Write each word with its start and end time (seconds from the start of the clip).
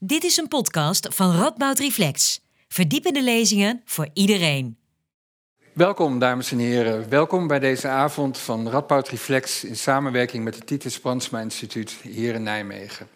Dit 0.00 0.24
is 0.24 0.36
een 0.36 0.48
podcast 0.48 1.14
van 1.14 1.36
Radboud 1.36 1.78
Reflex. 1.78 2.40
Verdiepende 2.68 3.22
lezingen 3.22 3.82
voor 3.84 4.08
iedereen. 4.12 4.76
Welkom, 5.72 6.18
dames 6.18 6.52
en 6.52 6.58
heren. 6.58 7.08
Welkom 7.08 7.46
bij 7.46 7.58
deze 7.58 7.88
avond 7.88 8.38
van 8.38 8.68
Radboud 8.68 9.08
Reflex 9.08 9.64
in 9.64 9.76
samenwerking 9.76 10.44
met 10.44 10.54
het 10.54 10.66
Titus 10.66 11.00
Brandsma 11.00 11.40
Instituut 11.40 11.90
hier 12.02 12.34
in 12.34 12.42
Nijmegen. 12.42 13.08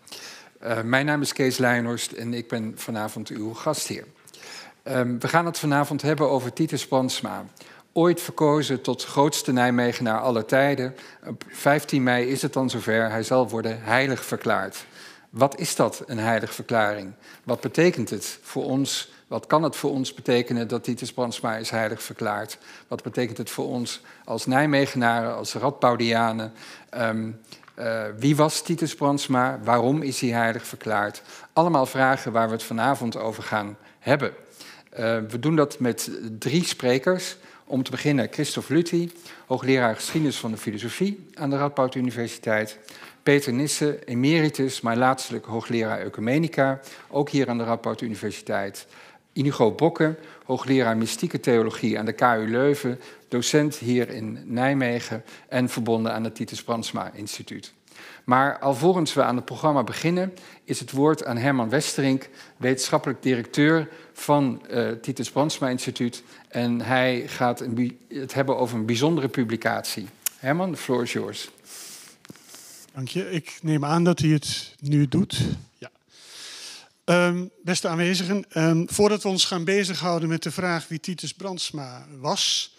Uh, 0.62 0.80
mijn 0.80 1.06
naam 1.06 1.20
is 1.20 1.32
Kees 1.32 1.58
Leijnhorst 1.58 2.12
en 2.12 2.34
ik 2.34 2.48
ben 2.48 2.72
vanavond 2.76 3.28
uw 3.28 3.54
gastheer. 3.54 4.04
Uh, 4.84 5.00
we 5.18 5.28
gaan 5.28 5.46
het 5.46 5.58
vanavond 5.58 6.02
hebben 6.02 6.30
over 6.30 6.52
Titus 6.52 6.86
Brandsma. 6.86 7.44
Ooit 7.92 8.20
verkozen 8.20 8.82
tot 8.82 9.04
grootste 9.04 9.52
Nijmegenaar 9.52 10.20
aller 10.20 10.44
tijden. 10.44 10.94
Op 11.26 11.44
15 11.48 12.02
mei 12.02 12.26
is 12.26 12.42
het 12.42 12.52
dan 12.52 12.70
zover. 12.70 13.10
Hij 13.10 13.22
zal 13.22 13.48
worden 13.48 13.82
heilig 13.82 14.24
verklaard. 14.24 14.86
Wat 15.32 15.58
is 15.58 15.74
dat, 15.74 16.02
een 16.06 16.18
heilige 16.18 16.52
verklaring? 16.52 17.12
Wat 17.44 17.60
betekent 17.60 18.10
het 18.10 18.38
voor 18.42 18.64
ons? 18.64 19.12
Wat 19.26 19.46
kan 19.46 19.62
het 19.62 19.76
voor 19.76 19.90
ons 19.90 20.14
betekenen 20.14 20.68
dat 20.68 20.84
Titus 20.84 21.12
Brandsma 21.12 21.56
is 21.56 21.70
heilig 21.70 22.02
verklaard? 22.02 22.58
Wat 22.88 23.02
betekent 23.02 23.38
het 23.38 23.50
voor 23.50 23.66
ons 23.66 24.00
als 24.24 24.46
Nijmegenaren, 24.46 25.34
als 25.34 25.54
Radboudianen? 25.54 26.52
Um, 26.98 27.40
uh, 27.78 28.04
wie 28.18 28.36
was 28.36 28.62
Titus 28.62 28.94
Brandsma? 28.94 29.60
Waarom 29.64 30.02
is 30.02 30.20
hij 30.20 30.30
heilig 30.30 30.66
verklaard? 30.66 31.22
Allemaal 31.52 31.86
vragen 31.86 32.32
waar 32.32 32.46
we 32.46 32.52
het 32.52 32.62
vanavond 32.62 33.16
over 33.16 33.42
gaan 33.42 33.76
hebben. 33.98 34.32
Uh, 34.92 34.98
we 35.28 35.38
doen 35.40 35.56
dat 35.56 35.78
met 35.78 36.10
drie 36.38 36.64
sprekers. 36.64 37.36
Om 37.64 37.82
te 37.82 37.90
beginnen 37.90 38.28
Christophe 38.30 38.74
Lutti, 38.74 39.12
hoogleraar 39.46 39.94
geschiedenis 39.94 40.36
van 40.36 40.50
de 40.50 40.56
filosofie 40.56 41.28
aan 41.34 41.50
de 41.50 41.56
Radboud 41.56 41.94
Universiteit. 41.94 42.78
Peter 43.22 43.52
Nissen, 43.52 44.04
emeritus, 44.04 44.80
maar 44.80 44.96
laatstelijk 44.96 45.44
hoogleraar 45.44 46.00
Ecumenica, 46.00 46.80
ook 47.08 47.30
hier 47.30 47.48
aan 47.48 47.58
de 47.58 47.64
Radboud 47.64 48.00
Universiteit. 48.00 48.86
Inigo 49.32 49.72
Bokke, 49.72 50.14
hoogleraar 50.44 50.96
mystieke 50.96 51.40
theologie 51.40 51.98
aan 51.98 52.04
de 52.04 52.12
KU 52.12 52.46
Leuven, 52.48 53.00
docent 53.28 53.76
hier 53.76 54.08
in 54.08 54.38
Nijmegen 54.44 55.24
en 55.48 55.68
verbonden 55.68 56.12
aan 56.12 56.24
het 56.24 56.34
Titus 56.34 56.62
Brandsma 56.62 57.10
Instituut. 57.14 57.72
Maar 58.24 58.58
alvorens 58.58 59.14
we 59.14 59.22
aan 59.22 59.36
het 59.36 59.44
programma 59.44 59.82
beginnen, 59.82 60.34
is 60.64 60.80
het 60.80 60.90
woord 60.90 61.24
aan 61.24 61.36
Herman 61.36 61.68
Westerink, 61.68 62.28
wetenschappelijk 62.56 63.22
directeur 63.22 63.88
van 64.12 64.62
uh, 64.70 64.90
Titus 64.90 65.30
Brandsma 65.30 65.68
Instituut. 65.68 66.22
En 66.48 66.80
hij 66.80 67.22
gaat 67.26 67.64
het 68.08 68.34
hebben 68.34 68.56
over 68.56 68.78
een 68.78 68.86
bijzondere 68.86 69.28
publicatie. 69.28 70.08
Herman, 70.38 70.70
de 70.70 70.76
floor 70.76 71.02
is 71.02 71.12
yours. 71.12 71.50
Dank 72.94 73.08
je. 73.08 73.30
Ik 73.30 73.58
neem 73.62 73.84
aan 73.84 74.04
dat 74.04 74.18
hij 74.18 74.28
het 74.28 74.74
nu 74.78 75.08
doet. 75.08 75.40
Ja. 75.78 75.90
Um, 77.04 77.50
beste 77.62 77.88
aanwezigen, 77.88 78.44
um, 78.54 78.88
voordat 78.90 79.22
we 79.22 79.28
ons 79.28 79.44
gaan 79.44 79.64
bezighouden 79.64 80.28
met 80.28 80.42
de 80.42 80.50
vraag 80.50 80.88
wie 80.88 81.00
Titus 81.00 81.32
Brandsma 81.32 82.06
was, 82.18 82.74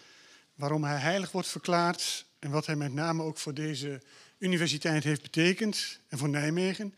waarom 0.55 0.83
hij 0.83 0.97
heilig 0.97 1.31
wordt 1.31 1.47
verklaard 1.47 2.25
en 2.39 2.52
wat 2.52 2.66
hij 2.66 2.75
met 2.75 2.94
name 2.94 3.23
ook 3.23 3.38
voor 3.38 3.53
deze 3.53 4.02
universiteit 4.38 5.03
heeft 5.03 5.22
betekend 5.22 6.00
en 6.08 6.17
voor 6.17 6.30
Nijmegen, 6.30 6.94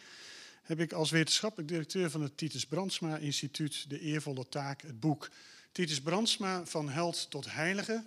heb 0.63 0.79
ik 0.79 0.93
als 0.93 1.11
wetenschappelijk 1.11 1.69
directeur 1.69 2.09
van 2.09 2.21
het 2.21 2.37
Titus 2.37 2.65
Brandsma 2.65 3.17
Instituut 3.17 3.89
de 3.89 3.99
eervolle 3.99 4.49
taak 4.49 4.81
het 4.81 4.99
boek 4.99 5.29
Titus 5.71 6.01
Brandsma 6.01 6.65
van 6.65 6.89
held 6.89 7.29
tot 7.29 7.51
heilige. 7.51 8.03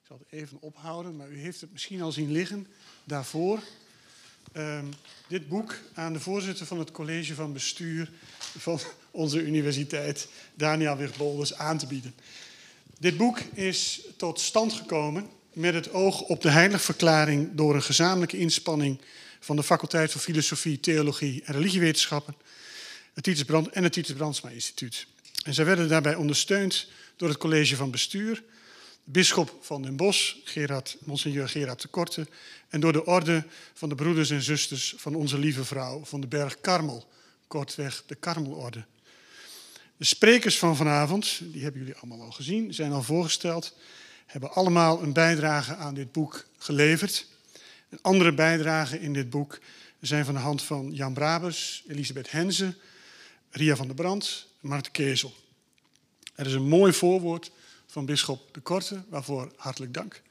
Ik 0.00 0.06
zal 0.08 0.18
het 0.18 0.40
even 0.40 0.60
ophouden, 0.60 1.16
maar 1.16 1.30
u 1.30 1.38
heeft 1.38 1.60
het 1.60 1.72
misschien 1.72 2.02
al 2.02 2.12
zien 2.12 2.32
liggen 2.32 2.66
daarvoor. 3.04 3.62
Um, 4.56 4.88
dit 5.28 5.48
boek 5.48 5.78
aan 5.94 6.12
de 6.12 6.20
voorzitter 6.20 6.66
van 6.66 6.78
het 6.78 6.90
college 6.90 7.34
van 7.34 7.52
bestuur 7.52 8.10
van 8.58 8.80
onze 9.10 9.42
universiteit, 9.42 10.28
Daniel 10.54 10.96
Wigbolders, 10.96 11.54
aan 11.54 11.78
te 11.78 11.86
bieden. 11.86 12.14
Dit 12.98 13.16
boek 13.16 13.38
is 13.54 14.00
tot 14.16 14.40
stand 14.40 14.72
gekomen 14.72 15.28
met 15.52 15.74
het 15.74 15.92
oog 15.92 16.20
op 16.20 16.42
de 16.42 16.50
heiligverklaring 16.50 17.50
door 17.54 17.74
een 17.74 17.82
gezamenlijke 17.82 18.38
inspanning 18.38 19.00
van 19.40 19.56
de 19.56 19.62
faculteit 19.62 20.12
van 20.12 20.20
Filosofie, 20.20 20.80
Theologie 20.80 21.42
en 21.44 21.54
Religiewetenschappen 21.54 22.34
het 23.14 23.70
en 23.72 23.82
het 23.82 23.92
Titus 23.92 24.14
Brandsma 24.14 24.48
Instituut. 24.48 25.06
En 25.44 25.54
zij 25.54 25.64
werden 25.64 25.88
daarbij 25.88 26.14
ondersteund 26.14 26.88
door 27.16 27.28
het 27.28 27.38
college 27.38 27.76
van 27.76 27.90
bestuur, 27.90 28.42
bisschop 29.04 29.58
van 29.60 29.82
Den 29.82 29.96
Bosch, 29.96 30.36
Gerard, 30.44 30.96
monseigneur 31.04 31.48
Gerard 31.48 31.82
de 31.82 31.88
Korte, 31.88 32.26
en 32.68 32.80
door 32.80 32.92
de 32.92 33.06
orde 33.06 33.44
van 33.74 33.88
de 33.88 33.94
broeders 33.94 34.30
en 34.30 34.42
zusters 34.42 34.94
van 34.96 35.14
onze 35.14 35.38
lieve 35.38 35.64
vrouw 35.64 36.04
van 36.04 36.20
de 36.20 36.26
berg 36.26 36.60
Karmel, 36.60 37.08
kortweg 37.46 38.02
de 38.06 38.14
Karmelorde. 38.14 38.84
De 39.96 40.04
sprekers 40.04 40.58
van 40.58 40.76
vanavond, 40.76 41.40
die 41.42 41.62
hebben 41.62 41.80
jullie 41.80 41.96
allemaal 41.96 42.20
al 42.20 42.32
gezien, 42.32 42.74
zijn 42.74 42.92
al 42.92 43.02
voorgesteld, 43.02 43.76
hebben 44.26 44.52
allemaal 44.52 45.02
een 45.02 45.12
bijdrage 45.12 45.74
aan 45.74 45.94
dit 45.94 46.12
boek 46.12 46.46
geleverd. 46.58 47.26
Andere 48.00 48.34
bijdragen 48.34 49.00
in 49.00 49.12
dit 49.12 49.30
boek 49.30 49.58
zijn 50.00 50.24
van 50.24 50.34
de 50.34 50.40
hand 50.40 50.62
van 50.62 50.92
Jan 50.92 51.14
Brabers, 51.14 51.84
Elisabeth 51.88 52.30
Henze, 52.30 52.74
Ria 53.50 53.76
van 53.76 53.86
der 53.86 53.96
Brand 53.96 54.46
en 54.62 54.68
Marten 54.68 54.92
Kezel. 54.92 55.34
Er 56.34 56.46
is 56.46 56.52
een 56.52 56.68
mooi 56.68 56.92
voorwoord 56.92 57.50
van 57.92 58.06
bisschop 58.06 58.54
de 58.54 58.60
Korte, 58.60 59.02
waarvoor 59.08 59.52
hartelijk 59.56 59.94
dank. 59.94 60.22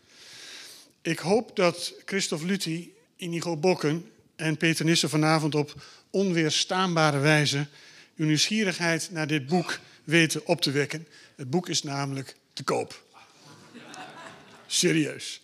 Ik 1.01 1.19
hoop 1.19 1.55
dat 1.55 1.93
Christophe 2.05 2.45
Lutti, 2.45 2.93
Inigo 3.15 3.57
Bokken 3.57 4.11
en 4.35 4.57
Peter 4.57 4.85
Nissen 4.85 5.09
vanavond 5.09 5.55
op 5.55 5.83
onweerstaanbare 6.09 7.19
wijze 7.19 7.67
uw 8.15 8.25
nieuwsgierigheid 8.25 9.09
naar 9.11 9.27
dit 9.27 9.47
boek 9.47 9.79
weten 10.03 10.45
op 10.45 10.61
te 10.61 10.71
wekken. 10.71 11.07
Het 11.35 11.49
boek 11.49 11.69
is 11.69 11.83
namelijk 11.83 12.35
te 12.53 12.63
koop. 12.63 13.03
Serieus. 14.67 15.41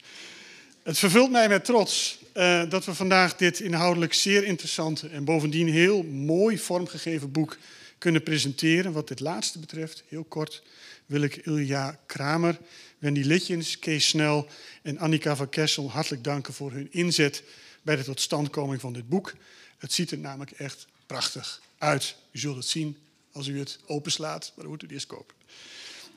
Het 0.83 0.97
vervult 0.99 1.31
mij 1.31 1.47
met 1.47 1.65
trots 1.65 2.19
uh, 2.33 2.69
dat 2.69 2.85
we 2.85 2.93
vandaag 2.93 3.35
dit 3.35 3.59
inhoudelijk 3.59 4.13
zeer 4.13 4.43
interessante 4.43 5.07
en 5.07 5.23
bovendien 5.23 5.67
heel 5.67 6.03
mooi 6.03 6.57
vormgegeven 6.57 7.31
boek 7.31 7.57
kunnen 7.97 8.23
presenteren. 8.23 8.91
Wat 8.91 9.07
dit 9.07 9.19
laatste 9.19 9.59
betreft, 9.59 10.03
heel 10.07 10.23
kort, 10.23 10.63
wil 11.07 11.21
ik 11.21 11.35
Ilja 11.35 11.99
Kramer, 12.05 12.57
Wendy 12.97 13.21
Litjens, 13.21 13.79
Kees 13.79 14.07
Snel 14.07 14.47
en 14.81 14.97
Annika 14.97 15.35
van 15.35 15.49
Kessel 15.49 15.91
hartelijk 15.91 16.23
danken 16.23 16.53
voor 16.53 16.71
hun 16.71 16.91
inzet 16.91 17.43
bij 17.81 17.95
de 17.95 18.03
totstandkoming 18.03 18.81
van 18.81 18.93
dit 18.93 19.09
boek. 19.09 19.33
Het 19.77 19.93
ziet 19.93 20.11
er 20.11 20.17
namelijk 20.17 20.51
echt 20.51 20.87
prachtig 21.05 21.61
uit. 21.77 22.15
U 22.31 22.39
zult 22.39 22.55
het 22.55 22.65
zien 22.65 22.97
als 23.31 23.47
u 23.47 23.59
het 23.59 23.79
openslaat, 23.85 24.51
maar 24.55 24.63
dan 24.63 24.73
moet 24.73 24.81
u 24.81 24.85
het 24.85 24.93
eerst 24.93 25.07
kopen. 25.07 25.35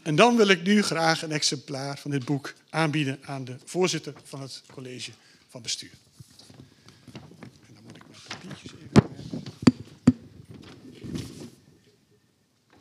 En 0.03 0.17
dan 0.17 0.37
wil 0.37 0.49
ik 0.49 0.62
nu 0.62 0.83
graag 0.83 1.23
een 1.23 1.33
exemplaar 1.33 1.99
van 1.99 2.11
dit 2.11 2.25
boek 2.25 2.55
aanbieden 2.71 3.19
aan 3.23 3.45
de 3.45 3.56
voorzitter 3.65 4.15
van 4.25 4.41
het 4.41 4.62
college 4.73 5.11
van 5.49 5.62
bestuur. 5.62 5.91
En 7.67 7.75
dan 7.75 7.83
moet 7.87 7.97
ik 7.97 8.03
mijn 8.09 8.21
papiertjes 8.29 8.73
even. 8.73 9.43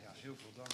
Ja, 0.02 0.12
heel 0.20 0.36
veel 0.40 0.52
dank. 0.56 0.70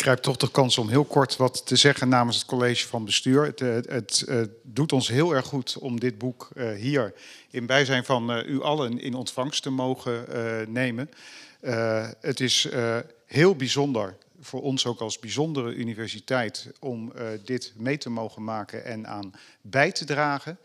Ik 0.00 0.06
grijp 0.06 0.22
toch 0.22 0.36
de 0.36 0.50
kans 0.50 0.78
om 0.78 0.88
heel 0.88 1.04
kort 1.04 1.36
wat 1.36 1.66
te 1.66 1.76
zeggen 1.76 2.08
namens 2.08 2.36
het 2.36 2.46
college 2.46 2.86
van 2.86 3.04
bestuur. 3.04 3.44
Het, 3.44 3.58
het, 3.58 3.88
het, 3.88 4.22
het 4.26 4.50
doet 4.62 4.92
ons 4.92 5.08
heel 5.08 5.34
erg 5.34 5.46
goed 5.46 5.76
om 5.78 6.00
dit 6.00 6.18
boek 6.18 6.50
uh, 6.54 6.72
hier 6.72 7.14
in 7.50 7.66
bijzijn 7.66 8.04
van 8.04 8.30
u 8.46 8.62
allen 8.62 9.00
in 9.00 9.14
ontvangst 9.14 9.62
te 9.62 9.70
mogen 9.70 10.24
nemen. 10.72 11.10
het 12.20 12.40
is 12.40 12.68
heel 13.26 13.56
bijzonder 13.56 14.16
voor 14.40 14.62
ons 14.62 14.86
ook 14.86 15.00
als 15.00 15.18
bijzondere 15.18 15.74
universiteit 15.74 16.70
om 16.78 17.12
uh, 17.16 17.28
dit 17.44 17.72
mee 17.76 17.98
te 17.98 18.10
mogen 18.10 18.44
maken 18.44 18.84
en 18.84 19.06
aan 19.06 19.32
bij 19.60 19.92
te 19.92 20.04
dragen. 20.04 20.58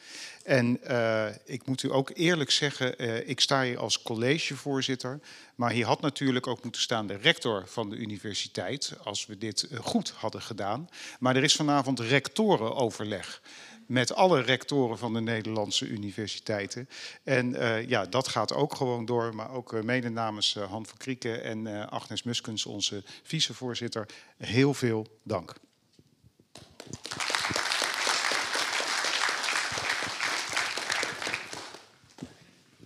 En 0.43 0.79
uh, 0.87 1.25
ik 1.45 1.65
moet 1.65 1.83
u 1.83 1.91
ook 1.91 2.11
eerlijk 2.13 2.51
zeggen, 2.51 3.03
uh, 3.03 3.29
ik 3.29 3.39
sta 3.39 3.63
hier 3.63 3.79
als 3.79 4.01
collegevoorzitter, 4.01 5.19
maar 5.55 5.71
hier 5.71 5.85
had 5.85 6.01
natuurlijk 6.01 6.47
ook 6.47 6.63
moeten 6.63 6.81
staan 6.81 7.07
de 7.07 7.17
rector 7.17 7.63
van 7.67 7.89
de 7.89 7.95
universiteit, 7.95 8.93
als 9.03 9.25
we 9.25 9.37
dit 9.37 9.67
goed 9.81 10.09
hadden 10.09 10.41
gedaan. 10.41 10.89
Maar 11.19 11.35
er 11.35 11.43
is 11.43 11.55
vanavond 11.55 11.99
rectorenoverleg 11.99 13.41
met 13.85 14.15
alle 14.15 14.41
rectoren 14.41 14.97
van 14.97 15.13
de 15.13 15.21
Nederlandse 15.21 15.87
universiteiten. 15.87 16.89
En 17.23 17.49
uh, 17.49 17.87
ja, 17.87 18.05
dat 18.05 18.27
gaat 18.27 18.53
ook 18.53 18.75
gewoon 18.75 19.05
door, 19.05 19.35
maar 19.35 19.51
ook 19.51 19.73
uh, 19.73 19.81
mede 19.81 20.09
namens 20.09 20.55
uh, 20.55 20.63
Han 20.63 20.85
van 20.85 20.97
Krieken 20.97 21.43
en 21.43 21.89
Agnes 21.89 22.23
Muskens, 22.23 22.65
onze 22.65 23.03
vicevoorzitter, 23.23 24.05
heel 24.37 24.73
veel 24.73 25.07
dank. 25.23 25.53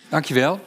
Dankjewel. 0.10 0.60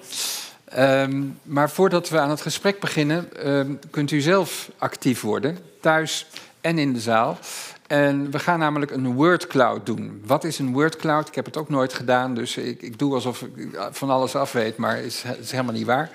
Ehm, 0.65 1.25
maar 1.43 1.71
voordat 1.71 2.09
we 2.09 2.19
aan 2.19 2.31
het 2.31 2.41
gesprek 2.41 2.81
beginnen, 2.81 3.37
ehm, 3.37 3.75
kunt 3.91 4.11
u 4.11 4.21
zelf 4.21 4.71
actief 4.79 5.21
worden, 5.21 5.59
thuis 5.81 6.27
en 6.61 6.79
in 6.79 6.93
de 6.93 7.01
zaal. 7.01 7.39
En 7.93 8.31
we 8.31 8.39
gaan 8.39 8.59
namelijk 8.59 8.91
een 8.91 9.15
word 9.15 9.47
cloud 9.47 9.87
doen. 9.87 10.23
Wat 10.27 10.45
is 10.45 10.59
een 10.59 10.73
word 10.73 10.97
cloud? 10.97 11.29
Ik 11.29 11.35
heb 11.35 11.45
het 11.45 11.57
ook 11.57 11.69
nooit 11.69 11.93
gedaan, 11.93 12.35
dus 12.35 12.57
ik, 12.57 12.83
ik 12.83 12.99
doe 12.99 13.15
alsof 13.15 13.43
ik 13.43 13.79
van 13.91 14.11
alles 14.11 14.35
af 14.35 14.53
weet, 14.53 14.77
maar 14.77 14.97
het 14.97 15.05
is, 15.41 15.51
helemaal 15.51 15.75
niet 15.75 15.87
waar. 15.87 16.11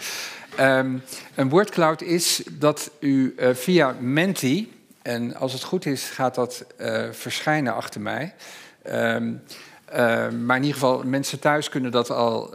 Um, 0.59 1.01
een 1.35 1.49
word 1.49 1.69
cloud 1.69 2.01
is 2.01 2.43
dat 2.51 2.91
u 2.99 3.35
uh, 3.39 3.49
via 3.53 3.95
Menti, 3.99 4.73
en 5.01 5.35
als 5.35 5.53
het 5.53 5.63
goed 5.63 5.85
is, 5.85 6.09
gaat 6.09 6.35
dat 6.35 6.65
uh, 6.81 7.03
verschijnen 7.11 7.73
achter 7.73 8.01
mij. 8.01 8.33
Um, 8.87 9.41
uh, 9.89 9.95
maar 10.29 10.57
in 10.57 10.63
ieder 10.63 10.79
geval, 10.79 11.03
mensen 11.05 11.39
thuis 11.39 11.69
kunnen 11.69 11.91
dat 11.91 12.11
al 12.11 12.53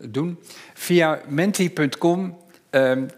doen. 0.00 0.38
Via 0.74 1.20
menti.com 1.28 2.38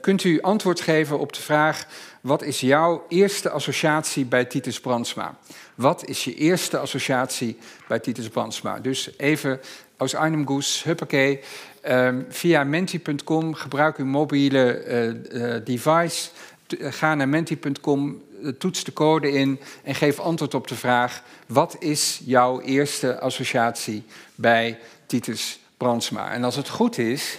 kunt 0.01 0.25
u 0.25 0.41
antwoord 0.41 0.81
geven 0.81 1.19
op 1.19 1.33
de 1.33 1.41
vraag 1.41 1.87
wat 2.25 2.43
is 2.43 2.61
jouw 2.61 3.05
eerste 3.09 3.51
associatie 3.51 4.25
bij 4.25 4.45
Titus 4.45 4.81
Brandsma? 4.81 5.39
Wat 5.75 6.09
is 6.09 6.25
je 6.25 6.35
eerste 6.35 6.79
associatie 6.79 7.59
bij 7.89 7.99
Titus 7.99 8.29
Brandsma? 8.29 8.79
Dus 8.79 9.19
even 9.19 9.61
als 9.97 10.15
einem 10.15 10.47
Goes, 10.47 10.83
huppakee. 10.83 11.41
Um, 11.89 12.27
via 12.29 12.65
menti.com 12.65 13.55
gebruik 13.55 13.97
uw 13.97 14.07
mobiele 14.07 14.85
uh, 14.87 15.43
uh, 15.43 15.65
device. 15.65 16.31
Ga 16.69 17.15
naar 17.15 17.29
menti.com, 17.29 18.23
toets 18.59 18.85
de 18.85 18.93
code 18.93 19.33
in 19.33 19.61
en 19.83 19.95
geef 19.95 20.19
antwoord 20.19 20.55
op 20.55 20.69
de 20.69 20.77
vraag: 20.77 21.23
wat 21.47 21.77
is 21.79 22.21
jouw 22.25 22.61
eerste 22.61 23.21
associatie 23.21 24.05
bij 24.35 24.79
Titus 25.07 25.61
Brandsma? 25.77 26.33
En 26.33 26.45
als 26.45 26.57
het 26.57 26.69
goed 26.69 26.99
is, 26.99 27.39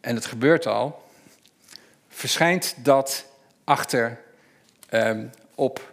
en 0.00 0.14
het 0.14 0.26
gebeurt 0.26 0.66
al, 0.66 1.02
verschijnt 2.08 2.74
dat 2.82 3.34
achter 3.66 4.20
um, 4.90 5.30
op 5.54 5.92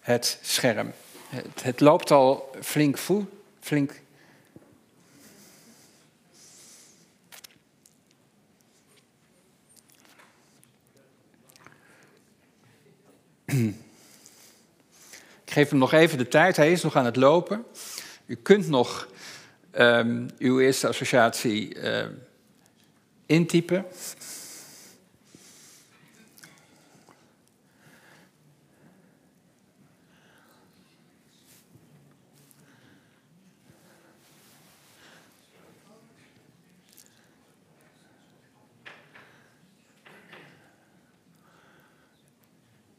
het 0.00 0.38
scherm. 0.42 0.92
Het, 1.28 1.62
het, 1.62 1.80
loopt 1.80 2.10
al 2.10 2.50
flink 2.60 2.98
voet, 2.98 3.26
flink. 3.60 4.00
Ik 15.44 15.58
geef 15.58 15.70
hem 15.70 15.78
nog 15.78 15.92
even 15.92 16.18
de 16.18 16.28
tijd, 16.28 16.56
hij 16.56 16.72
is 16.72 16.82
nog 16.82 16.96
aan 16.96 17.04
het 17.04 17.16
lopen. 17.16 17.64
U 18.26 18.34
kunt 18.34 18.68
nog 18.68 19.08
um, 19.72 20.26
uw 20.38 20.60
eerste 20.60 20.88
associatie 20.88 21.74
uh, 21.74 22.06
intypen. 23.26 23.86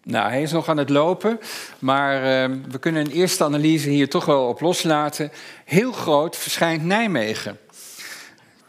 Nou, 0.06 0.30
hij 0.30 0.42
is 0.42 0.52
nog 0.52 0.70
aan 0.70 0.78
het 0.78 0.90
lopen, 0.90 1.40
maar 1.80 2.16
uh, 2.16 2.58
we 2.70 2.80
kunnen 2.80 3.06
een 3.06 3.12
eerste 3.12 3.44
analyse 3.44 3.90
hier 3.90 4.10
toch 4.10 4.26
wel 4.26 4.48
op 4.48 4.62
loslaten. 4.62 5.32
Heel 5.66 5.92
groot 5.92 6.38
verschijnt 6.38 6.84
Nijmegen. 6.84 7.60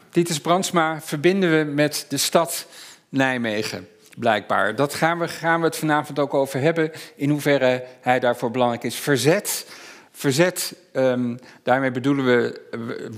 Titus 0.09 0.39
Brandsma 0.39 1.01
verbinden 1.01 1.57
we 1.57 1.71
met 1.71 2.05
de 2.09 2.17
stad 2.17 2.67
Nijmegen, 3.09 3.87
blijkbaar. 4.17 4.75
Dat 4.75 4.93
gaan 4.93 5.19
we, 5.19 5.27
gaan 5.27 5.59
we 5.59 5.65
het 5.65 5.77
vanavond 5.77 6.19
ook 6.19 6.33
over 6.33 6.59
hebben, 6.59 6.91
in 7.15 7.29
hoeverre 7.29 7.83
hij 8.01 8.19
daarvoor 8.19 8.51
belangrijk 8.51 8.83
is. 8.83 8.95
Verzet, 8.95 9.67
verzet 10.11 10.75
um, 10.93 11.39
daarmee 11.63 11.91
bedoelen 11.91 12.25
we, 12.25 12.61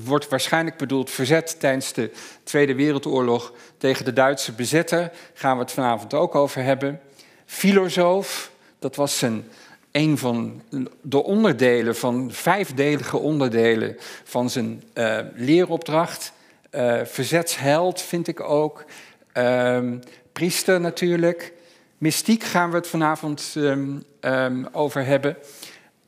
wordt 0.03 0.29
waarschijnlijk 0.29 0.77
bedoeld 0.77 1.09
verzet 1.09 1.59
tijdens 1.59 1.93
de 1.93 2.11
Tweede 2.43 2.75
Wereldoorlog 2.75 3.53
tegen 3.77 4.05
de 4.05 4.13
Duitse 4.13 4.51
bezetter. 4.51 5.11
Gaan 5.33 5.57
we 5.57 5.63
het 5.63 5.71
vanavond 5.71 6.13
ook 6.13 6.35
over 6.35 6.63
hebben 6.63 7.01
filosoof. 7.47 8.51
Dat 8.79 8.95
was 8.95 9.21
een, 9.21 9.45
een 9.91 10.17
van 10.17 10.61
de 11.01 11.23
onderdelen, 11.23 11.95
van 11.95 12.31
vijfdelige 12.31 13.17
onderdelen 13.17 13.95
van 14.23 14.49
zijn 14.49 14.83
uh, 14.93 15.19
leeropdracht. 15.35 16.33
Uh, 16.71 16.99
verzetsheld 17.03 18.01
vind 18.01 18.27
ik 18.27 18.39
ook. 18.39 18.85
Uh, 19.33 19.91
priester 20.31 20.81
natuurlijk. 20.81 21.53
Mystiek 21.97 22.43
gaan 22.43 22.69
we 22.69 22.75
het 22.75 22.87
vanavond 22.87 23.53
um, 23.57 24.03
um, 24.21 24.67
over 24.71 25.05
hebben. 25.05 25.37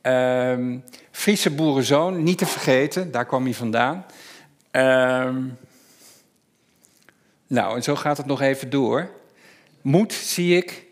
Um, 0.02 0.84
Friese 1.10 1.50
boerenzoon, 1.50 2.22
niet 2.22 2.38
te 2.38 2.46
vergeten, 2.46 3.10
daar 3.10 3.26
kwam 3.26 3.44
hij 3.44 3.54
vandaan. 3.54 4.04
nou, 7.46 7.76
en 7.76 7.82
zo 7.82 7.96
gaat 7.96 8.16
het 8.16 8.26
nog 8.26 8.40
even 8.40 8.70
door. 8.70 9.10
Moed 9.80 10.12
zie 10.12 10.56
ik, 10.56 10.86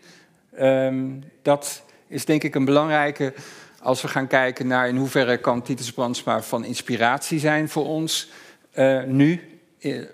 Um, 0.61 1.23
dat 1.41 1.81
is 2.07 2.25
denk 2.25 2.43
ik 2.43 2.55
een 2.55 2.65
belangrijke 2.65 3.33
als 3.81 4.01
we 4.01 4.07
gaan 4.07 4.27
kijken 4.27 4.67
naar 4.67 4.87
in 4.87 4.95
hoeverre 4.95 5.37
kan 5.37 5.61
Titus 5.61 5.91
Brandsma 5.91 6.41
van 6.41 6.65
inspiratie 6.65 7.39
zijn 7.39 7.69
voor 7.69 7.85
ons 7.85 8.29
uh, 8.75 9.03
nu. 9.03 9.59
Uh, 9.79 10.07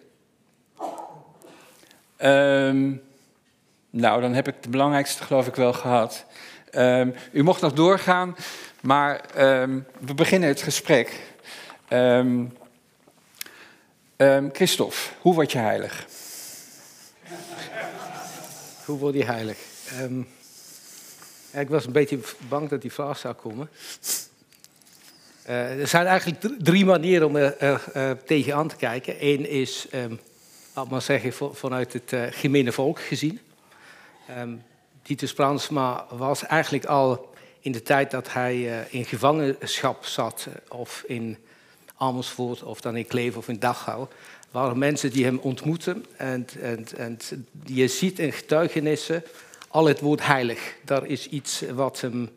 um, 2.68 3.02
nou, 3.90 4.22
dan 4.22 4.34
heb 4.34 4.48
ik 4.48 4.64
de 4.64 4.70
belangrijkste 4.70 5.24
geloof 5.24 5.48
ik 5.48 5.56
wel 5.56 5.74
gehad. 5.74 6.26
Um, 6.72 7.14
u 7.32 7.44
mocht 7.44 7.62
nog 7.62 7.74
doorgaan, 7.74 8.36
maar 8.82 9.22
we 10.00 10.14
beginnen 10.16 10.50
het 10.50 10.62
gesprek. 10.62 11.22
Christophe, 14.52 14.98
hoe 15.22 15.34
word 15.34 15.52
je 15.52 15.58
heilig? 15.58 16.06
Hoe 18.86 18.98
word 18.98 19.14
je 19.14 19.26
heilig? 19.26 19.58
Um, 20.02 20.28
ik 21.52 21.70
was 21.70 21.86
een 21.86 21.92
beetje 21.92 22.20
bang 22.48 22.70
dat 22.70 22.82
die 22.82 22.94
vraag 22.94 23.18
zou 23.18 23.34
komen. 23.34 23.70
Uh, 25.48 25.80
er 25.80 25.88
zijn 25.88 26.06
eigenlijk 26.06 26.64
drie 26.64 26.86
manieren 26.86 27.28
om 27.28 27.36
er 27.36 27.56
uh, 27.62 27.80
uh, 27.96 28.12
tegenaan 28.26 28.68
te 28.68 28.76
kijken. 28.76 29.16
Eén 29.20 29.50
is, 29.50 29.88
um, 29.94 30.20
laat 30.74 30.90
maar 30.90 31.02
zeggen, 31.02 31.34
vanuit 31.54 31.94
het 31.94 32.12
uh, 32.12 32.24
gemene 32.30 32.72
volk 32.72 33.00
gezien. 33.00 33.40
Um, 34.40 34.64
Titus 35.02 35.34
was 36.10 36.46
eigenlijk 36.46 36.86
al 36.86 37.34
in 37.60 37.72
de 37.72 37.82
tijd 37.82 38.12
dat 38.12 38.34
hij 38.34 38.86
in 38.90 39.06
gevangenschap 39.06 40.06
zat, 40.06 40.48
of 40.68 41.04
in 41.08 41.38
Amersfoort, 41.98 42.64
of 42.64 42.82
dan 42.82 42.96
in 42.96 43.08
Kleef 43.08 43.38
of 43.38 43.48
in 43.48 43.60
Dachau, 43.60 44.08
waren 44.52 44.78
mensen 44.78 45.10
die 45.10 45.24
hem 45.24 45.38
ontmoeten. 45.38 46.06
En, 46.18 46.48
en, 46.62 46.86
en 46.98 47.18
je 47.66 47.88
ziet 47.88 48.20
in 48.20 48.32
getuigenissen 48.32 49.24
al 49.76 49.86
het 49.86 50.00
woord 50.00 50.26
heilig. 50.26 50.76
Daar 50.86 51.06
is 51.06 51.30
iets 51.30 51.64
wat 51.74 52.02
hem 52.02 52.30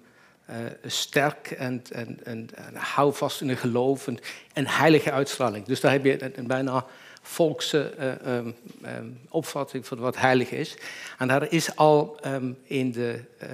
uh, 0.51 0.57
sterk 0.85 1.51
en, 1.51 1.83
en, 1.93 2.19
en, 2.25 2.49
houvast 2.75 3.41
in 3.41 3.49
een 3.49 3.57
geloof 3.57 4.09
en, 4.53 4.67
heilige 4.67 5.13
uitstraling. 5.13 5.65
Dus 5.65 5.81
daar 5.81 5.93
heb 5.93 6.05
je 6.05 6.39
een, 6.39 6.47
bijna 6.47 6.85
volkse 7.23 7.95
uh, 7.99 8.37
um, 8.37 8.55
um, 8.85 9.21
opvatting 9.29 9.87
van 9.87 9.99
wat 9.99 10.17
heilig 10.17 10.51
is. 10.51 10.77
En 11.19 11.29
daar 11.29 11.53
is 11.53 11.77
al 11.77 12.19
um, 12.27 12.59
in 12.63 12.93
de, 12.93 13.21
uh, 13.43 13.49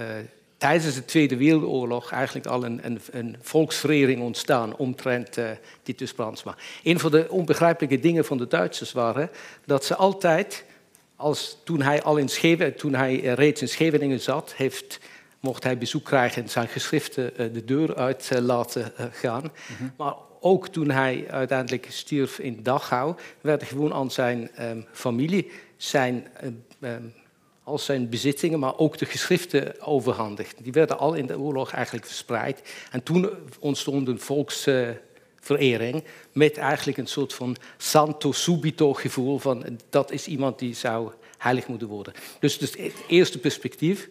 tijdens 0.57 0.95
de 0.95 1.05
Tweede 1.05 1.37
Wereldoorlog 1.37 2.11
eigenlijk 2.13 2.47
al 2.47 2.65
een, 2.65 3.01
een, 3.11 3.37
volksverering 3.41 4.23
ontstaan 4.23 4.77
omtrent 4.77 5.39
Titus 5.83 6.13
Brandsma. 6.13 6.57
Een 6.83 6.99
van 6.99 7.11
de 7.11 7.27
onbegrijpelijke 7.31 8.01
dingen 8.01 8.25
van 8.25 8.39
de 8.39 8.47
Duitsers 8.47 8.93
waren 8.93 9.31
dat 9.65 9.85
ze 9.85 9.95
altijd 9.95 10.65
als, 11.25 11.57
toen 11.65 11.83
hij 11.83 12.03
al 12.03 12.17
in 12.17 12.29
Scheveningen, 12.29 12.77
toen 12.77 12.95
hij 12.95 13.23
eh, 13.23 13.33
reeds 13.33 13.61
in 13.61 13.69
Scheveningen 13.69 14.21
zat, 14.21 14.55
heeft, 14.57 14.99
mocht 15.41 15.65
hij 15.65 15.79
bezoek 15.79 16.05
krijgen 16.05 16.43
en 16.43 16.49
zijn 16.49 16.69
geschriften 16.69 17.37
eh, 17.37 17.53
de 17.53 17.65
deur 17.65 17.95
uit 17.95 18.31
eh, 18.33 18.41
laten 18.41 18.93
gaan. 19.13 19.43
Mhm. 19.43 19.89
Maar 19.97 20.15
ook 20.41 20.69
toen 20.69 20.91
hij 20.91 21.25
uiteindelijk 21.31 21.87
stierf 21.91 22.39
in 22.39 22.63
Dachau, 22.63 23.15
werd 23.41 23.63
gewoon 23.63 23.93
aan 23.93 24.11
zijn 24.11 24.51
um, 24.61 24.87
familie 24.93 25.51
zijn, 25.77 26.27
um, 26.81 27.13
al 27.63 27.79
zijn 27.79 28.09
bezittingen, 28.09 28.59
maar 28.59 28.79
ook 28.79 28.99
de 28.99 29.07
geschriften 29.07 29.81
overhandigd. 29.81 30.57
Die 30.63 30.73
werden 30.73 30.99
al 30.99 31.15
in 31.15 31.27
de 31.27 31.39
oorlog 31.39 31.73
eigenlijk 31.73 32.07
verspreid. 32.07 32.63
En 32.91 33.03
toen 33.03 33.31
ontstond 33.61 34.09
een 34.09 34.21
volks 34.21 34.69
verering. 35.45 36.05
Met 36.33 36.57
eigenlijk 36.57 36.99
een 36.99 37.07
soort 37.07 37.35
van 37.35 37.57
santo 37.77 38.33
subito 38.33 38.93
gevoel 38.93 39.39
van 39.39 39.79
dat 39.91 40.11
is 40.11 40.27
iemand 40.27 40.59
die 40.59 40.75
zou 40.75 41.13
heilig 41.39 41.67
moeten 41.67 41.89
worden. 41.89 42.13
Dus, 42.41 42.59
dus 42.59 42.77
het 42.77 43.05
eerste 43.09 43.39
perspectief. 43.39 44.09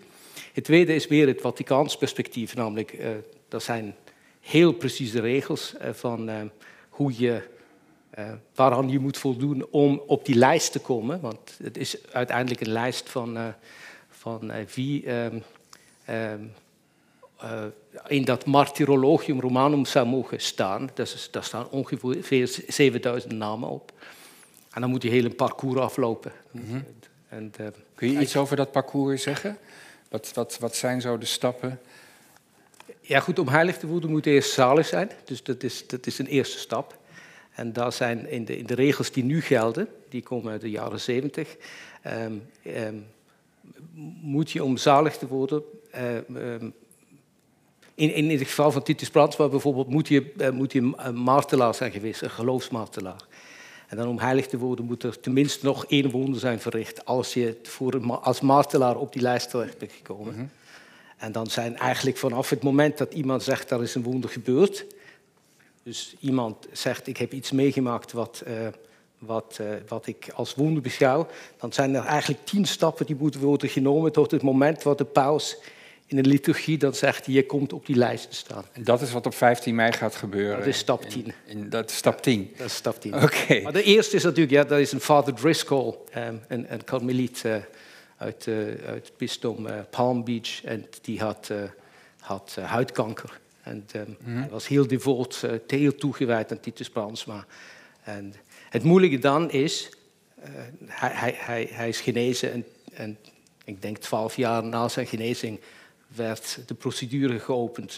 Het 0.53 0.63
tweede 0.63 0.95
is 0.95 1.07
weer 1.07 1.27
het 1.27 1.41
Vaticaans 1.41 1.97
perspectief, 1.97 2.55
namelijk 2.55 2.93
uh, 2.93 3.07
dat 3.47 3.63
zijn 3.63 3.95
heel 4.39 4.73
precieze 4.73 5.19
regels 5.19 5.73
uh, 5.81 5.89
van 5.93 6.29
uh, 6.29 6.35
hoe 6.89 7.13
je 7.17 7.51
waaraan 8.55 8.89
je 8.89 8.99
moet 8.99 9.17
voldoen 9.17 9.65
om 9.71 10.01
op 10.07 10.25
die 10.25 10.35
lijst 10.35 10.71
te 10.71 10.79
komen. 10.79 11.21
Want 11.21 11.57
het 11.63 11.77
is 11.77 11.97
uiteindelijk 12.11 12.61
een 12.61 12.71
lijst 12.71 13.09
van, 13.09 13.53
van 14.09 14.51
wie 14.75 15.11
um, 15.11 15.43
um, 16.09 16.53
in 18.07 18.25
dat 18.25 18.45
Martyrologium 18.45 19.39
Romanum 19.39 19.85
zou 19.85 20.07
mogen 20.07 20.41
staan. 20.41 20.89
Dus, 20.93 21.27
daar 21.31 21.43
staan 21.43 21.69
ongeveer 21.69 22.61
7000 22.67 23.33
namen 23.33 23.69
op. 23.69 23.91
En 24.71 24.81
dan 24.81 24.89
moet 24.89 25.03
je 25.03 25.09
heel 25.09 25.25
een 25.25 25.35
parcours 25.35 25.79
aflopen. 25.79 26.31
Mm 26.51 26.63
-hmm. 26.65 26.85
en, 27.29 27.53
Kun 27.95 28.11
je 28.11 28.19
iets 28.19 28.35
over 28.35 28.55
dat 28.55 28.71
parcours 28.71 29.21
zeggen? 29.21 29.57
Wat, 30.09 30.31
wat, 30.33 30.57
wat 30.59 30.75
zijn 30.75 31.01
zo 31.01 31.17
de 31.17 31.25
stappen? 31.25 31.79
Ja, 33.01 33.19
goed, 33.19 33.39
om 33.39 33.47
heilig 33.47 33.77
te 33.77 33.87
worden 33.87 34.09
moet 34.09 34.25
eerst 34.25 34.53
zalig 34.53 34.85
zijn. 34.85 35.11
Dus 35.25 35.43
dat 35.43 35.63
is, 35.63 35.87
dat 35.87 36.07
is 36.07 36.19
een 36.19 36.27
eerste 36.27 36.57
stap. 36.57 36.97
En 37.55 37.73
daar 37.73 37.91
zijn 37.91 38.29
in 38.29 38.45
de, 38.45 38.57
in 38.57 38.65
de 38.65 38.73
regels 38.73 39.11
die 39.11 39.23
nu 39.23 39.41
gelden, 39.41 39.87
die 40.09 40.21
komen 40.21 40.51
uit 40.51 40.61
de 40.61 40.69
jaren 40.69 40.99
zeventig, 40.99 41.55
um, 42.07 42.43
um, 42.65 43.05
moet 44.21 44.51
je 44.51 44.63
om 44.63 44.77
zalig 44.77 45.17
te 45.17 45.27
worden, 45.27 45.63
um, 46.35 46.73
in, 47.95 48.13
in 48.13 48.29
het 48.29 48.47
geval 48.47 48.71
van 48.71 48.83
Titus 48.83 49.09
Brandsma 49.09 49.47
bijvoorbeeld, 49.47 49.87
moet 49.87 50.07
je, 50.07 50.31
uh, 50.37 50.49
moet 50.49 50.71
je 50.71 50.93
een 50.95 51.15
martelaar 51.15 51.75
zijn 51.75 51.91
geweest, 51.91 52.21
een 52.21 52.29
geloofsmartelaar. 52.29 53.25
En 53.87 53.97
dan 53.97 54.07
om 54.07 54.19
heilig 54.19 54.47
te 54.47 54.57
worden 54.57 54.85
moet 54.85 55.03
er 55.03 55.19
tenminste 55.19 55.65
nog 55.65 55.85
één 55.85 56.11
wonder 56.11 56.39
zijn 56.39 56.59
verricht 56.59 57.05
als 57.05 57.33
je 57.33 57.57
voor, 57.63 58.19
als 58.21 58.41
martelaar 58.41 58.97
op 58.97 59.13
die 59.13 59.21
lijst 59.21 59.49
terecht 59.49 59.77
bent 59.77 59.91
gekomen. 59.91 60.33
Mm 60.33 60.39
-hmm. 60.39 60.49
En 61.17 61.31
dan 61.31 61.47
zijn 61.47 61.77
eigenlijk 61.77 62.17
vanaf 62.17 62.49
het 62.49 62.63
moment 62.63 62.97
dat 62.97 63.13
iemand 63.13 63.43
zegt 63.43 63.71
er 63.71 63.83
is 63.83 63.95
een 63.95 64.03
wonder 64.03 64.29
gebeurd, 64.29 64.85
dus 65.83 66.15
iemand 66.19 66.67
zegt 66.71 67.07
ik 67.07 67.17
heb 67.17 67.33
iets 67.33 67.51
meegemaakt 67.51 68.11
wat, 68.11 68.43
uh, 68.47 68.53
wat, 69.17 69.57
uh, 69.61 69.67
wat 69.87 70.07
ik 70.07 70.31
als 70.35 70.55
wonder 70.55 70.81
beschouw, 70.81 71.27
dan 71.59 71.73
zijn 71.73 71.95
er 71.95 72.05
eigenlijk 72.05 72.45
tien 72.45 72.65
stappen 72.65 73.05
die 73.05 73.15
moeten 73.15 73.41
worden 73.41 73.69
genomen 73.69 74.11
tot 74.11 74.31
het 74.31 74.41
moment 74.41 74.83
wat 74.83 74.97
de 74.97 75.05
paus 75.05 75.57
in 76.13 76.23
de 76.23 76.29
liturgie 76.29 76.77
dan 76.77 76.93
zegt 76.93 77.25
je 77.25 77.45
komt 77.45 77.73
op 77.73 77.85
die 77.85 77.95
lijst 77.95 78.29
te 78.29 78.35
staan. 78.35 78.65
En 78.71 78.83
dat 78.83 79.01
is 79.01 79.11
wat 79.11 79.25
op 79.25 79.35
15 79.35 79.75
mei 79.75 79.91
gaat 79.91 80.15
gebeuren? 80.15 80.57
Dat 80.57 80.67
is 80.67 80.77
stap 80.77 81.01
10. 81.01 81.25
In, 81.25 81.33
in, 81.45 81.69
dat 81.69 81.89
is 81.89 81.95
stap 81.95 82.21
10? 82.21 82.49
Ja, 82.51 82.57
dat 82.57 82.67
is 82.67 82.75
stap 82.75 83.01
10. 83.01 83.13
Oké. 83.13 83.23
Okay. 83.23 83.61
Maar 83.61 83.73
de 83.73 83.83
eerste 83.83 84.15
is 84.15 84.23
natuurlijk, 84.23 84.51
ja, 84.51 84.63
dat 84.63 84.79
is 84.79 84.91
een 84.91 85.01
vader 85.01 85.33
Driscoll, 85.33 85.95
um, 86.17 86.41
een, 86.47 86.73
een 86.73 86.83
karmeliet 86.83 87.43
uh, 87.45 87.55
uit, 88.17 88.45
uh, 88.45 88.55
uit 88.87 89.05
het 89.05 89.11
bisdom 89.17 89.67
uh, 89.67 89.73
Palm 89.89 90.23
Beach. 90.23 90.63
En 90.63 90.85
die 91.01 91.19
had, 91.19 91.51
had 92.19 92.57
huidkanker. 92.61 93.39
En 93.61 93.85
um, 93.95 94.17
mm. 94.19 94.37
hij 94.37 94.49
was 94.49 94.67
heel 94.67 94.87
devoot, 94.87 95.47
heel 95.67 95.95
toegewijd 95.95 96.51
aan 96.51 96.59
Titus 96.59 96.89
Brandsma. 96.89 97.45
En 98.03 98.33
het 98.69 98.83
moeilijke 98.83 99.19
dan 99.19 99.51
is, 99.51 99.89
hij, 100.85 101.11
hij, 101.13 101.35
hij, 101.37 101.67
hij 101.71 101.89
is 101.89 102.01
genezen 102.01 102.51
en, 102.51 102.65
en 102.93 103.17
ik 103.65 103.81
denk 103.81 103.97
twaalf 103.97 104.35
jaar 104.35 104.63
na 104.63 104.87
zijn 104.87 105.07
genezing 105.07 105.59
werd 106.15 106.59
de 106.65 106.73
procedure 106.73 107.39
geopend. 107.39 107.97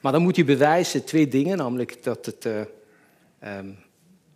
Maar 0.00 0.12
dan 0.12 0.22
moet 0.22 0.36
je 0.36 0.44
bewijzen 0.44 1.04
twee 1.04 1.28
dingen, 1.28 1.56
namelijk 1.56 2.02
dat 2.02 2.26
het, 2.26 2.44
uh, 2.44 3.58
um, 3.58 3.76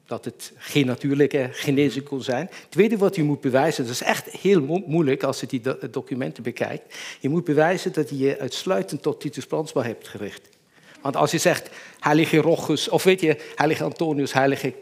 dat 0.06 0.24
het 0.24 0.52
geen 0.56 0.86
natuurlijke 0.86 1.48
genezing 1.52 2.04
kon 2.04 2.22
zijn. 2.22 2.46
Het 2.50 2.70
tweede 2.70 2.96
wat 2.96 3.16
je 3.16 3.22
moet 3.22 3.40
bewijzen, 3.40 3.84
dat 3.84 3.92
is 3.92 4.02
echt 4.02 4.28
heel 4.28 4.60
mo 4.60 4.82
moeilijk 4.86 5.22
als 5.22 5.40
je 5.40 5.46
die 5.46 5.60
do 5.60 5.78
documenten 5.90 6.42
bekijkt. 6.42 6.96
Je 7.20 7.28
moet 7.28 7.44
bewijzen 7.44 7.92
dat 7.92 8.08
je 8.08 8.18
je 8.18 8.38
uitsluitend 8.38 9.02
tot 9.02 9.20
Titus 9.20 9.46
Brandsma 9.46 9.82
hebt 9.82 10.08
gericht. 10.08 10.48
Want 11.02 11.16
als 11.16 11.30
je 11.30 11.38
zegt 11.38 11.70
heilige 12.00 12.36
Rochus, 12.36 12.88
of 12.88 13.02
weet 13.02 13.20
je, 13.20 13.36
heilige 13.54 13.84
Antonius, 13.84 14.32
heilige 14.32 14.74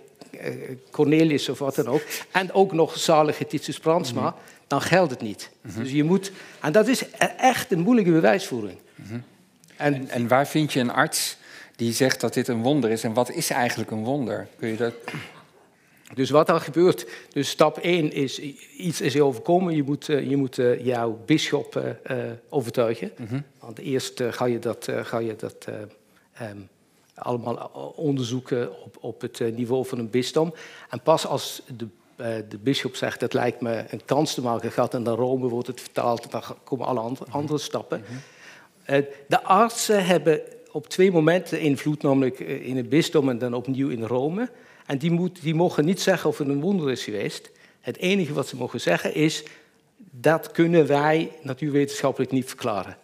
Cornelius 0.91 1.49
of 1.49 1.59
wat 1.59 1.75
dan 1.75 1.87
ook, 1.87 2.03
en 2.31 2.53
ook 2.53 2.73
nog 2.73 2.99
zalige 2.99 3.47
Titus 3.47 3.79
Brandsma, 3.79 4.21
mm 4.21 4.27
-hmm. 4.27 4.37
dan 4.67 4.81
geldt 4.81 5.11
het 5.11 5.21
niet. 5.21 5.51
Mm 5.61 5.71
-hmm. 5.71 5.83
Dus 5.83 5.93
je 5.93 6.05
moet, 6.05 6.33
en 6.61 6.73
dat 6.73 6.89
is 6.89 7.11
echt 7.37 7.73
een 7.73 7.81
moeilijke 7.81 8.11
bewijsvoering. 8.11 8.79
Mm 8.95 9.07
-hmm. 9.07 9.23
en, 9.77 9.95
en, 9.95 10.09
en, 10.09 10.29
waar 10.29 10.47
vind 10.47 10.73
je 10.73 10.81
een 10.81 10.93
arts 10.93 11.37
die 11.77 11.93
zegt 11.93 12.21
dat 12.21 12.35
dit 12.35 12.49
een 12.49 12.63
wonder 12.63 12.91
is? 12.91 13.05
En 13.05 13.15
wat 13.15 13.31
is 13.31 13.51
eigenlijk 13.51 13.91
een 13.91 14.05
wonder? 14.05 14.49
Kun 14.59 14.69
je 14.69 14.77
dat... 14.77 14.95
Dus 16.15 16.31
wat 16.31 16.49
er 16.49 16.61
gebeurt, 16.61 17.07
dus 17.33 17.49
stap 17.49 17.79
1 17.79 18.13
is, 18.13 18.39
iets 18.79 19.01
is 19.01 19.13
je 19.13 19.23
overkomen, 19.23 19.77
je 19.77 19.83
moet, 19.83 20.09
uh, 20.09 20.29
je 20.29 20.37
moet 20.37 20.57
jouw 20.79 21.23
bisschop 21.27 21.97
uh, 22.11 22.17
overtuigen. 22.49 23.13
Want 23.59 23.79
eerst 23.79 24.23
ga 24.31 24.45
je 24.45 24.59
dat, 24.59 24.89
ga 25.03 25.19
je 25.19 25.37
dat 25.37 25.67
um, 26.43 26.69
allemaal 27.15 27.93
onderzoeken 27.97 28.83
op, 28.83 28.97
op 29.01 29.21
het 29.21 29.57
niveau 29.57 29.87
van 29.87 29.99
een 29.99 30.11
bisdom. 30.11 30.55
En 30.91 31.01
pas 31.01 31.27
als 31.27 31.63
de, 31.77 31.87
uh, 32.17 32.27
de 32.49 32.59
bisschop 32.59 32.97
zegt, 32.97 33.21
dat 33.21 33.33
lijkt 33.33 33.61
me 33.61 33.85
een 33.89 34.05
kans 34.05 34.35
te 34.35 34.43
maken 34.43 34.73
gaat 34.73 34.95
en 34.95 35.03
naar 35.03 35.15
Rome 35.15 35.49
wordt 35.49 35.67
het 35.67 35.81
vertaald, 35.81 36.31
dan 36.31 36.43
komen 36.65 36.87
alle 36.87 37.01
andere, 37.01 37.31
andere 37.31 37.59
stappen. 37.59 37.99
Mm 37.99 38.05
-hmm. 38.07 38.97
uh, 38.97 39.07
de 39.29 39.43
artsen 39.43 40.07
hebben 40.07 40.41
op 40.73 40.89
twee 40.89 41.13
momenten 41.13 41.61
invloed, 41.61 42.03
namelijk 42.03 42.39
in 42.39 42.77
het 42.77 42.89
bisdom 42.89 43.29
en 43.29 43.39
dan 43.39 43.55
opnieuw 43.55 43.89
in 43.89 44.03
Rome. 44.03 44.51
En 44.87 44.99
die, 44.99 45.11
moet, 45.11 45.43
die 45.43 45.55
mogen 45.55 45.85
niet 45.85 46.01
zeggen 46.01 46.31
of 46.31 46.39
het 46.39 46.49
een 46.49 46.61
wonder 46.61 46.91
is 46.91 47.05
geweest. 47.05 47.51
Het 47.81 47.97
enige 47.97 48.33
wat 48.33 48.49
ze 48.49 48.57
mogen 48.57 48.81
zeggen 48.81 49.15
is, 49.15 49.45
dat 50.11 50.51
kunnen 50.51 50.87
wij 50.87 51.33
natuurwetenschappelijk 51.43 52.33
niet 52.33 52.47
verklaren. 52.47 52.97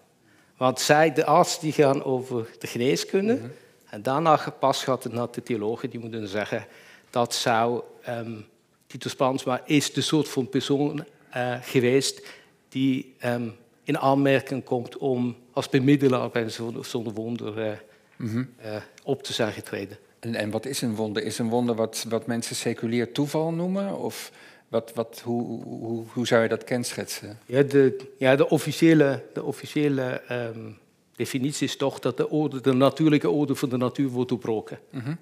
Want 0.57 0.81
zij, 0.81 1.13
de 1.13 1.25
artsen, 1.25 1.61
die 1.61 1.73
gaan 1.73 2.05
over 2.05 2.49
de 2.59 2.67
geneeskunde. 2.67 3.35
Mm 3.35 3.41
-hmm. 3.41 3.51
En 3.91 4.03
daarna 4.03 4.55
pas 4.59 4.85
gaat 4.85 5.05
het 5.05 5.13
naar 5.13 5.29
de 5.31 5.43
theologen, 5.43 5.91
die 5.91 6.01
moeten 6.01 6.29
zeggen 6.29 6.67
dat 7.11 7.35
zou 7.35 7.83
um, 8.09 8.47
Titus 8.87 9.15
Brandsma 9.15 9.63
is 9.65 9.93
de 9.93 10.01
soort 10.01 10.29
van 10.29 10.49
persoon 10.49 11.05
uh, 11.37 11.57
geweest 11.63 12.27
die 12.69 13.15
um, 13.25 13.57
in 13.83 13.99
aanmerking 13.99 14.65
komt 14.65 14.97
om 14.97 15.37
als 15.53 15.69
bemiddelaar 15.69 16.31
bij 16.31 16.51
zo'n 16.81 17.13
wonder 17.13 17.59
uh, 17.59 17.73
mm 18.17 18.29
-hmm. 18.29 18.51
uh, 18.65 18.77
op 19.03 19.23
te 19.23 19.33
zijn 19.33 19.53
getreden. 19.53 19.99
En, 20.21 20.35
en, 20.35 20.51
wat 20.51 20.67
is 20.67 20.83
een 20.83 20.95
wonder? 20.95 21.23
Is 21.23 21.39
een 21.39 21.49
wonder 21.49 21.75
wat, 21.75 22.05
wat 22.09 22.27
mensen 22.27 22.57
seculier 22.57 23.13
toeval 23.13 23.53
noemen? 23.53 23.99
Of 23.99 24.33
wat, 24.69 24.93
wat, 24.95 25.21
hoe, 25.25 25.63
hoe, 25.63 26.05
hoe 26.13 26.27
zou 26.27 26.43
je 26.43 26.49
dat 26.49 26.65
kenschetsen? 26.65 27.39
Ja, 27.47 27.63
de, 27.63 28.11
ja, 28.19 28.37
de 28.37 28.49
officiële, 28.49 29.23
de 29.33 29.43
officiële 29.43 30.23
um, 30.31 30.79
definitie 31.21 31.67
is 31.67 31.77
toch 31.77 31.99
dat 31.99 32.17
de, 32.17 32.29
orde, 32.29 32.61
de 32.61 32.73
natuurlijke 32.73 33.31
orde 33.31 33.55
van 33.55 33.69
de 33.69 33.77
natuur 33.77 34.09
wordt 34.09 34.29
doorbroken. 34.29 34.79
Mm 34.91 35.01
-hmm. 35.01 35.19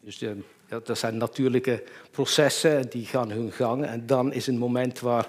Dus 0.00 0.18
de, 0.18 0.36
ja, 0.68 0.80
dat 0.84 0.98
zijn 0.98 1.16
natuurlijke 1.16 1.82
processen, 2.10 2.90
die 2.90 3.06
gaan 3.06 3.30
hun 3.30 3.52
gang. 3.52 3.84
En 3.84 4.06
dan 4.06 4.32
is 4.32 4.46
een 4.46 4.58
moment 4.58 5.00
waar 5.00 5.28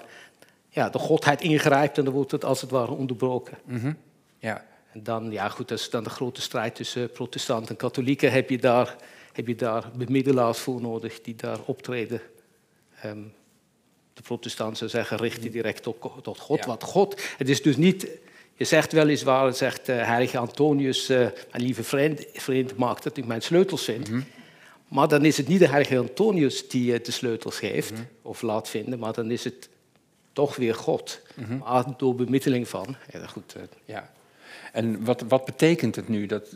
ja, 0.68 0.88
de 0.88 0.98
godheid 0.98 1.40
ingrijpt 1.42 1.98
en 1.98 2.04
dan 2.04 2.14
wordt 2.14 2.30
het 2.30 2.44
als 2.44 2.60
het 2.60 2.70
ware 2.70 2.92
onderbroken. 2.92 3.58
Mm 3.64 3.78
-hmm. 3.78 3.96
ja. 4.38 4.64
En 4.92 5.02
dan, 5.02 5.30
ja 5.30 5.48
goed, 5.48 5.68
dat 5.68 5.78
is 5.78 5.90
dan 5.90 6.04
de 6.04 6.10
grote 6.10 6.40
strijd 6.40 6.74
tussen 6.74 7.10
protestanten 7.10 7.68
en 7.68 7.76
katholieken. 7.76 8.32
Heb 8.32 8.50
je 8.50 8.58
daar, 8.58 8.96
heb 9.32 9.46
je 9.46 9.54
daar 9.54 9.90
bemiddelaars 9.96 10.58
voor 10.58 10.80
nodig 10.80 11.20
die 11.20 11.34
daar 11.34 11.58
optreden? 11.64 12.20
Um, 13.04 13.32
de 14.12 14.22
protestanten 14.22 14.90
zeggen, 14.90 15.16
richt 15.16 15.42
je 15.42 15.50
direct 15.50 15.82
tot, 15.82 15.96
tot 16.22 16.38
God. 16.38 16.58
Ja. 16.58 16.66
Wat 16.66 16.82
God, 16.82 17.22
het 17.36 17.48
is 17.48 17.62
dus 17.62 17.76
niet 17.76 18.08
je 18.54 18.64
zegt 18.64 18.92
weliswaar, 18.92 19.54
zegt 19.54 19.88
uh, 19.88 20.06
heilige 20.06 20.38
Antonius, 20.38 21.10
uh, 21.10 21.18
mijn 21.18 21.62
lieve 21.62 21.84
vriend, 21.84 22.24
vriend 22.32 22.76
maakt 22.76 23.02
dat 23.02 23.16
ik 23.16 23.26
mijn 23.26 23.42
sleutels 23.42 23.84
vind. 23.84 24.08
Mm 24.08 24.14
-hmm. 24.14 24.24
Maar 24.88 25.08
dan 25.08 25.24
is 25.24 25.36
het 25.36 25.48
niet 25.48 25.58
de 25.58 25.68
heilige 25.68 25.98
Antonius 25.98 26.68
die 26.68 26.92
uh, 26.92 27.04
de 27.04 27.10
sleutels 27.10 27.58
geeft 27.58 27.90
mm 27.90 27.96
-hmm. 27.96 28.06
of 28.22 28.42
laat 28.42 28.68
vinden, 28.68 28.98
maar 28.98 29.12
dan 29.12 29.30
is 29.30 29.44
het 29.44 29.68
toch 30.32 30.56
weer 30.56 30.74
God. 30.74 31.20
Mm 31.34 31.44
-hmm. 31.44 31.58
Maar 31.58 31.84
door 31.96 32.14
bemiddeling 32.14 32.68
van. 32.68 32.96
Ja, 33.12 33.26
goed, 33.26 33.56
ja. 33.84 34.12
En 34.74 35.04
wat, 35.04 35.24
wat, 35.28 35.44
betekent 35.44 35.96
het 35.96 36.08
nu 36.08 36.26
dat, 36.26 36.54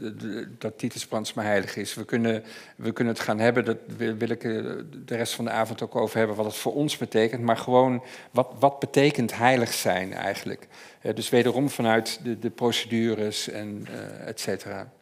dat 0.58 0.78
Titus 0.78 1.06
Brandsma 1.06 1.42
heilig 1.42 1.76
is? 1.76 1.94
We 1.94 2.04
kunnen, 2.04 2.44
we 2.76 2.92
kunnen 2.92 3.14
het 3.14 3.22
gaan 3.22 3.38
hebben, 3.38 3.64
daar 3.64 3.76
wil 4.16 4.28
ik 4.28 4.40
de 4.40 5.16
rest 5.16 5.34
van 5.34 5.44
de 5.44 5.50
avond 5.50 5.82
ook 5.82 5.96
over 5.96 6.18
hebben, 6.18 6.36
wat 6.36 6.46
het 6.46 6.54
voor 6.54 6.74
ons 6.74 6.96
betekent. 6.96 7.42
Maar 7.42 7.56
gewoon, 7.56 8.02
wat, 8.30 8.48
wat 8.58 8.78
betekent 8.78 9.36
heilig 9.36 9.72
zijn 9.72 10.12
eigenlijk? 10.12 10.66
Uh, 11.02 11.14
dus 11.14 11.28
wederom 11.28 11.70
vanuit 11.70 12.20
de, 12.22 12.38
de 12.38 12.50
procedures 12.50 13.48
en 13.48 13.86
uh, 13.90 14.28
et 14.28 14.40
cetera. 14.40 14.92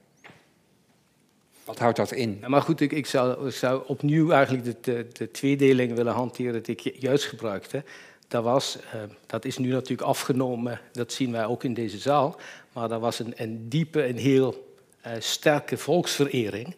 Wat 1.65 1.79
houdt 1.79 1.97
dat 1.97 2.13
in? 2.13 2.45
Maar 2.47 2.63
goed, 2.63 2.81
ik, 2.81 2.93
ik, 2.93 3.07
zou, 3.07 3.47
ik, 3.47 3.55
zou, 3.55 3.83
opnieuw 3.87 4.31
eigenlijk 4.31 4.65
de, 4.65 4.77
de, 4.81 5.07
de, 5.13 5.31
tweedeling 5.31 5.95
willen 5.95 6.13
hanteren 6.13 6.63
die 6.63 6.77
ik 6.77 6.97
juist 7.03 7.25
gebruikte. 7.25 7.85
Dat, 8.29 8.45
was, 8.45 8.79
uh, 8.95 9.03
dat 9.27 9.45
is 9.45 9.59
nu 9.59 9.69
natuurlijk 9.69 10.09
afgenomen, 10.09 10.81
dat 10.93 11.13
zien 11.13 11.33
wij 11.33 11.45
ook 11.45 11.65
in 11.65 11.75
deze 11.75 11.99
zaal. 11.99 12.41
Maar 12.73 12.89
dat 12.89 13.01
was 13.01 13.19
een, 13.19 13.33
een 13.37 13.69
diepe 13.69 14.03
en 14.03 14.17
heel 14.17 14.75
uh, 15.07 15.13
sterke 15.19 15.77
volksverering. 15.77 16.75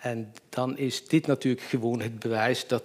En 0.00 0.32
dan 0.48 0.78
is 0.78 1.08
dit 1.08 1.26
natuurlijk 1.26 1.62
gewoon 1.62 2.00
het 2.00 2.18
bewijs 2.18 2.66
dat 2.66 2.82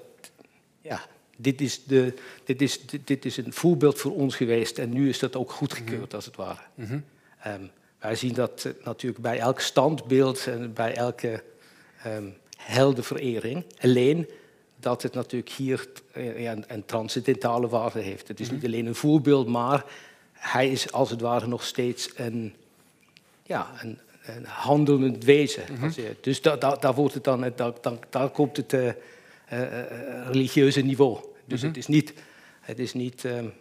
ja, 0.82 1.06
dit, 1.38 1.62
is 1.62 1.84
de, 1.84 2.14
dit, 2.44 2.62
is, 2.62 2.86
dit, 2.86 3.08
dit 3.08 3.26
is 3.26 3.38
een 3.38 3.54
voorbeeld 3.54 4.00
voor 4.00 4.16
ons 4.16 4.36
geweest. 4.36 4.78
En 4.78 4.90
nu 4.90 5.10
is 5.10 5.20
dat 5.20 5.36
ook 5.36 5.52
goedgekeurd, 5.52 6.00
mm 6.00 6.04
-hmm. 6.04 6.16
als 6.16 6.26
het 6.26 6.36
ware. 6.36 6.62
Mm 6.76 6.86
-hmm. 6.86 7.04
um, 7.48 7.72
wij 8.00 8.16
zien 8.16 8.34
dat 8.34 8.68
natuurlijk 8.84 9.22
bij 9.22 9.40
elk 9.40 9.60
standbeeld 9.60 10.48
en 10.48 10.74
bij 10.74 10.96
elke 10.96 11.44
um, 12.06 12.38
heldenverering. 12.58 13.66
Alleen 13.80 14.30
dat 14.86 15.02
het 15.02 15.14
natuurlijk 15.14 15.52
hier 15.52 15.88
eh, 16.12 16.42
ja, 16.42 16.56
een 16.68 16.86
transcendentale 16.86 17.68
waarde 17.68 18.00
heeft. 18.00 18.28
Het 18.28 18.40
is 18.40 18.52
niet 18.52 18.66
alleen 18.66 18.86
een 18.86 18.96
voorbeeld, 18.96 19.48
maar 19.48 19.86
hij 20.34 20.70
is 20.72 20.92
als 20.92 21.10
het 21.10 21.22
ware 21.22 21.48
nog 21.48 21.64
steeds 21.64 22.10
een, 22.16 22.54
ja, 23.44 23.72
een, 23.82 24.00
een 24.26 24.46
handelend 24.46 25.24
wezen. 25.24 25.64
Dus 26.22 26.42
da, 26.42 26.56
da, 26.56 26.76
daar, 26.76 26.94
wordt 26.94 27.14
het 27.14 27.24
dan, 27.24 27.52
da, 27.56 27.74
daar 28.10 28.30
komt 28.30 28.58
het 28.58 28.74
uh, 28.74 28.90
religieuze 30.32 30.82
niveau. 30.82 31.18
Dus 31.46 31.62
het 31.62 31.78
is 31.78 31.88
niet, 31.88 32.14
het 32.62 32.80
is 32.80 32.94
niet 32.94 33.24
um, 33.24 33.54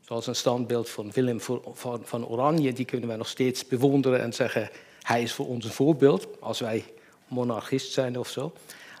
zoals 0.00 0.26
een 0.26 0.36
standbeeld 0.36 0.90
van 0.90 1.10
Willem 1.12 1.40
van, 1.40 2.00
van 2.04 2.26
Oranje, 2.26 2.72
die 2.72 2.84
kunnen 2.84 3.08
wij 3.08 3.16
nog 3.16 3.28
steeds 3.28 3.66
bewonderen 3.66 4.20
en 4.20 4.32
zeggen, 4.32 4.70
hij 5.02 5.22
is 5.22 5.32
voor 5.32 5.46
ons 5.46 5.64
een 5.64 5.70
voorbeeld, 5.70 6.28
als 6.40 6.60
wij 6.60 6.84
monarchist 7.28 7.92
zijn 7.92 8.18
of 8.18 8.28
zo. 8.28 8.52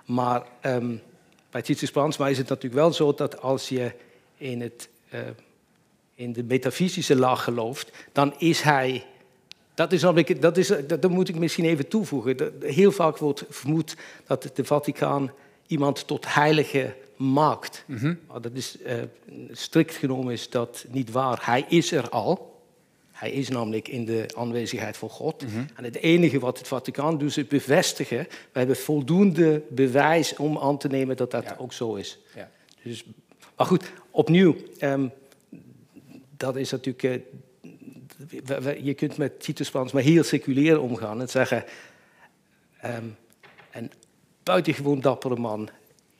Maar 0.04 0.46
um, 0.62 1.02
bij 1.56 1.64
Titus 1.64 1.90
Brandsma 1.90 2.28
is 2.28 2.38
het 2.38 2.48
natuurlijk 2.48 2.82
wel 2.82 2.92
zo 2.92 3.14
dat 3.14 3.40
als 3.40 3.68
je 3.68 3.92
in, 4.36 4.60
het, 4.60 4.88
uh, 5.14 5.20
in 6.14 6.32
de 6.32 6.42
metafysische 6.42 7.16
laag 7.16 7.44
gelooft, 7.44 7.90
dan 8.12 8.34
is 8.38 8.60
hij. 8.60 9.04
Dat, 9.74 9.92
is 9.92 10.02
namelijk, 10.02 10.42
dat, 10.42 10.56
is, 10.56 10.66
dat, 10.66 11.02
dat 11.02 11.10
moet 11.10 11.28
ik 11.28 11.34
misschien 11.34 11.64
even 11.64 11.88
toevoegen. 11.88 12.52
Heel 12.60 12.92
vaak 12.92 13.18
wordt 13.18 13.44
vermoed 13.48 13.96
dat 14.26 14.50
de 14.54 14.64
Vaticaan 14.64 15.32
iemand 15.66 16.06
tot 16.06 16.34
heilige 16.34 16.94
maakt. 17.16 17.84
Mm 17.86 17.96
-hmm. 17.96 18.18
Maar 18.28 18.40
dat 18.40 18.52
is, 18.54 18.76
uh, 18.86 18.94
strikt 19.52 19.94
genomen 19.94 20.32
is 20.32 20.50
dat 20.50 20.84
niet 20.88 21.10
waar. 21.10 21.38
Hij 21.42 21.64
is 21.68 21.92
er 21.92 22.08
al. 22.08 22.55
Hij 23.16 23.30
is 23.30 23.48
namelijk 23.48 23.88
in 23.88 24.04
de 24.04 24.26
aanwezigheid 24.34 24.96
van 24.96 25.10
God. 25.10 25.42
Mm 25.42 25.48
-hmm. 25.48 25.66
En 25.74 25.84
het 25.84 25.96
enige 25.96 26.38
wat 26.38 26.58
het 26.58 26.68
Vaticaan 26.68 27.18
doet, 27.18 27.36
is 27.36 27.46
bevestigen. 27.46 28.18
We 28.52 28.58
hebben 28.58 28.76
voldoende 28.76 29.62
bewijs 29.68 30.36
om 30.36 30.58
aan 30.58 30.78
te 30.78 30.88
nemen 30.88 31.16
dat 31.16 31.30
dat 31.30 31.44
ja. 31.44 31.56
ook 31.58 31.72
zo 31.72 31.94
is. 31.94 32.18
Ja. 32.34 32.50
Dus, 32.82 33.04
maar 33.56 33.66
goed, 33.66 33.92
opnieuw, 34.10 34.56
um, 34.80 35.12
dat 36.36 36.56
is 36.56 36.70
natuurlijk. 36.70 37.02
Uh, 37.02 38.84
je 38.84 38.94
kunt 38.94 39.16
met 39.16 39.40
Titus 39.40 39.68
Frans 39.68 39.92
maar 39.92 40.02
heel 40.02 40.22
seculier 40.22 40.80
omgaan 40.80 41.20
en 41.20 41.28
zeggen. 41.28 41.64
Um, 42.84 43.16
een 43.70 43.90
buitengewoon 44.42 45.00
dappere 45.00 45.36
man 45.36 45.68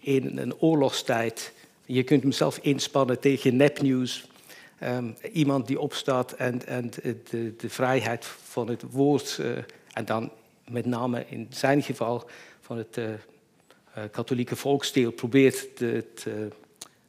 in 0.00 0.38
een 0.38 0.56
oorlogstijd. 0.58 1.52
Je 1.84 2.02
kunt 2.02 2.22
hem 2.22 2.32
zelf 2.32 2.58
inspannen 2.62 3.20
tegen 3.20 3.56
nepnieuws. 3.56 4.26
Um, 4.83 5.14
iemand 5.33 5.66
die 5.66 5.80
opstaat 5.80 6.33
en, 6.33 6.66
en 6.66 6.90
de, 7.30 7.54
de, 7.56 7.68
vrijheid 7.68 8.25
van 8.25 8.68
het 8.68 8.83
woord, 8.90 9.38
uh, 9.40 9.56
en 9.92 10.04
dan 10.04 10.30
met 10.68 10.87
name 10.87 11.25
in 11.28 11.47
zijn 11.50 11.83
geval 11.83 12.28
van 12.61 12.76
het 12.78 12.97
uh, 12.97 13.04
uh, 13.09 13.14
katholieke 14.11 14.56
volksdeel, 14.56 15.11
probeert 15.11 15.76
te, 15.76 16.04
te 16.14 16.49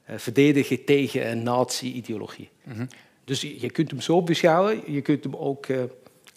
verdedigen 0.06 0.84
tegen 0.84 1.32
een 1.32 1.44
nazi-ideologie. 1.44 2.50
Mm 2.64 2.74
-hmm. 2.74 2.88
Dus 3.24 3.42
je, 3.42 3.62
je, 3.62 3.70
kunt 3.70 3.92
hem 3.92 4.02
zo 4.02 4.22
beschouwen, 4.22 4.92
je 4.92 5.02
kunt 5.02 5.24
hem 5.24 5.36
ook, 5.36 5.66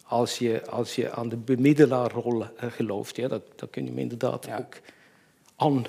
als, 0.02 0.38
je, 0.38 0.66
als 0.66 0.94
je 0.94 1.10
aan 1.10 1.28
de 1.28 1.36
bemiddelaarrol 1.36 2.44
gelooft, 2.56 3.16
ja, 3.16 3.28
dat, 3.28 3.42
dat 3.56 3.70
kun 3.70 3.82
je 3.84 3.88
hem 3.88 3.98
inderdaad 3.98 4.46
ja. 4.46 4.58
ook 4.58 4.74
aan 5.56 5.86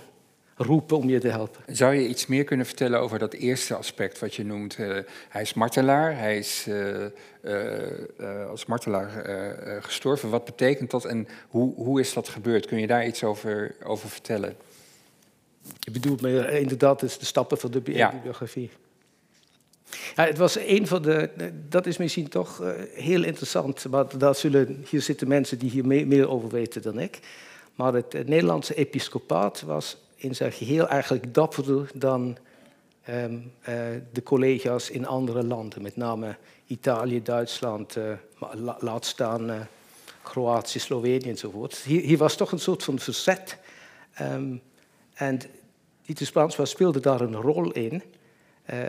roepen 0.55 0.97
om 0.97 1.09
je 1.09 1.19
te 1.19 1.27
helpen. 1.27 1.75
Zou 1.75 1.93
je 1.93 2.07
iets 2.07 2.27
meer 2.27 2.43
kunnen 2.43 2.65
vertellen 2.65 2.99
over 2.99 3.19
dat 3.19 3.33
eerste 3.33 3.75
aspect 3.75 4.19
wat 4.19 4.35
je 4.35 4.45
noemt? 4.45 4.77
Uh, 4.77 4.97
hij 5.29 5.41
is 5.41 5.53
martelaar, 5.53 6.17
hij 6.17 6.37
is 6.37 6.65
uh, 6.67 7.05
uh, 7.43 8.49
als 8.49 8.65
martelaar 8.65 9.09
gestorven. 9.81 10.29
Wat 10.29 10.45
betekent 10.45 10.91
dat 10.91 11.05
en 11.05 11.27
hoe, 11.49 11.75
hoe 11.75 11.99
is 11.99 12.13
dat 12.13 12.29
gebeurd? 12.29 12.65
Kun 12.65 12.79
je 12.79 12.87
daar 12.87 13.05
iets 13.05 13.23
over, 13.23 13.75
over 13.83 14.09
vertellen? 14.09 14.55
Je 15.79 15.91
bedoelt 15.91 16.21
me 16.21 16.59
inderdaad 16.59 16.99
dus 16.99 17.17
de 17.17 17.25
stappen 17.25 17.57
van 17.57 17.71
de 17.71 17.81
biografie. 17.81 18.69
Ja, 20.15 20.25
het 20.25 20.37
was 20.37 20.57
een 20.57 20.87
van 20.87 21.01
de. 21.01 21.29
Dat 21.69 21.85
is 21.85 21.97
misschien 21.97 22.27
toch 22.27 22.63
heel 22.93 23.23
interessant. 23.23 23.89
Maar 23.89 24.17
daar 24.17 24.35
zullen, 24.35 24.83
hier 24.89 25.01
zitten 25.01 25.27
mensen 25.27 25.59
die 25.59 25.69
hier 25.69 25.85
meer, 25.85 26.07
meer 26.07 26.29
over 26.29 26.49
weten 26.49 26.81
dan 26.81 26.99
ik. 26.99 27.19
Maar 27.75 27.93
het 27.93 28.27
Nederlandse 28.27 28.73
episcopaat 28.73 29.61
was 29.61 29.97
in 30.21 30.35
zijn 30.35 30.51
geheel 30.51 30.87
eigenlijk 30.87 31.33
dapperder 31.33 31.89
dan 31.93 32.37
um, 33.09 33.51
uh, 33.59 33.75
de 34.11 34.23
collega's 34.23 34.89
in 34.89 35.07
andere 35.07 35.43
landen, 35.43 35.81
met 35.81 35.95
name 35.95 36.35
Italië, 36.67 37.21
Duitsland, 37.23 37.97
la, 38.37 38.77
laat 38.79 39.05
staan 39.05 39.49
uh, 39.49 39.59
Kroatië, 40.23 40.79
Slovenië 40.79 41.29
enzovoort. 41.29 41.75
Hier, 41.75 42.01
hier, 42.01 42.17
was 42.17 42.35
toch 42.35 42.51
een 42.51 42.59
soort 42.59 42.83
van 42.83 42.99
verzet. 42.99 43.57
Um, 44.21 44.61
en 45.13 45.39
Dieter 46.05 46.25
Spransma 46.25 46.65
speelde 46.65 46.99
daar 46.99 47.21
een 47.21 47.35
rol 47.35 47.71
in. 47.71 48.03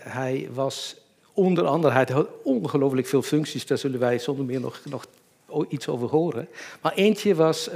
hij 0.02 0.48
was 0.52 0.96
onder 1.32 1.64
andere, 1.64 1.94
hij 1.94 2.08
had 2.12 2.28
ongelooflijk 2.42 3.06
veel 3.06 3.22
functies, 3.22 3.66
daar 3.66 3.78
zullen 3.78 4.00
wij 4.00 4.18
zonder 4.18 4.44
meer 4.44 4.60
nog, 4.60 4.80
nog 4.84 5.06
iets 5.68 5.88
over 5.88 6.08
horen. 6.08 6.48
Maar 6.80 6.92
eentje 6.94 7.34
was 7.34 7.70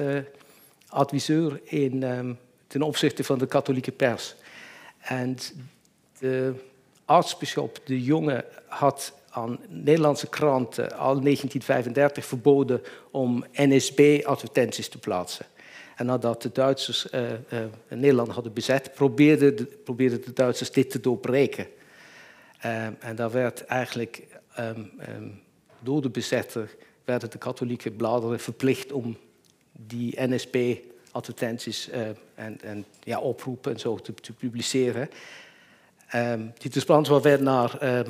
adviseur 0.88 1.60
in 1.64 2.02
um, 2.02 2.38
ten 2.66 2.82
opzichte 2.82 3.24
van 3.24 3.38
de 3.38 3.46
katholieke 3.46 3.92
pers. 3.92 4.34
En 4.98 5.36
de 6.18 6.54
aartsbisschop 7.04 7.80
De 7.84 8.02
Jonge 8.02 8.44
had 8.66 9.12
aan 9.30 9.58
Nederlandse 9.68 10.28
kranten 10.28 10.90
al 10.90 11.20
1935 11.20 12.26
verboden 12.26 12.82
om 13.10 13.44
NSB-advertenties 13.52 14.88
te 14.88 14.98
plaatsen. 14.98 15.46
En 15.96 16.06
nadat 16.06 16.42
de 16.42 16.52
Duitsers 16.52 17.08
uh, 17.12 17.20
Nederland 17.88 18.28
hadden 18.28 18.52
bezet, 18.52 18.94
probeerden 18.94 19.56
de, 19.56 19.68
de 19.96 20.32
Duitsers 20.34 20.72
dit 20.72 20.90
te 20.90 21.00
doorbreken. 21.00 21.66
Uh, 22.64 22.84
en 22.84 23.16
daar 23.16 23.30
werd 23.30 23.64
eigenlijk 23.64 24.22
um, 24.58 24.90
um, 25.08 25.42
door 25.78 26.02
de 26.02 26.10
bezetter 26.10 26.74
werden 27.04 27.30
de 27.30 27.38
katholieke 27.38 27.90
bladeren 27.90 28.40
verplicht 28.40 28.92
om 28.92 29.16
die 29.72 30.14
NSB 30.20 30.76
advertenties 31.16 31.88
uh, 31.88 32.08
en, 32.34 32.60
en 32.60 32.84
ja, 33.02 33.20
oproepen 33.20 33.72
en 33.72 33.78
zo 33.78 33.96
te, 33.96 34.32
publiceren. 34.38 35.10
Um, 36.14 36.52
Titus 36.58 36.84
Brandsma 36.84 37.20
werd 37.20 37.40
naar 37.40 37.78
uh, 37.82 38.00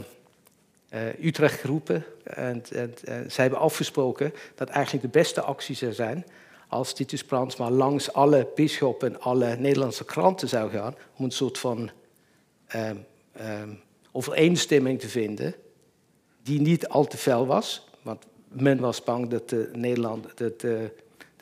uh, 0.91 1.25
Utrecht 1.25 1.61
geroepen 1.61 2.05
en, 2.23 2.65
en, 2.73 2.95
zij 3.31 3.45
hebben 3.45 3.59
afgesproken 3.59 4.33
dat 4.55 4.69
eigenlijk 4.69 5.05
de 5.05 5.19
beste 5.19 5.41
actie 5.41 5.75
zou 5.75 5.93
zijn 5.93 6.27
als 6.69 6.93
Titus 6.93 7.25
Brandsma 7.25 7.71
langs 7.71 8.13
alle 8.13 8.49
bisschoppen 8.55 9.13
en 9.13 9.21
alle 9.21 9.57
Nederlandse 9.57 10.05
kranten 10.05 10.49
zou 10.49 10.71
gaan 10.71 10.95
om 11.17 11.25
een 11.25 11.31
soort 11.31 11.59
van 11.59 11.91
um, 12.75 13.81
overeenstemming 14.13 15.01
te 15.01 15.09
vinden 15.09 15.55
die 16.43 16.61
niet 16.61 16.89
al 16.89 17.07
te 17.07 17.17
fel 17.17 17.47
was, 17.47 17.89
want 18.03 18.25
men 18.49 18.81
was 18.81 19.05
bang 19.05 19.29
dat 19.29 19.49
de 19.49 19.71
Nederland, 19.73 20.39
dat, 20.39 20.65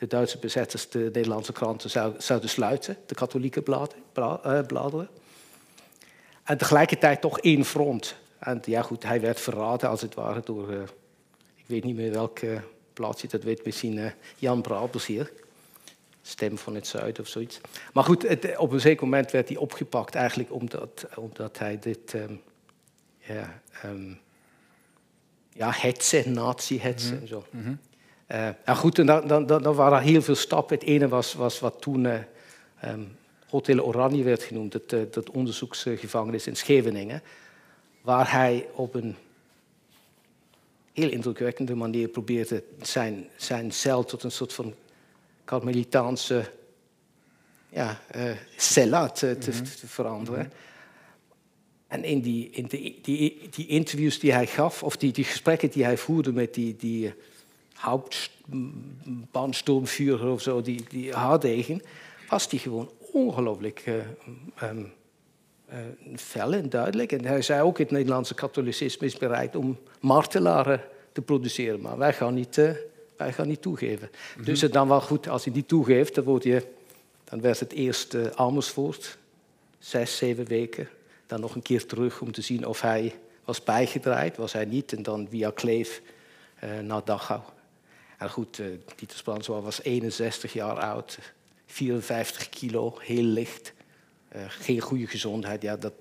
Duitse 0.07 0.37
bezetters 0.37 0.89
de 0.89 0.99
Nederlandse 0.99 1.51
kranten 1.51 1.89
zouden 2.17 2.49
sluiten, 2.49 2.97
de 3.05 3.15
katholieke 3.15 3.63
eh, 4.13 4.59
bladeren. 4.67 5.09
En 6.43 6.57
tegelijkertijd 6.57 7.21
toch 7.21 7.39
één 7.39 7.65
front. 7.65 8.15
En 8.39 8.61
ja, 8.65 8.81
goed, 8.81 9.03
hij 9.03 9.21
werd 9.21 9.39
verraden 9.39 9.89
als 9.89 10.01
het 10.01 10.13
ware 10.13 10.41
door, 10.43 10.71
uh, 10.71 10.81
ik 11.55 11.65
weet 11.65 11.83
niet 11.83 11.95
meer 11.95 12.11
welke 12.11 12.61
plaatsje, 12.93 13.27
dat 13.27 13.43
weet 13.43 13.65
misschien 13.65 13.97
uh, 13.97 14.11
Jan 14.37 14.61
Brabels 14.61 15.05
hier. 15.05 15.31
Stem 16.21 16.57
van 16.57 16.75
het 16.75 16.87
Zuiden 16.87 17.23
of 17.23 17.29
zoiets. 17.29 17.61
Maar 17.93 18.03
goed, 18.03 18.21
het, 18.21 18.57
op 18.57 18.71
een 18.71 18.79
zeker 18.79 19.03
moment 19.03 19.31
werd 19.31 19.47
hij 19.47 19.57
opgepakt, 19.57 20.15
eigenlijk 20.15 20.53
omdat, 20.53 21.05
omdat 21.15 21.57
hij 21.57 21.79
dit. 21.79 22.13
Um, 22.13 22.41
ja, 23.17 23.61
um, 23.85 24.19
ja, 25.53 25.71
hetsen, 25.71 26.33
nazi-hetsen 26.33 27.13
mm 27.13 27.13
-hmm. 27.13 27.21
en 27.21 27.27
zo. 27.27 27.45
Mm 27.49 27.63
-hmm. 27.63 27.79
Uh, 28.31 28.75
goed, 28.75 28.99
en 28.99 29.05
dan, 29.05 29.27
dan, 29.27 29.47
dan, 29.47 29.75
waren 29.75 29.97
er 29.97 30.03
heel 30.03 30.21
veel 30.21 30.35
stappen. 30.35 30.77
Het 30.77 30.87
ene 30.87 31.07
was, 31.07 31.33
was 31.33 31.59
wat 31.59 31.81
toen 31.81 32.03
uh, 32.03 32.19
um, 32.85 33.17
Hotel 33.49 33.79
Oranje 33.79 34.23
werd 34.23 34.43
genoemd, 34.43 34.73
het, 34.73 34.93
uh, 34.93 35.01
dat 35.11 35.29
onderzoeksgevangenis 35.29 36.47
in 36.47 36.55
Scheveningen, 36.55 37.21
waar 38.01 38.31
hij 38.31 38.67
op 38.73 38.93
een 38.93 39.15
heel 40.93 41.09
indrukwekkende 41.09 41.75
manier 41.75 42.07
probeerde 42.07 42.63
zijn, 42.81 43.27
zijn 43.35 43.71
cel 43.71 44.05
tot 44.05 44.23
een 44.23 44.31
soort 44.31 44.53
van 44.53 44.73
karmelitaanse 45.43 46.51
ja, 47.69 47.99
cella 48.57 49.09
te, 49.09 49.37
te, 49.37 49.49
mhm. 49.49 49.63
te 49.63 49.87
veranderen. 49.87 50.39
Mm 50.39 50.45
-hmm. 50.45 50.63
En 51.87 52.03
in, 52.03 52.21
die, 52.21 52.49
in 52.49 52.65
die, 52.65 52.99
die, 53.01 53.47
die, 53.49 53.67
interviews 53.67 54.19
die 54.19 54.33
hij 54.33 54.47
gaf, 54.47 54.83
of 54.83 54.97
die, 54.97 55.11
die 55.11 55.23
gesprekken 55.23 55.69
die 55.69 55.83
hij 55.83 55.97
voerde 55.97 56.33
met 56.33 56.53
die, 56.53 56.75
die 57.85 58.13
Hauptbahnsturmführer 59.31 60.31
of 60.31 60.41
zo, 60.41 60.61
die, 60.61 60.83
die 60.89 61.13
haardegen, 61.13 61.81
was 62.29 62.49
die 62.49 62.59
gewoon 62.59 62.91
ongelooflijk 63.11 63.83
uh, 63.85 63.95
um, 64.69 64.93
uh, 65.69 65.75
fel 66.15 66.53
en 66.53 66.69
duidelijk. 66.69 67.11
En 67.11 67.25
hij 67.25 67.41
zei 67.41 67.61
ook, 67.61 67.77
het 67.77 67.91
Nederlandse 67.91 68.33
katholicisme 68.33 69.05
is 69.05 69.17
bereid 69.17 69.55
om 69.55 69.77
martelaren 69.99 70.81
te 71.11 71.21
produceren, 71.21 71.81
maar 71.81 71.97
wij 71.97 72.13
gaan 72.13 72.33
niet, 72.33 72.57
uh, 72.57 72.69
wij 73.17 73.33
gaan 73.33 73.47
niet 73.47 73.61
toegeven. 73.61 74.09
Mm 74.11 74.35
-hmm. 74.35 74.45
Dus 74.45 74.61
het 74.61 74.73
dan 74.73 74.87
wel 74.87 75.01
goed, 75.01 75.27
als 75.27 75.45
hij 75.45 75.53
niet 75.53 75.67
toegeeft, 75.67 76.15
dan, 76.15 76.23
word 76.23 76.43
je, 76.43 76.67
dan 77.23 77.41
werd 77.41 77.59
het 77.59 77.71
eerst 77.71 78.35
Amersfoort, 78.35 79.17
zes, 79.79 80.17
zeven 80.17 80.45
weken. 80.45 80.89
Dan 81.27 81.39
nog 81.39 81.55
een 81.55 81.61
keer 81.61 81.85
terug 81.85 82.21
om 82.21 82.31
te 82.31 82.41
zien 82.41 82.67
of 82.67 82.81
hij 82.81 83.15
was 83.45 83.63
bijgedraaid. 83.63 84.37
Was 84.37 84.53
hij 84.53 84.65
niet. 84.65 84.93
En 84.93 85.03
dan 85.03 85.27
via 85.29 85.51
Kleef 85.51 86.01
naar 86.81 87.01
Dachau. 87.03 87.41
En 88.25 88.31
goed, 88.31 88.59
uh, 88.59 88.67
Dieter 88.95 89.61
was 89.61 89.83
61 89.83 90.53
jaar 90.53 90.79
oud. 90.79 91.19
54 91.65 92.49
kilo, 92.49 92.97
heel 93.01 93.23
licht. 93.23 93.73
Uh, 94.35 94.41
geen 94.47 94.79
goede 94.79 95.07
gezondheid. 95.07 95.61
Ja, 95.61 95.75
dat, 95.77 95.93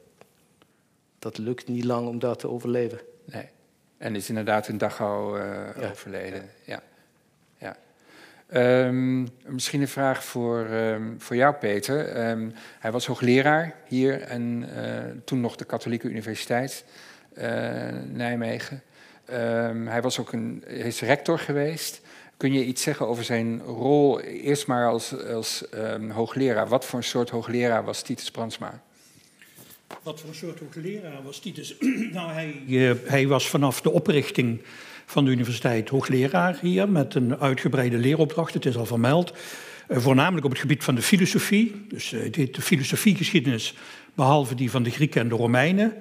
dat 1.18 1.38
lukt 1.38 1.68
niet 1.68 1.84
lang 1.84 2.08
om 2.08 2.18
dat 2.18 2.38
te 2.38 2.48
overleven. 2.48 3.00
Nee. 3.24 3.48
En 3.98 4.16
is 4.16 4.28
inderdaad 4.28 4.68
in 4.68 4.78
Dachau 4.78 5.38
ja. 5.40 5.90
overleden. 5.90 6.50
Ja. 6.64 6.82
ja. 7.58 7.76
Um, 8.86 9.28
misschien 9.46 9.80
een 9.80 9.88
vraag 9.88 10.24
voor, 10.24 10.66
um, 10.70 11.20
voor 11.20 11.36
jou, 11.36 11.54
Peter. 11.54 12.28
Um, 12.30 12.52
hij 12.78 12.92
was 12.92 13.06
hoogleraar 13.06 13.74
hier 13.88 14.20
en 14.20 14.68
uh, 14.76 15.22
toen 15.24 15.40
nog 15.40 15.56
de 15.56 15.64
Katholieke 15.64 16.08
Universiteit 16.08 16.84
uh, 17.34 17.44
Nijmegen. 18.04 18.82
hij 19.84 20.02
was 20.02 20.18
ook 20.18 20.32
een, 20.32 20.64
is 20.66 21.00
rector 21.00 21.38
geweest. 21.38 22.00
Kun 22.36 22.52
je 22.52 22.64
iets 22.64 22.82
zeggen 22.82 23.08
over 23.08 23.24
zijn 23.24 23.60
rol, 23.60 24.20
eerst 24.20 24.66
maar 24.66 24.88
als, 24.88 25.24
als 25.26 25.64
hoogleraar? 26.10 26.68
Wat 26.68 26.84
voor 26.84 26.98
een 26.98 27.04
soort 27.04 27.30
hoogleraar 27.30 27.84
was 27.84 28.02
Titus 28.02 28.30
Brandsma? 28.30 28.82
Wat 30.02 30.20
voor 30.20 30.28
een 30.28 30.34
soort 30.34 30.58
hoogleraar 30.58 31.22
was 31.22 31.38
Titus? 31.38 31.76
nou, 32.12 32.32
hij, 32.32 32.62
uh, 32.66 32.92
hij 33.04 33.26
was 33.26 33.48
vanaf 33.48 33.80
de 33.80 33.90
oprichting 33.90 34.62
van 35.06 35.24
de 35.24 35.30
universiteit 35.30 35.88
hoogleraar 35.88 36.58
hier 36.60 36.88
met 36.88 37.14
een 37.14 37.36
uitgebreide 37.36 37.98
leeropdracht, 37.98 38.54
het 38.54 38.66
is 38.66 38.76
al 38.76 38.86
vermeld. 38.86 39.32
Uh, 39.88 39.98
voornamelijk 39.98 40.44
op 40.44 40.50
het 40.50 40.60
gebied 40.60 40.84
van 40.84 40.94
de 40.94 41.02
filosofie, 41.02 41.86
dus 41.88 42.12
uh, 42.12 42.32
deed 42.32 42.54
de 42.54 42.62
filosofiegeschiedenis 42.62 43.74
behalve 44.14 44.54
die 44.54 44.70
van 44.70 44.82
de 44.82 44.90
Grieken 44.90 45.20
en 45.20 45.28
de 45.28 45.34
Romeinen. 45.34 45.92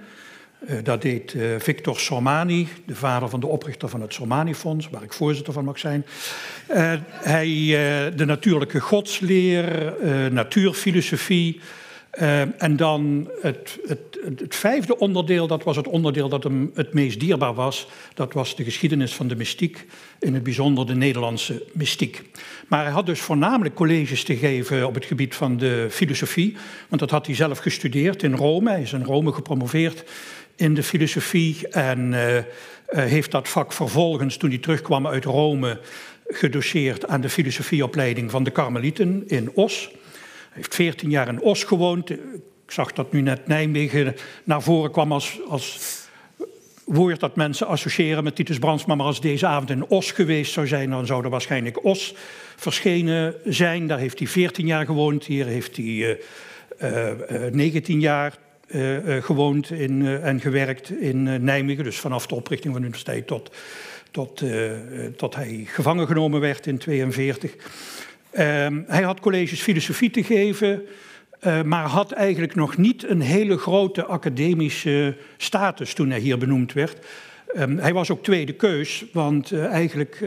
Uh, 0.70 0.78
dat 0.84 1.02
deed 1.02 1.36
Victor 1.58 2.00
Sormani, 2.00 2.68
de 2.86 2.96
vader 2.96 3.30
van 3.30 3.40
de 3.40 3.48
oprichter 3.48 3.90
van 3.90 4.02
het 4.02 4.14
Sormani-fonds, 4.14 4.90
waar 4.90 5.04
ik 5.04 5.14
voorzitter 5.14 5.54
van 5.54 5.66
mag 5.66 5.80
zijn. 5.80 6.06
hij 7.08 7.50
de 8.16 8.26
natuurlijke 8.26 8.80
godsleer, 8.80 9.94
natuurfilosofie. 10.32 11.60
en 12.58 12.76
dan 12.76 13.30
het, 13.42 13.80
het 13.88 14.14
het 14.40 14.56
vijfde 14.56 14.98
onderdeel, 14.98 15.48
dat 15.48 15.64
was 15.64 15.76
het 15.76 15.88
onderdeel 15.88 16.30
dat 16.30 16.44
hem 16.44 16.72
het 16.74 16.94
meest 16.94 17.20
dierbaar 17.20 17.54
was. 17.54 17.88
Dat 18.14 18.34
was 18.34 18.56
de 18.56 18.64
geschiedenis 18.64 19.14
van 19.14 19.28
de 19.28 19.36
mystiek, 19.36 19.86
in 20.20 20.34
het 20.34 20.44
bijzonder 20.44 20.86
de 20.86 20.96
Nederlandse 20.96 21.64
mystiek. 21.74 22.22
Maar 22.68 22.84
hij 22.84 22.92
had 22.92 23.06
dus 23.06 23.20
voornamelijk 23.20 23.76
colleges 23.76 24.24
te 24.24 24.36
geven 24.36 24.88
op 24.88 24.94
het 24.94 25.06
gebied 25.06 25.36
van 25.36 25.58
de 25.58 25.88
filosofie. 25.90 26.56
Want 26.88 27.02
dat 27.02 27.12
had 27.12 27.26
hij 27.26 27.36
zelf 27.36 27.58
gestudeerd 27.58 28.24
in 28.24 28.36
Rome. 28.36 28.70
Hij 28.70 28.82
is 28.82 28.94
in 28.94 29.04
Rome 29.04 29.32
gepromoveerd 29.32 30.04
in 30.56 30.74
de 30.74 30.84
filosofie. 30.84 31.68
En 31.68 32.14
uh, 32.14 32.38
heeft 32.88 33.32
dat 33.32 33.50
vak 33.50 33.74
vervolgens, 33.74 34.38
toen 34.38 34.50
hij 34.50 34.60
terugkwam 34.60 35.08
uit 35.08 35.26
Rome, 35.26 35.80
gedoseerd 36.28 37.08
aan 37.08 37.22
de 37.22 37.30
filosofieopleiding 37.30 38.32
van 38.32 38.44
de 38.44 38.52
Karmelieten 38.52 39.24
in 39.28 39.52
Os. 39.54 39.90
Hij 39.92 40.62
heeft 40.62 40.76
14 40.76 41.10
jaar 41.10 41.28
in 41.28 41.42
Os 41.42 41.64
gewoond 41.64 42.12
zag 42.74 42.94
dat 42.94 43.12
nu 43.12 43.22
net 43.22 43.48
Nijmegen 43.48 44.16
naar 44.44 44.62
voren 44.62 44.92
kwam 44.92 45.12
als, 45.12 45.40
als 45.48 45.80
woord 46.86 47.20
dat 47.20 47.36
mensen 47.36 47.68
associëren 47.68 48.24
met 48.24 48.36
Titus 48.36 48.60
Brandsma. 48.60 48.96
Maar 48.96 49.06
als 49.06 49.22
deze 49.22 49.48
avond 49.48 49.70
in 49.70 49.86
Os 49.86 50.12
geweest 50.12 50.54
zou 50.54 50.68
zijn, 50.68 50.90
dan 50.90 51.06
zou 51.06 51.24
er 51.24 51.30
waarschijnlijk 51.30 51.84
Os 51.86 52.16
verschenen 52.56 53.36
zijn. 53.46 53.88
Daar 53.88 54.00
heeft 54.00 54.20
hij 54.20 54.28
14 54.28 54.66
jaar 54.66 54.86
gewoond. 54.86 55.26
Hier 55.26 55.46
heeft 55.46 55.76
hij 55.76 55.86
uh, 55.86 56.16
uh, 56.82 57.52
19 57.52 58.00
jaar 58.00 58.32
uh, 58.32 58.43
gewoond 59.22 59.72
in, 59.72 60.06
en 60.08 60.40
gewerkt 60.40 60.92
in 60.92 61.44
Nijmegen. 61.44 61.84
Dus 61.84 62.00
vanaf 62.00 62.28
de 62.28 62.36
oprichting 62.36 62.74
van 62.74 62.82
de 62.82 62.88
universiteit 62.88 63.28
tot, 63.28 63.56
tot, 64.12 64.44
tot 65.16 65.36
hij 65.36 65.64
gevangen 65.66 66.08
genomen 66.08 66.40
werd 66.40 66.68
in 66.68 66.80
1942. 66.86 67.56
Ehm, 68.32 68.82
hij 68.88 69.04
had 69.04 69.20
colleges 69.20 69.62
filosofie 69.62 70.10
te 70.10 70.24
geven. 70.24 70.82
Maar 71.66 71.86
had 71.86 72.12
eigenlijk 72.12 72.56
nog 72.56 72.78
niet 72.78 73.10
een 73.10 73.22
hele 73.22 73.58
grote 73.58 74.06
academische 74.06 75.16
status 75.38 75.94
toen 75.94 76.10
hij 76.10 76.20
hier 76.20 76.38
benoemd 76.38 76.74
werd. 76.74 77.06
Um, 77.58 77.78
hij 77.78 77.94
was 77.94 78.10
ook 78.10 78.24
tweede 78.24 78.54
keus, 78.54 79.06
want 79.12 79.52
eigenlijk 79.52 80.20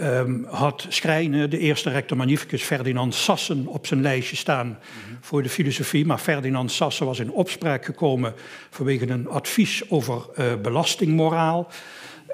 um, 0.00 0.46
had 0.48 0.86
Schrijnen, 0.88 1.50
de 1.50 1.58
eerste 1.58 1.90
rector 1.90 2.16
magnificus 2.16 2.62
Ferdinand 2.62 3.14
Sassen, 3.14 3.66
op 3.66 3.86
zijn 3.86 4.02
lijstje 4.02 4.36
staan 4.36 4.78
voor 5.20 5.42
de 5.42 5.48
filosofie. 5.48 6.06
Maar 6.06 6.18
Ferdinand 6.18 6.72
Sassen 6.72 7.06
was 7.06 7.18
in 7.18 7.30
opspraak 7.30 7.84
gekomen 7.84 8.34
vanwege 8.70 9.08
een 9.08 9.28
advies 9.28 9.90
over 9.90 10.26
belastingmoraal. 10.62 11.70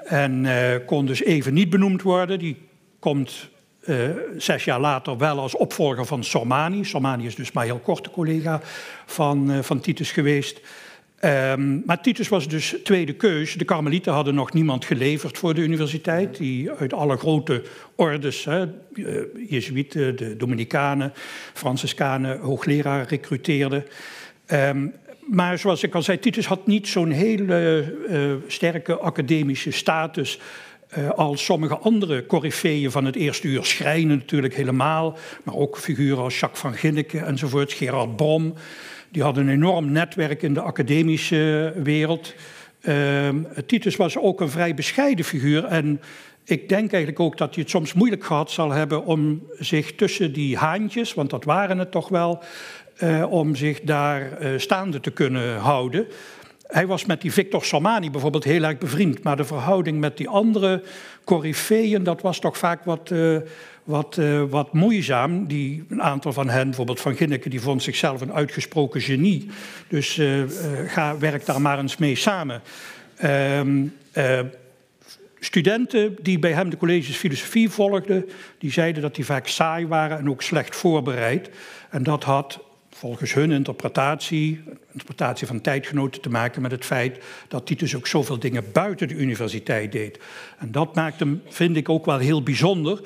En 0.05 0.45
kon 0.85 1.05
dus 1.05 1.23
even 1.23 1.53
niet 1.53 1.69
benoemd 1.69 2.01
worden. 2.01 2.39
Die 2.39 2.57
komt 2.99 3.49
uh, 3.85 4.09
zes 4.37 4.63
jaar 4.63 4.79
later 4.79 5.17
wel 5.17 5.39
als 5.39 5.55
opvolger 5.55 6.05
van 6.05 6.23
Sormani. 6.23 6.83
Sormani 6.83 7.25
is 7.25 7.35
dus 7.35 7.51
maar 7.51 7.65
heel 7.65 7.79
korte 7.79 8.09
collega 8.09 8.61
van, 9.05 9.63
van 9.63 9.79
Titus 9.79 10.11
geweest. 10.11 10.61
Um, 11.23 11.83
maar 11.85 12.01
Titus 12.01 12.27
was 12.27 12.47
dus 12.47 12.75
tweede 12.83 13.13
keus. 13.13 13.53
De 13.53 13.65
Karmelieten 13.65 14.13
hadden 14.13 14.35
nog 14.35 14.53
niemand 14.53 14.85
geleverd 14.85 15.37
voor 15.37 15.53
de 15.53 15.61
universiteit. 15.61 16.37
Die 16.37 16.71
uit 16.71 16.93
alle 16.93 17.17
grote 17.17 17.63
ordes, 17.95 18.45
hè, 18.45 18.65
uh, 18.93 19.21
Jezuïeten, 19.49 20.15
de 20.15 20.35
Dominicanen, 20.37 21.13
Franciscanen, 21.53 22.39
hoogleraar 22.39 23.07
recruteerden. 23.07 23.85
Um, 24.51 24.93
maar 25.19 25.59
zoals 25.59 25.83
ik 25.83 25.95
al 25.95 26.01
zei, 26.01 26.19
Titus 26.19 26.45
had 26.45 26.67
niet 26.67 26.87
zo'n 26.87 27.11
hele 27.11 28.41
sterke 28.47 28.97
academische 28.97 29.71
status 29.71 30.39
uh, 30.97 31.09
als 31.09 31.45
sommige 31.45 31.77
andere 31.77 32.25
coryfeeën 32.25 32.91
van 32.91 33.05
het 33.05 33.15
eerste 33.15 33.47
uur 33.47 33.65
schrijnen 33.65 34.17
natuurlijk 34.17 34.55
helemaal, 34.55 35.17
maar 35.43 35.55
ook 35.55 35.77
figuren 35.77 36.23
als 36.23 36.39
Jacques 36.39 36.61
van 36.61 36.73
Ginneke 36.73 37.19
enzovoort, 37.19 37.73
Gerard 37.73 38.15
Brom. 38.15 38.53
Die 39.09 39.23
hadden 39.23 39.47
een 39.47 39.53
enorm 39.53 39.91
netwerk 39.91 40.41
in 40.41 40.53
de 40.53 40.61
academische 40.61 41.73
wereld. 41.83 42.33
Uh, 42.81 43.29
Titus 43.65 43.95
was 43.95 44.17
ook 44.17 44.41
een 44.41 44.49
vrij 44.49 44.73
bescheiden 44.73 45.25
figuur 45.25 45.63
en 45.63 46.01
ik 46.45 46.69
denk 46.69 46.91
eigenlijk 46.91 47.19
ook 47.19 47.37
dat 47.37 47.53
hij 47.53 47.63
het 47.63 47.71
soms 47.71 47.93
moeilijk 47.93 48.23
gehad 48.23 48.51
zal 48.51 48.71
hebben 48.71 49.05
om 49.05 49.47
zich 49.59 49.95
tussen 49.95 50.33
die 50.33 50.57
haantjes, 50.57 51.13
want 51.13 51.29
dat 51.29 51.43
waren 51.43 51.77
het 51.77 51.91
toch 51.91 52.09
wel, 52.09 52.43
uh, 53.03 53.31
om 53.31 53.55
zich 53.55 53.81
daar 53.81 54.41
uh, 54.41 54.59
staande 54.59 54.99
te 54.99 55.11
kunnen 55.11 55.57
houden. 55.57 56.07
Hij 56.67 56.87
was 56.87 57.05
met 57.05 57.21
die 57.21 57.31
Victor 57.31 57.63
Salmani 57.63 58.11
bijvoorbeeld 58.11 58.43
heel 58.43 58.63
erg 58.63 58.77
bevriend. 58.77 59.23
Maar 59.23 59.37
de 59.37 59.45
verhouding 59.45 59.99
met 59.99 60.17
die 60.17 60.29
andere 60.29 60.83
coryfeeën, 61.23 62.03
dat 62.03 62.21
was 62.21 62.39
toch 62.39 62.57
vaak 62.57 62.83
wat, 62.83 63.09
uh, 63.13 63.37
wat, 63.83 64.17
uh, 64.19 64.43
wat 64.49 64.73
moeizaam. 64.73 65.47
Die, 65.47 65.85
een 65.89 66.01
aantal 66.01 66.33
van 66.33 66.49
hen, 66.49 66.65
bijvoorbeeld 66.65 67.01
Van 67.01 67.15
Ginneke, 67.15 67.49
die 67.49 67.61
vond 67.61 67.83
zichzelf 67.83 68.21
een 68.21 68.33
uitgesproken 68.33 69.01
genie. 69.01 69.49
Dus 69.87 70.17
uh, 70.17 70.43
ga, 70.87 71.17
werk 71.17 71.45
daar 71.45 71.61
maar 71.61 71.79
eens 71.79 71.97
mee 71.97 72.15
samen. 72.15 72.61
Ehm, 73.15 73.87
studenten 75.39 76.15
die 76.21 76.39
bij 76.39 76.51
hem 76.51 76.69
de 76.69 76.77
colleges 76.77 77.15
filosofie 77.15 77.69
volgden, 77.69 78.29
die 78.57 78.71
zeiden 78.71 79.01
dat 79.01 79.15
die 79.15 79.25
vaak 79.25 79.47
saai 79.47 79.87
waren 79.87 80.17
en 80.17 80.29
ook 80.29 80.41
slecht 80.41 80.75
voorbereid. 80.75 81.49
En 81.89 82.03
dat 82.03 82.23
had 82.23 82.59
volgens 83.05 83.33
hun 83.33 83.51
interpretatie, 83.51 84.63
interpretatie 84.91 85.47
van 85.47 85.61
tijdgenoten, 85.61 86.21
te 86.21 86.29
maken 86.29 86.61
met 86.61 86.71
het 86.71 86.85
feit 86.85 87.17
dat 87.47 87.65
Titus 87.65 87.95
ook 87.95 88.07
zoveel 88.07 88.39
dingen 88.39 88.63
buiten 88.71 89.07
de 89.07 89.13
universiteit 89.13 89.91
deed. 89.91 90.19
En 90.57 90.71
dat 90.71 90.95
maakt 90.95 91.19
hem, 91.19 91.41
vind 91.47 91.77
ik, 91.77 91.89
ook 91.89 92.05
wel 92.05 92.17
heel 92.17 92.43
bijzonder. 92.43 93.01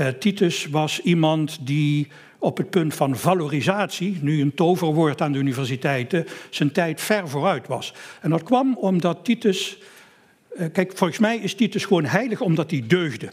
Uh, 0.00 0.08
Titus 0.08 0.66
was 0.66 1.00
iemand 1.00 1.66
die 1.66 2.08
op 2.38 2.56
het 2.56 2.70
punt 2.70 2.94
van 2.94 3.16
valorisatie, 3.16 4.18
nu 4.20 4.40
een 4.40 4.54
toverwoord 4.54 5.20
aan 5.20 5.32
de 5.32 5.38
universiteiten, 5.38 6.26
zijn 6.50 6.72
tijd 6.72 7.00
ver 7.00 7.28
vooruit 7.28 7.66
was. 7.66 7.94
En 8.20 8.30
dat 8.30 8.42
kwam 8.42 8.76
omdat 8.76 9.24
Titus. 9.24 9.78
Uh, 10.58 10.66
kijk, 10.72 10.92
volgens 10.96 11.18
mij 11.18 11.36
is 11.36 11.54
Titus 11.54 11.84
gewoon 11.84 12.04
heilig 12.04 12.40
omdat 12.40 12.70
hij 12.70 12.84
deugde. 12.86 13.28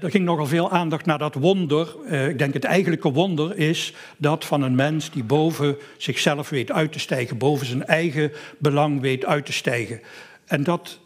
Er 0.00 0.10
ging 0.10 0.24
nogal 0.24 0.46
veel 0.46 0.70
aandacht 0.70 1.06
naar 1.06 1.18
dat 1.18 1.34
wonder. 1.34 1.96
Uh, 2.10 2.28
ik 2.28 2.38
denk 2.38 2.54
het 2.54 2.64
eigenlijke 2.64 3.12
wonder 3.12 3.56
is 3.56 3.94
dat 4.16 4.44
van 4.44 4.62
een 4.62 4.74
mens 4.74 5.10
die 5.10 5.24
boven 5.24 5.76
zichzelf 5.96 6.48
weet 6.48 6.72
uit 6.72 6.92
te 6.92 6.98
stijgen, 6.98 7.38
boven 7.38 7.66
zijn 7.66 7.86
eigen 7.86 8.32
belang 8.58 9.00
weet 9.00 9.24
uit 9.24 9.46
te 9.46 9.52
stijgen. 9.52 10.00
En 10.44 10.62
dat 10.64 10.98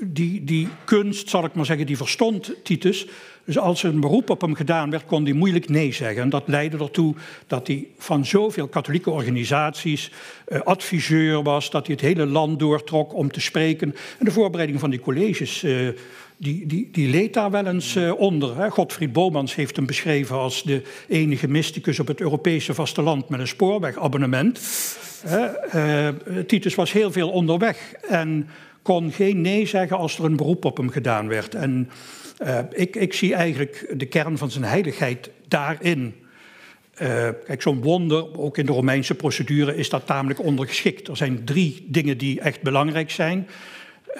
die, 0.00 0.44
die 0.44 0.68
kunst, 0.84 1.28
zal 1.28 1.44
ik 1.44 1.54
maar 1.54 1.66
zeggen, 1.66 1.86
die 1.86 1.96
verstond 1.96 2.54
Titus. 2.62 3.06
Dus 3.44 3.58
als 3.58 3.82
er 3.82 3.90
een 3.90 4.00
beroep 4.00 4.30
op 4.30 4.40
hem 4.40 4.54
gedaan 4.54 4.90
werd, 4.90 5.06
kon 5.06 5.24
hij 5.24 5.32
moeilijk 5.32 5.68
nee 5.68 5.92
zeggen. 5.92 6.22
En 6.22 6.28
dat 6.28 6.42
leidde 6.46 6.78
ertoe 6.78 7.14
dat 7.46 7.66
hij 7.66 7.86
van 7.98 8.26
zoveel 8.26 8.68
katholieke 8.68 9.10
organisaties 9.10 10.10
uh, 10.48 10.60
adviseur 10.60 11.42
was, 11.42 11.70
dat 11.70 11.86
hij 11.86 11.94
het 11.94 12.04
hele 12.04 12.26
land 12.26 12.58
doortrok 12.58 13.14
om 13.14 13.32
te 13.32 13.40
spreken. 13.40 13.94
En 14.18 14.24
de 14.24 14.30
voorbereiding 14.30 14.80
van 14.80 14.90
die 14.90 15.00
colleges, 15.00 15.62
uh, 15.62 15.88
die, 16.38 16.66
die, 16.66 16.88
die 16.92 17.08
leed 17.08 17.34
daar 17.34 17.50
wel 17.50 17.66
eens 17.66 17.96
uh, 17.96 18.20
onder. 18.20 18.56
Hè. 18.56 18.70
Godfried 18.70 19.12
Bomans 19.12 19.54
heeft 19.54 19.76
hem 19.76 19.86
beschreven 19.86 20.36
als 20.36 20.62
de 20.62 20.82
enige 21.08 21.48
mysticus 21.48 22.00
op 22.00 22.06
het 22.06 22.20
Europese 22.20 22.74
vasteland 22.74 23.28
met 23.28 23.40
een 23.40 23.48
spoorwegabonnement. 23.48 24.60
Titus 26.46 26.74
was 26.74 26.92
heel 26.92 27.12
veel 27.12 27.30
onderweg 27.30 27.92
en 28.08 28.48
kon 28.82 29.12
geen 29.12 29.40
nee 29.40 29.66
zeggen 29.66 29.96
als 29.96 30.18
er 30.18 30.24
een 30.24 30.36
beroep 30.36 30.64
op 30.64 30.76
hem 30.76 30.90
gedaan 30.90 31.28
werd. 31.28 31.54
En 31.54 31.90
uh, 32.42 32.58
ik, 32.70 32.96
ik, 32.96 33.12
zie 33.12 33.34
eigenlijk 33.34 33.92
de 33.96 34.06
kern 34.06 34.38
van 34.38 34.50
zijn 34.50 34.64
heiligheid 34.64 35.30
daarin. 35.48 36.14
Uh, 37.02 37.28
kijk, 37.46 37.62
zo'n 37.62 37.82
wonder, 37.82 38.38
ook 38.38 38.58
in 38.58 38.66
de 38.66 38.72
Romeinse 38.72 39.14
procedure, 39.14 39.76
is 39.76 39.88
dat 39.88 40.06
tamelijk 40.06 40.42
ondergeschikt. 40.42 41.08
Er 41.08 41.16
zijn 41.16 41.44
drie 41.44 41.86
dingen 41.88 42.18
die 42.18 42.40
echt 42.40 42.62
belangrijk 42.62 43.10
zijn. 43.10 43.48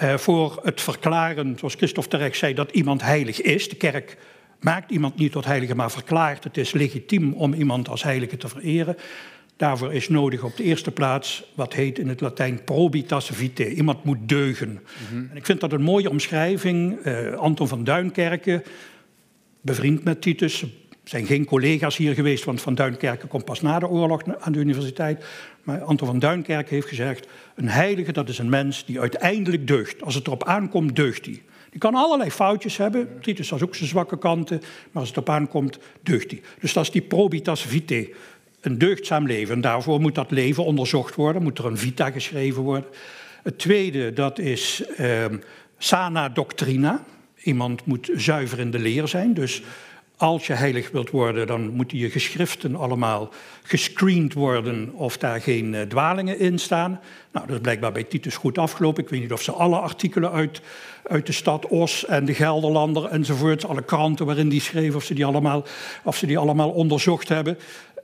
Uh, 0.03 0.17
voor 0.17 0.59
het 0.63 0.81
verklaren, 0.81 1.55
zoals 1.57 1.75
Christophe 1.75 2.09
terecht 2.09 2.37
zei, 2.37 2.53
dat 2.53 2.71
iemand 2.71 3.01
heilig 3.01 3.41
is. 3.41 3.69
De 3.69 3.75
kerk 3.75 4.17
maakt 4.59 4.91
iemand 4.91 5.17
niet 5.17 5.31
tot 5.31 5.45
heilige, 5.45 5.75
maar 5.75 5.91
verklaart 5.91 6.43
het 6.43 6.57
is 6.57 6.71
legitiem 6.71 7.33
om 7.33 7.53
iemand 7.53 7.89
als 7.89 8.03
heilige 8.03 8.37
te 8.37 8.47
vereren. 8.47 8.95
Daarvoor 9.57 9.93
is 9.93 10.09
nodig 10.09 10.43
op 10.43 10.57
de 10.57 10.63
eerste 10.63 10.91
plaats 10.91 11.43
wat 11.55 11.73
heet 11.73 11.99
in 11.99 12.07
het 12.07 12.21
Latijn 12.21 12.63
probitas 12.63 13.29
vitae. 13.33 13.73
Iemand 13.73 14.03
moet 14.03 14.17
deugen. 14.21 14.69
Mm 14.69 14.79
-hmm. 15.09 15.27
en 15.31 15.37
ik 15.37 15.45
vind 15.45 15.59
dat 15.59 15.71
een 15.71 15.81
mooie 15.81 16.09
omschrijving. 16.09 17.05
Uh, 17.05 17.33
Anton 17.33 17.67
van 17.67 17.83
Duinkerken, 17.83 18.63
bevriend 19.61 20.03
met 20.03 20.21
Titus, 20.21 20.65
zijn 21.09 21.25
geen 21.25 21.45
collega's 21.45 21.97
hier 21.97 22.13
geweest, 22.13 22.43
want 22.43 22.61
Van 22.61 22.75
Duinkerken 22.75 23.27
komt 23.27 23.45
pas 23.45 23.61
na 23.61 23.79
de 23.79 23.87
oorlog 23.87 24.21
aan 24.39 24.51
de 24.51 24.59
universiteit. 24.59 25.25
Maar 25.63 25.81
Anton 25.81 26.07
van 26.07 26.19
Duinkerken 26.19 26.75
heeft 26.75 26.87
gezegd: 26.87 27.27
een 27.55 27.69
heilige 27.69 28.11
dat 28.11 28.29
is 28.29 28.37
een 28.37 28.49
mens 28.49 28.85
die 28.85 28.99
uiteindelijk 28.99 29.67
deugt. 29.67 30.01
Als 30.01 30.15
het 30.15 30.27
erop 30.27 30.43
aankomt, 30.43 30.95
deugt 30.95 31.25
hij. 31.25 31.41
Die 31.69 31.79
kan 31.79 31.95
allerlei 31.95 32.31
foutjes 32.31 32.77
hebben. 32.77 33.09
Titus 33.21 33.49
has 33.49 33.63
ook 33.63 33.75
zijn 33.75 33.89
zwakke 33.89 34.17
kanten, 34.17 34.59
maar 34.59 35.01
als 35.01 35.07
het 35.07 35.17
erop 35.17 35.29
aankomt, 35.29 35.79
deugt 36.01 36.31
hij. 36.31 36.41
Dus 36.59 36.73
dat 36.73 36.83
is 36.83 36.91
die 36.91 37.01
probitas 37.01 37.61
vitae 37.61 38.13
een 38.61 38.77
deugdzaam 38.77 39.27
leven. 39.27 39.61
Daarvoor 39.61 39.99
moet 39.99 40.15
dat 40.15 40.31
leven 40.31 40.65
onderzocht 40.65 41.15
worden, 41.15 41.43
moet 41.43 41.57
er 41.57 41.65
een 41.65 41.77
vita 41.77 42.11
geschreven 42.11 42.61
worden. 42.61 42.89
Het 43.43 43.59
tweede, 43.59 44.13
dat 44.13 44.39
is 44.39 44.83
eh, 44.97 45.25
sana 45.77 46.29
doctrina. 46.29 47.03
Iemand 47.43 47.85
moet 47.85 48.09
zuiver 48.15 48.59
in 48.59 48.71
de 48.71 48.79
leer 48.79 49.07
zijn. 49.07 49.33
Dus 49.33 49.61
als 50.19 50.47
je 50.47 50.53
heilig 50.53 50.91
wilt 50.91 51.09
worden, 51.09 51.47
dan 51.47 51.69
moeten 51.69 51.97
je 51.97 52.09
geschriften 52.09 52.75
allemaal 52.75 53.29
gescreend 53.63 54.33
worden 54.33 54.93
of 54.93 55.17
daar 55.17 55.41
geen 55.41 55.73
uh, 55.73 55.81
dwalingen 55.81 56.39
in 56.39 56.59
staan. 56.59 56.99
Nou, 57.31 57.45
dat 57.45 57.55
is 57.55 57.61
blijkbaar 57.61 57.91
bij 57.91 58.03
Titus 58.03 58.35
goed 58.35 58.57
afgelopen. 58.57 59.03
Ik 59.03 59.09
weet 59.09 59.21
niet 59.21 59.33
of 59.33 59.41
ze 59.41 59.51
alle 59.51 59.77
artikelen 59.77 60.31
uit, 60.31 60.61
uit 61.03 61.25
de 61.25 61.31
stad 61.31 61.67
Os 61.67 62.05
en 62.05 62.25
de 62.25 62.33
Gelderlander 62.33 63.05
enzovoort, 63.05 63.65
alle 63.65 63.83
kranten 63.83 64.25
waarin 64.25 64.49
die 64.49 64.61
schreef, 64.61 64.95
of 64.95 65.03
ze 65.03 65.13
die 65.13 65.25
allemaal, 65.25 65.65
of 66.03 66.17
ze 66.17 66.25
die 66.25 66.37
allemaal 66.37 66.69
onderzocht 66.69 67.29
hebben. 67.29 67.57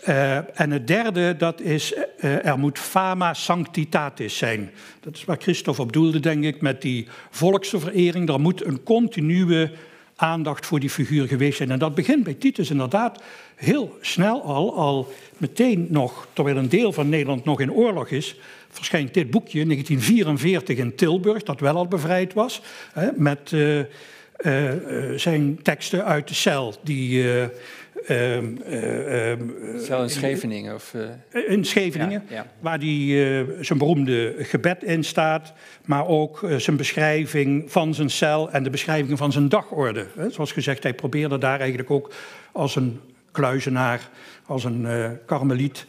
Uh, 0.07 0.59
en 0.59 0.71
het 0.71 0.87
derde, 0.87 1.37
dat 1.37 1.61
is, 1.61 1.93
uh, 1.93 2.45
er 2.45 2.59
moet 2.59 2.79
fama 2.79 3.33
sanctitatis 3.33 4.37
zijn. 4.37 4.71
Dat 4.99 5.15
is 5.15 5.25
waar 5.25 5.37
Christophe 5.39 5.81
op 5.81 5.93
doelde, 5.93 6.19
denk 6.19 6.43
ik, 6.43 6.61
met 6.61 6.81
die 6.81 7.07
volksverering. 7.29 8.29
Er 8.29 8.39
moet 8.39 8.65
een 8.65 8.83
continue 8.83 9.71
aandacht 10.15 10.65
voor 10.65 10.79
die 10.79 10.89
figuur 10.89 11.27
geweest 11.27 11.57
zijn. 11.57 11.71
En 11.71 11.79
dat 11.79 11.95
begint 11.95 12.23
bij 12.23 12.33
Titus 12.33 12.69
inderdaad 12.69 13.23
heel 13.55 13.97
snel 14.01 14.43
al, 14.43 14.75
al 14.75 15.13
meteen 15.37 15.87
nog, 15.89 16.27
terwijl 16.33 16.57
een 16.57 16.69
deel 16.69 16.93
van 16.93 17.09
Nederland 17.09 17.45
nog 17.45 17.59
in 17.59 17.71
oorlog 17.71 18.09
is, 18.09 18.35
verschijnt 18.69 19.13
dit 19.13 19.29
boekje, 19.29 19.65
1944 19.65 20.77
in 20.77 20.95
Tilburg, 20.95 21.43
dat 21.43 21.59
wel 21.59 21.75
al 21.75 21.87
bevrijd 21.87 22.33
was, 22.33 22.61
hè, 22.93 23.09
met 23.15 23.51
uh, 23.51 23.81
zijn 25.15 25.59
teksten 25.61 26.05
uit 26.05 26.27
de 26.27 26.33
cel, 26.33 26.75
die 26.83 27.25
uh, 28.09 28.37
Cel 29.77 30.01
in 30.01 30.09
Scheveningen? 30.09 30.75
Of, 30.75 30.93
uh... 30.95 31.47
In 31.47 31.65
Scheveningen, 31.65 32.23
ja, 32.29 32.35
ja. 32.35 32.47
waar 32.59 32.79
die, 32.79 33.17
zijn 33.61 33.79
beroemde 33.79 34.35
gebed 34.39 34.83
in 34.83 35.03
staat, 35.03 35.53
maar 35.85 36.07
ook 36.07 36.45
zijn 36.57 36.77
beschrijving 36.77 37.71
van 37.71 37.93
zijn 37.93 38.09
cel 38.09 38.51
en 38.51 38.63
de 38.63 38.69
beschrijving 38.69 39.17
van 39.17 39.31
zijn 39.31 39.49
dagorde. 39.49 40.05
Zoals 40.29 40.51
gezegd, 40.51 40.83
hij 40.83 40.93
probeerde 40.93 41.37
daar 41.37 41.59
eigenlijk 41.59 41.91
ook 41.91 42.13
als 42.51 42.75
een 42.75 42.99
kluizenaar, 43.31 44.09
als 44.45 44.63
een 44.63 44.87
karmeliet 45.25 45.85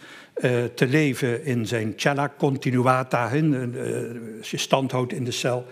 te 0.74 0.86
leven 0.88 1.44
in 1.44 1.66
zijn 1.66 1.92
cella 1.96 2.32
continuata, 2.38 3.30
als 4.38 4.50
je 4.50 4.56
stand 4.56 4.92
houdt 4.92 5.12
in 5.12 5.24
de 5.24 5.30
cel. 5.30 5.66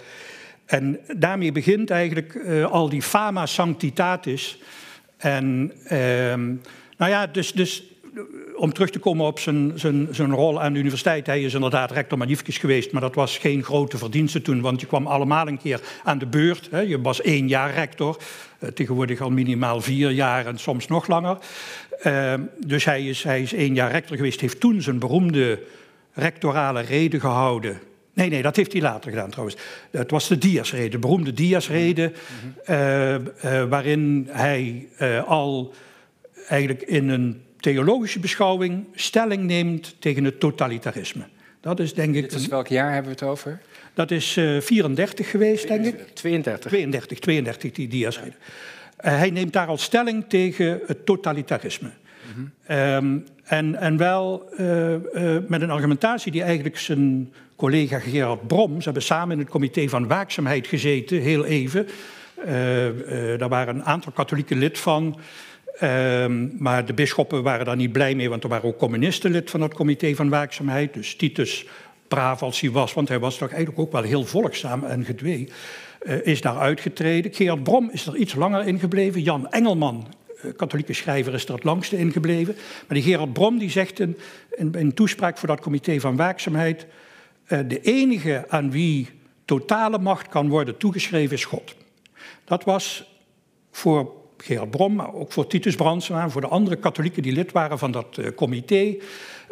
En 0.64 1.01
daarmee 1.16 1.53
begint 1.53 1.90
eigenlijk 1.90 2.38
al 2.70 2.88
die 2.88 3.03
fama 3.03 3.47
sanctitatis 3.47 4.59
en 5.25 5.73
ehm, 5.85 6.47
nou 6.97 7.11
ja, 7.11 7.27
dus, 7.27 7.53
dus 7.53 7.83
om 8.57 8.73
terug 8.73 8.91
te 8.91 8.99
komen 8.99 9.27
op 9.27 9.39
zijn, 9.39 9.73
zijn, 9.75 10.09
zijn 10.11 10.33
rol 10.33 10.63
aan 10.63 10.73
de 10.73 10.79
universiteit. 10.79 11.27
Hij 11.27 11.43
is 11.43 11.55
inderdaad 11.55 11.91
rector 11.91 12.19
magnificus 12.19 12.59
geweest, 12.59 12.93
maar 12.93 13.01
dat 13.01 13.15
was 13.15 13.39
geen 13.39 13.63
grote 13.63 13.99
verdienste 13.99 14.43
toen, 14.43 14.61
want 14.61 14.81
je 14.81 14.87
kwam 14.87 15.07
allemaal 15.07 15.49
een 15.49 15.59
keer 15.59 15.81
aan 16.03 16.19
de 16.19 16.27
beurt. 16.27 16.69
Hè. 16.71 16.81
Je 16.81 17.01
was 17.01 17.21
één 17.21 17.49
jaar 17.49 17.75
rector, 17.75 18.17
eh, 18.59 18.69
tegenwoordig 18.69 19.21
al 19.21 19.31
minimaal 19.31 19.81
vier 19.81 20.11
jaar 20.11 20.47
en 20.47 20.59
soms 20.59 20.87
nog 20.87 21.07
langer. 21.07 21.39
Uh, 22.07 22.35
dus 22.67 22.85
hij 22.85 23.07
is, 23.07 23.23
hij 23.23 23.43
is 23.43 23.53
één 23.53 23.75
jaar 23.75 23.91
rector 23.91 24.17
geweest, 24.17 24.41
heeft 24.41 24.61
toen 24.61 24.83
zijn 24.83 24.99
beroemde 24.99 25.63
rectorale 26.13 26.81
reden 26.81 27.21
gehouden 27.21 27.81
Nee, 28.14 28.29
nee, 28.29 28.42
dat 28.42 28.57
heeft 28.57 28.72
hij 28.72 28.83
later 28.83 29.11
gedaan 29.11 29.31
trouwens. 29.31 29.57
Het 29.90 30.11
was 30.11 30.29
de 30.29 30.38
Diasrede, 30.38 30.88
de 30.88 30.98
beroemde 30.98 31.33
Diasrede, 31.33 32.12
mm 32.12 32.53
-hmm. 32.64 32.74
uh, 32.74 33.14
uh, 33.14 33.64
waarin 33.64 34.29
hij 34.31 34.88
uh, 35.00 35.29
al 35.29 35.74
eigenlijk 36.48 36.83
in 36.83 37.09
een 37.09 37.42
theologische 37.61 38.18
beschouwing 38.18 38.87
stelling 38.94 39.42
neemt 39.42 39.96
tegen 39.98 40.24
het 40.24 40.40
totalitarisme. 40.40 41.24
Dat 41.61 41.81
is 41.81 41.94
denk 41.94 42.14
ik. 42.14 42.31
Dus 42.31 42.46
welk 42.46 42.66
jaar 42.66 42.92
hebben 42.92 43.12
we 43.12 43.18
het 43.18 43.29
over? 43.29 43.61
Dat 43.94 44.11
is 44.11 44.33
34 44.61 45.31
geweest, 45.31 45.68
denk 45.68 45.85
ik. 45.85 46.09
32. 46.09 46.70
32, 46.70 47.18
32 47.18 47.72
die 47.72 47.88
Diasrede. 47.88 48.37
hij 48.96 49.31
neemt 49.31 49.53
daar 49.53 49.66
al 49.66 49.79
stelling 49.79 50.24
tegen 50.29 50.81
het 50.87 51.07
totalitarisme. 51.07 51.90
Mm 52.37 52.53
-hmm. 52.66 52.77
um, 52.77 53.24
en, 53.44 53.77
en 53.77 53.96
wel 53.96 54.48
met 55.48 55.62
een 55.62 55.70
argumentatie 55.70 56.33
die 56.33 56.42
eigenlijk 56.42 56.79
zijn 56.79 57.33
collega 57.57 57.99
Gerard 57.99 58.47
Brom. 58.47 58.77
Ze 58.79 58.85
hebben 58.85 59.03
samen 59.03 59.33
in 59.33 59.38
het 59.38 59.49
comité 59.53 59.88
van 59.88 60.09
waakzaamheid 60.09 60.67
gezeten, 60.67 61.21
heel 61.21 61.45
even. 61.45 61.88
Uh, 62.47 62.87
uh, 62.87 63.38
daar 63.38 63.49
waren 63.49 63.75
een 63.75 63.85
aantal 63.85 64.12
katholieken 64.12 64.59
lid 64.59 64.79
van. 64.79 65.19
Uh, 65.83 66.27
maar 66.59 66.87
de 66.87 66.95
bisschoppen 66.95 67.43
waren 67.43 67.67
daar 67.67 67.77
niet 67.77 67.93
blij 67.93 68.14
mee, 68.14 68.29
want 68.29 68.43
er 68.43 68.49
waren 68.49 68.69
ook 68.69 68.79
communisten 68.79 69.31
lid 69.31 69.51
van 69.51 69.61
het 69.61 69.75
comité 69.75 70.14
van 70.14 70.29
waakzaamheid. 70.29 70.95
Dus 70.95 71.14
Titus, 71.14 71.67
braaf 72.09 72.43
als 72.43 72.61
hij 72.61 72.71
was, 72.71 72.93
want 72.93 73.09
hij 73.09 73.19
was 73.19 73.38
toch 73.38 73.49
eigenlijk 73.49 73.79
ook 73.79 73.93
wel 73.93 74.03
heel 74.03 74.25
volgzaam 74.25 74.85
en 74.85 75.05
gedwee, 75.05 75.49
uh, 76.03 76.27
is 76.27 76.40
daar 76.40 76.59
uitgetreden. 76.59 77.35
Gerard 77.35 77.62
Brom 77.62 77.90
is 77.93 78.07
er 78.07 78.17
iets 78.17 78.35
langer 78.35 78.67
in 78.67 78.79
gebleven. 78.79 79.23
Jan 79.23 79.51
Engelman, 79.51 80.07
katholieke 80.57 80.93
schrijver, 80.93 81.35
is 81.35 81.45
er 81.45 81.55
het 81.55 81.64
langste 81.64 81.99
in 81.99 82.12
gebleven. 82.12 82.55
Maar 82.87 82.97
die 82.99 83.03
Gerard 83.03 83.33
Brom 83.33 83.59
die 83.59 83.71
zegt 83.71 84.01
in, 84.01 84.17
in, 84.51 84.73
in 84.75 84.95
toespraak 84.95 85.38
voor 85.38 85.49
dat 85.49 85.61
comité 85.61 86.01
van 86.01 86.17
waakzaamheid... 86.17 86.87
Eh, 87.45 87.59
de 87.67 87.81
enige 87.81 88.45
aan 88.49 88.71
wie 88.71 89.09
totale 89.45 89.99
macht 89.99 90.29
kan 90.29 90.49
worden 90.49 90.77
toegeschreven 90.77 91.37
is 91.37 91.45
God. 91.45 91.75
Dat 92.45 92.65
was 92.65 93.13
voor 93.71 94.13
Gerard 94.37 94.71
Brom, 94.71 94.95
maar 94.95 95.15
ook 95.15 95.33
voor 95.33 95.47
Titus 95.47 95.75
Brandsma, 95.75 96.31
voor 96.31 96.41
de 96.41 96.47
andere 96.47 96.77
katholieken 96.77 97.23
die 97.23 97.33
lid 97.33 97.53
waren 97.53 97.79
van 97.79 97.91
dat 97.91 98.17
uh, 98.21 98.27
comité. 98.35 98.97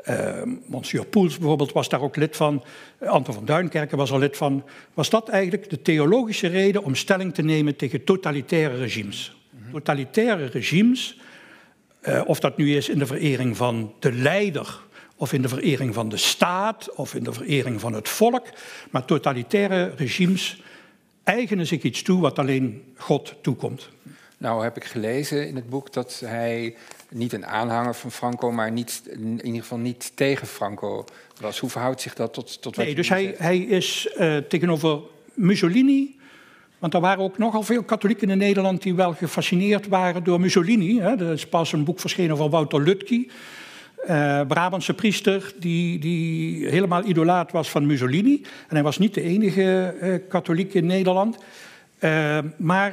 Uh, 0.09 0.43
Monsieur 0.67 1.07
Poels 1.07 1.39
bijvoorbeeld 1.39 1.73
was 1.73 1.89
daar 1.89 2.01
ook 2.01 2.17
lid 2.17 2.37
van. 2.37 2.65
Anton 3.01 3.35
van 3.35 3.45
Duinkerken 3.45 3.97
was 3.97 4.11
er 4.11 4.19
lid 4.19 4.37
van. 4.37 4.65
Was 4.95 5.11
dat 5.11 5.29
eigenlijk 5.29 5.71
de 5.71 5.83
theologische 5.83 6.47
reden 6.47 6.83
om 6.83 6.95
stelling 6.95 7.35
te 7.35 7.43
nemen 7.43 7.77
tegen 7.77 8.05
totalitaire 8.05 8.77
regimes? 8.77 9.37
Totalitaire 9.73 10.47
regimes, 10.47 11.21
of 12.27 12.41
dat 12.41 12.57
nu 12.57 12.77
is 12.77 12.89
in 12.89 12.99
de 12.99 13.07
verering 13.07 13.57
van 13.57 13.95
de 13.99 14.13
leider 14.13 14.81
of 15.23 15.33
in 15.33 15.43
de 15.43 15.49
verering 15.49 15.95
van 15.95 16.09
de 16.09 16.17
staat, 16.17 16.95
of 16.95 17.15
in 17.15 17.25
de 17.25 17.33
verering 17.33 17.81
van 17.81 17.93
het 17.93 18.09
volk. 18.09 18.47
Maar 18.91 19.05
totalitaire 19.05 19.93
regimes 19.97 20.63
eigenen 21.25 21.67
zich 21.67 21.83
iets 21.83 22.03
toe 22.03 22.21
wat 22.21 22.39
alleen 22.39 22.83
God 22.97 23.35
toekomt. 23.41 23.89
Nou 24.39 24.63
heb 24.63 24.77
ik 24.77 24.85
gelezen 24.85 25.49
in 25.49 25.57
het 25.57 25.71
boek 25.71 25.93
dat 25.93 26.23
hij 26.25 26.77
niet 27.09 27.33
een 27.33 27.47
aanhanger 27.47 27.95
van 27.95 28.11
Franco, 28.11 28.53
maar 28.53 28.73
niet, 28.73 29.03
in 29.11 29.45
ieder 29.45 29.61
geval 29.61 29.79
niet 29.79 30.13
tegen 30.15 30.47
Franco 30.47 31.05
was. 31.41 31.59
Hoe 31.59 31.71
verhoudt 31.71 32.01
zich 32.01 32.15
dat 32.15 32.33
tot, 32.33 32.63
tot 32.63 32.77
wat 32.77 32.85
Nee, 32.85 32.95
dus 32.95 33.09
hij, 33.09 33.35
hij 33.39 33.59
is 33.59 34.15
uh, 34.19 34.37
tegenover 34.37 35.01
Mussolini 35.35 36.19
Want 36.79 36.95
er 36.95 37.01
waren 37.01 37.25
ook 37.25 37.39
nogal 37.39 37.63
veel 37.63 37.83
katholieken 37.83 38.31
in 38.31 38.39
Nederland 38.39 38.83
die 38.83 38.95
wel 38.95 39.13
gefascineerd 39.13 39.89
waren 39.89 40.25
door 40.25 40.41
Mussolini. 40.41 41.01
Er 41.01 41.33
is 41.33 41.47
pas 41.47 41.73
een 41.73 41.85
boek 41.85 42.01
verschenen 42.01 42.37
van 42.37 42.51
Wouter 42.51 42.83
Lutke, 42.83 43.27
uh, 44.09 44.41
Brabantse 44.47 44.95
priester, 44.95 45.53
die, 45.59 45.99
die 45.99 46.67
helemaal 46.69 47.05
idolaat 47.05 47.53
was 47.53 47.71
van 47.71 47.87
Mussolini. 47.87 48.43
En 48.43 48.75
hij 48.75 48.83
was 48.83 48.99
niet 48.99 49.15
de 49.15 49.23
enige 49.23 49.95
uh, 50.03 50.15
katholiek 50.29 50.75
in 50.75 50.87
Nederland. 50.87 51.39
Uh, 52.01 52.39
maar 52.57 52.93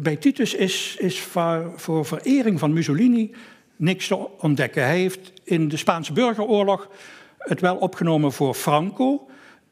bij 0.00 0.16
Titus 0.16 0.54
is, 0.54 0.96
is 0.98 1.20
voor, 1.20 1.72
voor 1.76 2.06
verering 2.06 2.58
van 2.58 2.72
Mussolini 2.72 3.30
niks 3.76 4.06
te 4.06 4.38
ontdekken. 4.38 4.84
Hij 4.84 4.98
heeft 4.98 5.32
in 5.44 5.68
de 5.68 5.76
Spaanse 5.76 6.12
burgeroorlog 6.12 6.88
het 7.38 7.60
wel 7.60 7.76
opgenomen 7.76 8.32
voor 8.32 8.54
Franco. 8.54 9.28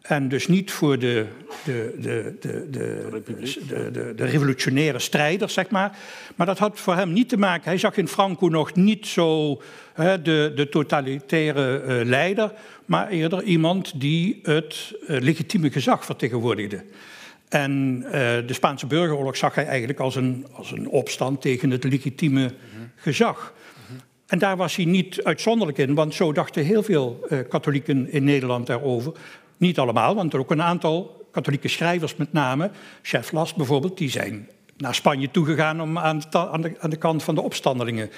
En 0.08 0.28
dus 0.28 0.46
niet 0.46 0.70
voor 0.70 0.98
de, 0.98 1.26
de, 1.64 1.94
de, 2.00 2.36
de, 2.40 2.66
de, 2.70 3.90
de, 3.92 4.14
de, 4.16 4.24
revolutionaire 4.24 4.98
strijders, 4.98 5.52
zeg 5.52 5.70
maar. 5.70 5.96
Maar 6.36 6.46
dat 6.46 6.58
had 6.58 6.80
voor 6.80 6.94
hem 6.94 7.12
niet 7.12 7.28
te 7.28 7.36
maken. 7.36 7.64
Hij 7.64 7.78
zag 7.78 7.96
in 7.96 8.08
Franco 8.08 8.48
nog 8.48 8.74
niet 8.74 9.06
zo 9.06 9.60
hè, 9.92 10.22
de, 10.22 10.52
de 10.54 10.68
totalitaire 10.68 11.82
uh, 11.82 12.06
leider, 12.08 12.52
maar 12.84 13.08
eerder 13.08 13.42
iemand 13.42 14.00
die 14.00 14.40
het 14.42 14.94
uh, 15.08 15.20
legitieme 15.20 15.70
gezag 15.70 16.04
vertegenwoordigde. 16.04 16.84
En 17.48 18.02
uh, 18.04 18.12
de 18.12 18.52
Spaanse 18.52 18.86
burgeroorlog 18.86 19.36
zag 19.36 19.54
hij 19.54 19.66
eigenlijk 19.66 20.00
als 20.00 20.16
een, 20.16 20.46
als 20.52 20.70
een 20.70 20.88
opstand 20.88 21.40
tegen 21.40 21.70
het 21.70 21.84
legitieme 21.84 22.42
mm 22.42 22.48
-hmm. 22.48 22.90
gezag. 22.96 23.52
En 24.26 24.38
daar 24.38 24.56
was 24.56 24.76
hij 24.76 24.84
niet 24.84 25.22
uitzonderlijk 25.22 25.78
in, 25.78 25.94
want 25.94 26.14
zo 26.14 26.32
dachten 26.32 26.64
heel 26.64 26.82
veel 26.82 27.26
katholieken 27.48 28.12
in 28.12 28.24
Nederland 28.24 28.66
daarover. 28.66 29.12
Niet 29.58 29.78
allemaal, 29.78 30.14
want 30.14 30.32
er 30.32 30.38
ook 30.38 30.50
een 30.50 30.62
aantal 30.62 31.26
katholieke 31.30 31.68
schrijvers 31.68 32.16
met 32.16 32.32
name, 32.32 32.70
Chef 33.02 33.32
Last 33.32 33.56
bijvoorbeeld, 33.56 33.98
die 33.98 34.10
zijn 34.10 34.48
naar 34.76 34.94
Spanje 34.94 35.30
toegegaan 35.30 35.80
om 35.80 35.98
aan 35.98 36.22
de, 36.30 36.48
aan 36.78 36.90
de, 36.90 36.96
kant 36.96 37.22
van 37.22 37.34
de 37.34 37.40
opstandelingen 37.40 38.10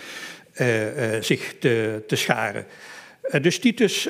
uh, 0.54 1.14
uh, 1.14 1.22
zich 1.22 1.54
te, 1.58 2.02
te 2.06 2.16
scharen. 2.16 2.66
dus 3.42 3.58
Titus 3.58 4.08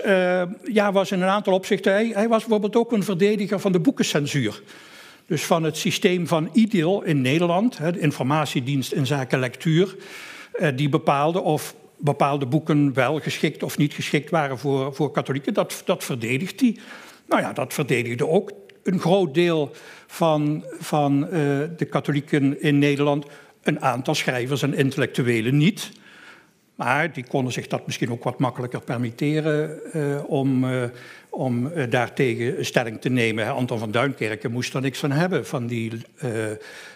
ja, 0.72 0.92
was 0.92 1.12
in 1.12 1.22
een 1.22 1.28
aantal 1.28 1.52
opzichten, 1.52 1.92
hij, 1.92 2.10
hij, 2.14 2.28
was 2.28 2.40
bijvoorbeeld 2.40 2.76
ook 2.76 2.92
een 2.92 3.02
verdediger 3.02 3.60
van 3.60 3.72
de 3.72 3.80
boekencensuur. 3.80 4.62
Dus 5.26 5.44
van 5.44 5.62
het 5.62 5.76
systeem 5.76 6.26
van 6.26 6.50
IDIL 6.52 7.02
in 7.02 7.20
Nederland, 7.20 7.76
de 7.76 8.00
informatiedienst 8.00 8.92
in 8.92 9.06
zaken 9.06 9.38
lectuur, 9.38 9.96
die 10.74 10.88
bepaalde 10.88 11.40
of 11.40 11.74
bepaalde 12.00 12.46
boeken 12.46 12.94
wel 12.94 13.20
geschikt 13.20 13.62
of 13.62 13.78
niet 13.78 13.92
geschikt 13.92 14.30
waren 14.30 14.58
voor, 14.58 14.94
voor 14.94 15.10
katholieken. 15.10 15.54
Dat, 15.54 15.82
dat 15.84 16.04
verdedigt 16.04 16.60
hij. 16.60 16.76
Nou 17.30 17.42
ja, 17.42 17.52
dat 17.52 17.74
verdedigde 17.74 18.26
ook 18.26 18.52
een 18.82 19.00
groot 19.00 19.34
deel 19.34 19.70
van, 20.06 20.64
van 20.78 21.24
uh, 21.24 21.30
de 21.76 21.86
katholieken 21.90 22.62
in 22.62 22.78
Nederland. 22.78 23.26
Een 23.62 23.80
aantal 23.80 24.14
schrijvers 24.14 24.62
en 24.62 24.74
intellectuelen 24.74 25.56
niet. 25.56 25.90
Maar 26.74 27.12
die 27.12 27.26
konden 27.26 27.52
zich 27.52 27.66
dat 27.66 27.86
misschien 27.86 28.10
ook 28.10 28.24
wat 28.24 28.38
makkelijker 28.38 28.80
permitteren 28.80 29.80
uh, 29.92 30.24
om, 30.26 30.64
uh, 30.64 30.82
om 31.28 31.72
daartegen 31.90 32.64
stelling 32.64 33.00
te 33.00 33.08
nemen. 33.08 33.46
Anton 33.46 33.78
van 33.78 33.90
Duinkerken 33.90 34.52
moest 34.52 34.74
er 34.74 34.80
niks 34.80 34.98
van 34.98 35.10
hebben, 35.10 35.46
van 35.46 35.66
die, 35.66 35.92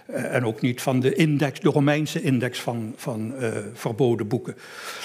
en 0.07 0.45
ook 0.47 0.61
niet 0.61 0.83
van 0.83 1.01
de 1.01 1.15
index, 1.15 1.61
de 1.61 1.69
Romeinse 1.69 2.23
index 2.23 2.61
van, 2.61 2.93
van 2.97 3.35
verboden 3.73 4.29
boeken. 4.29 4.57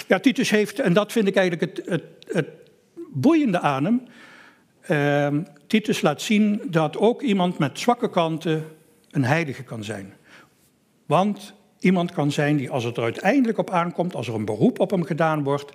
Ja, 0.07 0.19
Titus 0.19 0.49
heeft, 0.49 0.79
en 0.79 0.93
dat 0.93 1.11
vind 1.11 1.27
ik 1.27 1.35
eigenlijk 1.35 1.77
het, 1.77 1.89
het, 1.89 2.03
het 2.27 2.47
boeiende 3.13 3.59
aan 3.59 3.83
hem, 3.83 4.01
ehm, 4.89 5.41
Titus 5.67 6.01
laat 6.01 6.21
zien 6.21 6.61
dat 6.69 6.97
ook 6.97 7.21
iemand 7.21 7.57
met 7.57 7.79
zwakke 7.79 8.09
kanten 8.09 8.65
een 9.11 9.23
heilige 9.23 9.63
kan 9.63 9.83
zijn. 9.83 10.13
Want 11.05 11.53
iemand 11.79 12.11
kan 12.11 12.31
zijn 12.31 12.57
die, 12.57 12.69
als 12.69 12.83
het 12.83 12.97
er 12.97 13.03
uiteindelijk 13.03 13.57
op 13.57 13.69
aankomt, 13.69 14.15
als 14.15 14.27
er 14.27 14.33
een 14.33 14.45
beroep 14.45 14.79
op 14.79 14.91
hem 14.91 15.03
gedaan 15.03 15.43
wordt, 15.43 15.71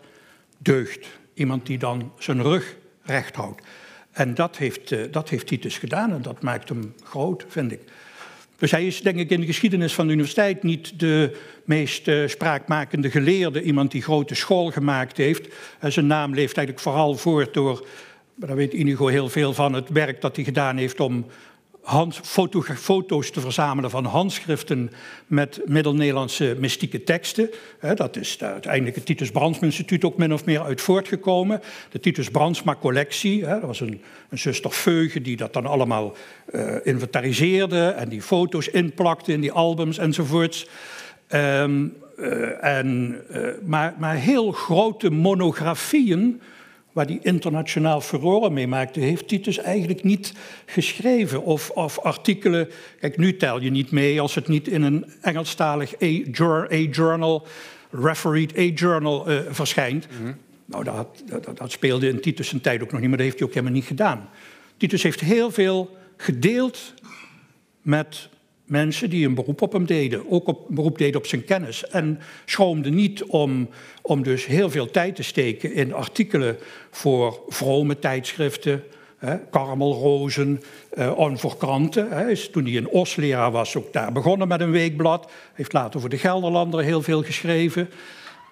deugt. 0.58 1.08
Iemand 1.34 1.66
die 1.66 1.78
dan 1.78 2.12
zijn 2.18 2.42
rug 2.42 2.76
recht 3.02 3.36
houdt. 3.36 3.62
En 4.12 4.34
dat 4.34 4.56
heeft, 4.56 4.90
uh, 4.90 5.00
dat 5.10 5.28
heeft 5.28 5.46
Titus 5.46 5.78
gedaan 5.78 6.12
en 6.12 6.22
dat 6.22 6.42
maakt 6.42 6.68
hem 6.68 6.94
groot, 7.02 7.44
vind 7.48 7.72
ik. 7.72 7.80
Dus 8.56 8.70
hij 8.70 8.86
is 8.86 9.02
denk 9.02 9.18
ik 9.18 9.30
in 9.30 9.40
de 9.40 9.46
geschiedenis 9.46 9.94
van 9.94 10.06
de 10.06 10.12
universiteit 10.12 10.62
niet 10.62 11.00
de 11.00 11.36
meest 11.64 12.08
uh, 12.08 12.28
spraakmakende 12.28 13.10
geleerde, 13.10 13.62
iemand 13.62 13.90
die 13.90 14.02
grote 14.02 14.34
school 14.34 14.70
gemaakt 14.70 15.16
heeft. 15.16 15.48
En 15.78 15.92
zijn 15.92 16.06
naam 16.06 16.34
leeft 16.34 16.56
eigenlijk 16.56 16.86
vooral 16.86 17.14
voort 17.14 17.54
door, 17.54 17.86
daar 18.34 18.56
weet 18.56 18.72
Inigo 18.72 19.06
heel 19.06 19.28
veel 19.28 19.52
van, 19.52 19.72
het 19.72 19.88
werk 19.88 20.20
dat 20.20 20.36
hij 20.36 20.44
gedaan 20.44 20.76
heeft 20.76 21.00
om 21.00 21.26
hand, 21.84 22.20
foto, 22.22 22.62
foto's 22.62 23.30
te 23.30 23.40
verzamelen 23.40 23.90
van 23.90 24.04
handschriften 24.04 24.90
met 25.26 25.60
Middel-Nederlandse 25.64 26.56
mystieke 26.58 27.04
teksten. 27.04 27.50
Dat 27.94 28.16
is 28.16 28.42
uiteindelijk 28.42 28.96
het 28.96 29.06
Titus 29.06 29.30
Brandsma 29.30 29.66
Instituut 29.66 30.04
ook 30.04 30.16
min 30.16 30.32
of 30.32 30.44
meer 30.44 30.62
uit 30.62 30.80
voortgekomen. 30.80 31.60
De 31.90 32.00
Titus 32.00 32.30
Brandsma 32.30 32.76
collectie, 32.80 33.40
dat 33.40 33.60
was 33.60 33.80
een, 33.80 34.00
een 34.28 34.38
zuster 34.38 34.72
Veuge 34.72 35.20
die 35.20 35.36
dat 35.36 35.52
dan 35.52 35.66
allemaal 35.66 36.16
uh, 36.52 36.74
inventariseerde 36.82 37.86
en 37.88 38.08
die 38.08 38.22
foto's 38.22 38.68
inplakte 38.68 39.32
in 39.32 39.40
die 39.40 39.52
albums 39.52 39.98
enzovoorts. 39.98 40.66
Um, 41.32 41.96
uh, 42.18 42.64
en, 42.64 43.20
uh, 43.30 43.48
maar, 43.64 43.94
maar 43.98 44.14
heel 44.14 44.52
grote 44.52 45.10
monografieën 45.10 46.40
waar 46.94 47.06
die 47.06 47.18
internationaal 47.22 48.00
furore 48.00 48.50
mee 48.50 48.66
maakte, 48.66 49.00
heeft 49.00 49.28
Titus 49.28 49.58
eigenlijk 49.58 50.02
niet 50.02 50.32
geschreven. 50.66 51.42
Of, 51.42 51.70
of 51.70 51.98
artikelen, 51.98 52.68
kijk, 53.00 53.16
nu 53.16 53.36
tel 53.36 53.60
je 53.60 53.70
niet 53.70 53.90
mee 53.90 54.20
als 54.20 54.34
het 54.34 54.48
niet 54.48 54.68
in 54.68 54.82
een 54.82 55.04
Engelstalig 55.20 56.02
A-journal, 56.02 57.46
refereed 57.90 58.58
A-journal 58.58 59.30
uh, 59.30 59.38
verschijnt. 59.48 60.06
Mm 60.10 60.24
-hmm. 60.24 60.36
Nou, 60.64 60.84
dat, 60.84 61.22
dat, 61.26 61.56
dat, 61.58 61.70
speelde 61.70 62.08
in 62.08 62.20
Titus 62.20 62.48
zijn 62.48 62.60
tijd 62.60 62.82
ook 62.82 62.90
nog 62.90 63.00
niet, 63.00 63.08
maar 63.08 63.18
dat 63.18 63.26
heeft 63.26 63.38
hij 63.38 63.48
ook 63.48 63.54
helemaal 63.54 63.76
niet 63.76 63.86
gedaan. 63.86 64.28
Titus 64.76 65.02
heeft 65.02 65.20
heel 65.20 65.50
veel 65.50 65.96
gedeeld 66.16 66.94
met 67.82 68.28
mensen 68.64 69.10
die 69.10 69.26
een 69.26 69.34
beroep 69.34 69.62
op 69.62 69.72
hem 69.72 69.86
deden, 69.86 70.30
ook 70.30 70.46
op, 70.46 70.68
een 70.68 70.74
beroep 70.74 70.98
deden 70.98 71.20
op 71.20 71.26
zijn 71.26 71.44
kennis. 71.44 71.86
En 71.86 72.20
schroomde 72.44 72.90
niet 72.90 73.24
om, 73.24 73.68
om 74.02 74.22
dus 74.22 74.46
heel 74.46 74.70
veel 74.70 74.90
tijd 74.90 75.16
te 75.16 75.22
steken 75.22 75.72
in 75.72 75.94
artikelen 75.94 76.56
voor 76.90 77.40
vrome 77.48 77.98
tijdschriften, 77.98 78.82
hè, 79.18 79.38
Karmelrozen, 79.50 80.62
eh, 80.90 81.34
voor 81.34 81.56
kranten. 81.56 82.10
Hè. 82.10 82.30
Is, 82.30 82.50
toen 82.50 82.64
hij 82.64 82.76
een 82.76 82.88
Osleraar 82.88 83.50
was, 83.50 83.76
ook 83.76 83.92
daar 83.92 84.12
begonnen 84.12 84.48
met 84.48 84.60
een 84.60 84.70
weekblad. 84.70 85.30
Heeft 85.54 85.72
later 85.72 86.00
voor 86.00 86.08
de 86.08 86.18
Gelderlander 86.18 86.82
heel 86.82 87.02
veel 87.02 87.22
geschreven. 87.22 87.88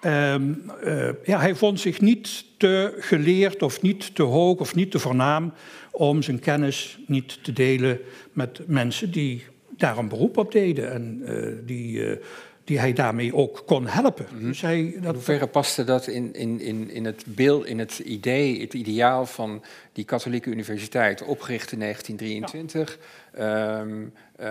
Um, 0.05 0.63
uh, 0.83 1.09
ja, 1.23 1.39
hij 1.39 1.55
vond 1.55 1.79
zich 1.79 2.01
niet 2.01 2.45
te 2.57 2.95
geleerd 2.99 3.61
of 3.61 3.81
niet 3.81 4.15
te 4.15 4.23
hoog 4.23 4.59
of 4.59 4.75
niet 4.75 4.91
te 4.91 4.99
voornaam 4.99 5.53
om 5.91 6.21
zijn 6.21 6.39
kennis 6.39 6.97
niet 7.07 7.43
te 7.43 7.53
delen 7.53 7.99
met 8.31 8.61
mensen 8.67 9.11
die 9.11 9.43
daar 9.83 9.97
een 9.97 10.07
beroep 10.07 10.37
op 10.37 10.51
deden 10.51 10.91
en 10.91 11.21
uh, 11.25 11.55
die, 11.65 11.97
uh, 11.97 12.17
die 12.63 12.79
hij 12.79 12.93
daarmee 12.93 13.35
ook 13.35 13.63
kon 13.65 13.87
helpen. 13.87 14.25
-hmm. 14.29 14.47
dus 14.47 14.61
hij, 14.61 14.93
dat... 14.95 15.03
In 15.03 15.13
hoeverre 15.13 15.47
paste 15.47 15.83
dat 15.83 16.07
in, 16.07 16.33
in, 16.33 16.59
in, 16.59 16.89
in 16.89 17.05
het 17.05 17.23
beeld, 17.27 17.65
in 17.65 17.79
het 17.79 17.99
idee, 17.99 18.61
het 18.61 18.73
ideaal 18.73 19.25
van 19.25 19.63
die 19.93 20.05
katholieke 20.05 20.49
universiteit, 20.49 21.23
opgericht 21.23 21.71
in 21.71 21.79
1923? 21.79 22.97
Ja. 23.37 23.79
Um, 23.79 24.13
uh, 24.39 24.47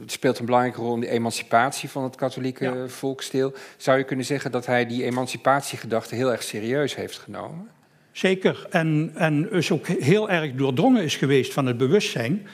het 0.00 0.12
speelt 0.12 0.38
een 0.38 0.44
belangrijke 0.44 0.80
rol 0.80 0.94
in 0.94 1.00
de 1.00 1.08
emancipatie 1.08 1.88
van 1.88 2.02
het 2.02 2.16
katholieke 2.16 2.64
ja. 2.64 2.88
volksdeel. 2.88 3.52
Zou 3.76 3.98
je 3.98 4.04
kunnen 4.04 4.24
zeggen 4.24 4.50
dat 4.50 4.66
hij 4.66 4.86
die 4.86 5.04
emancipatiegedachte 5.04 6.14
heel 6.14 6.30
erg 6.30 6.42
serieus 6.42 6.94
heeft 6.96 7.18
genomen? 7.18 7.68
Zeker, 8.12 8.66
en, 8.70 9.12
en 9.14 9.42
dus 9.42 9.70
ook 9.70 9.86
heel 9.86 10.30
erg 10.30 10.52
doordrongen 10.54 11.02
is 11.02 11.16
geweest 11.16 11.52
van 11.52 11.66
het 11.66 11.76
bewustzijn 11.76 12.46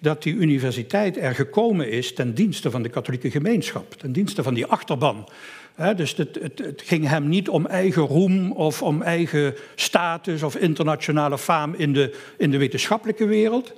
dat 0.00 0.22
die 0.22 0.34
universiteit 0.34 1.16
er 1.16 1.34
gekomen 1.34 1.90
is 1.90 2.14
ten 2.14 2.34
dienste 2.34 2.70
van 2.70 2.82
de 2.82 2.88
katholieke 2.88 3.30
gemeenschap, 3.30 3.94
ten 3.94 4.12
dienste 4.12 4.42
van 4.42 4.54
die 4.54 4.66
achterban. 4.66 5.28
Dus 5.96 6.16
het, 6.16 6.38
het, 6.42 6.58
het, 6.58 6.82
ging 6.84 7.08
hem 7.08 7.28
niet 7.28 7.48
om 7.48 7.66
eigen 7.66 8.02
roem 8.02 8.52
of 8.52 8.82
om 8.82 9.02
eigen 9.02 9.54
status 9.74 10.42
of 10.42 10.56
internationale 10.56 11.38
faam 11.38 11.74
in 11.74 11.92
de, 11.92 12.16
in 12.38 12.50
de 12.50 12.58
wetenschappelijke 12.58 13.26
wereld. 13.26 13.72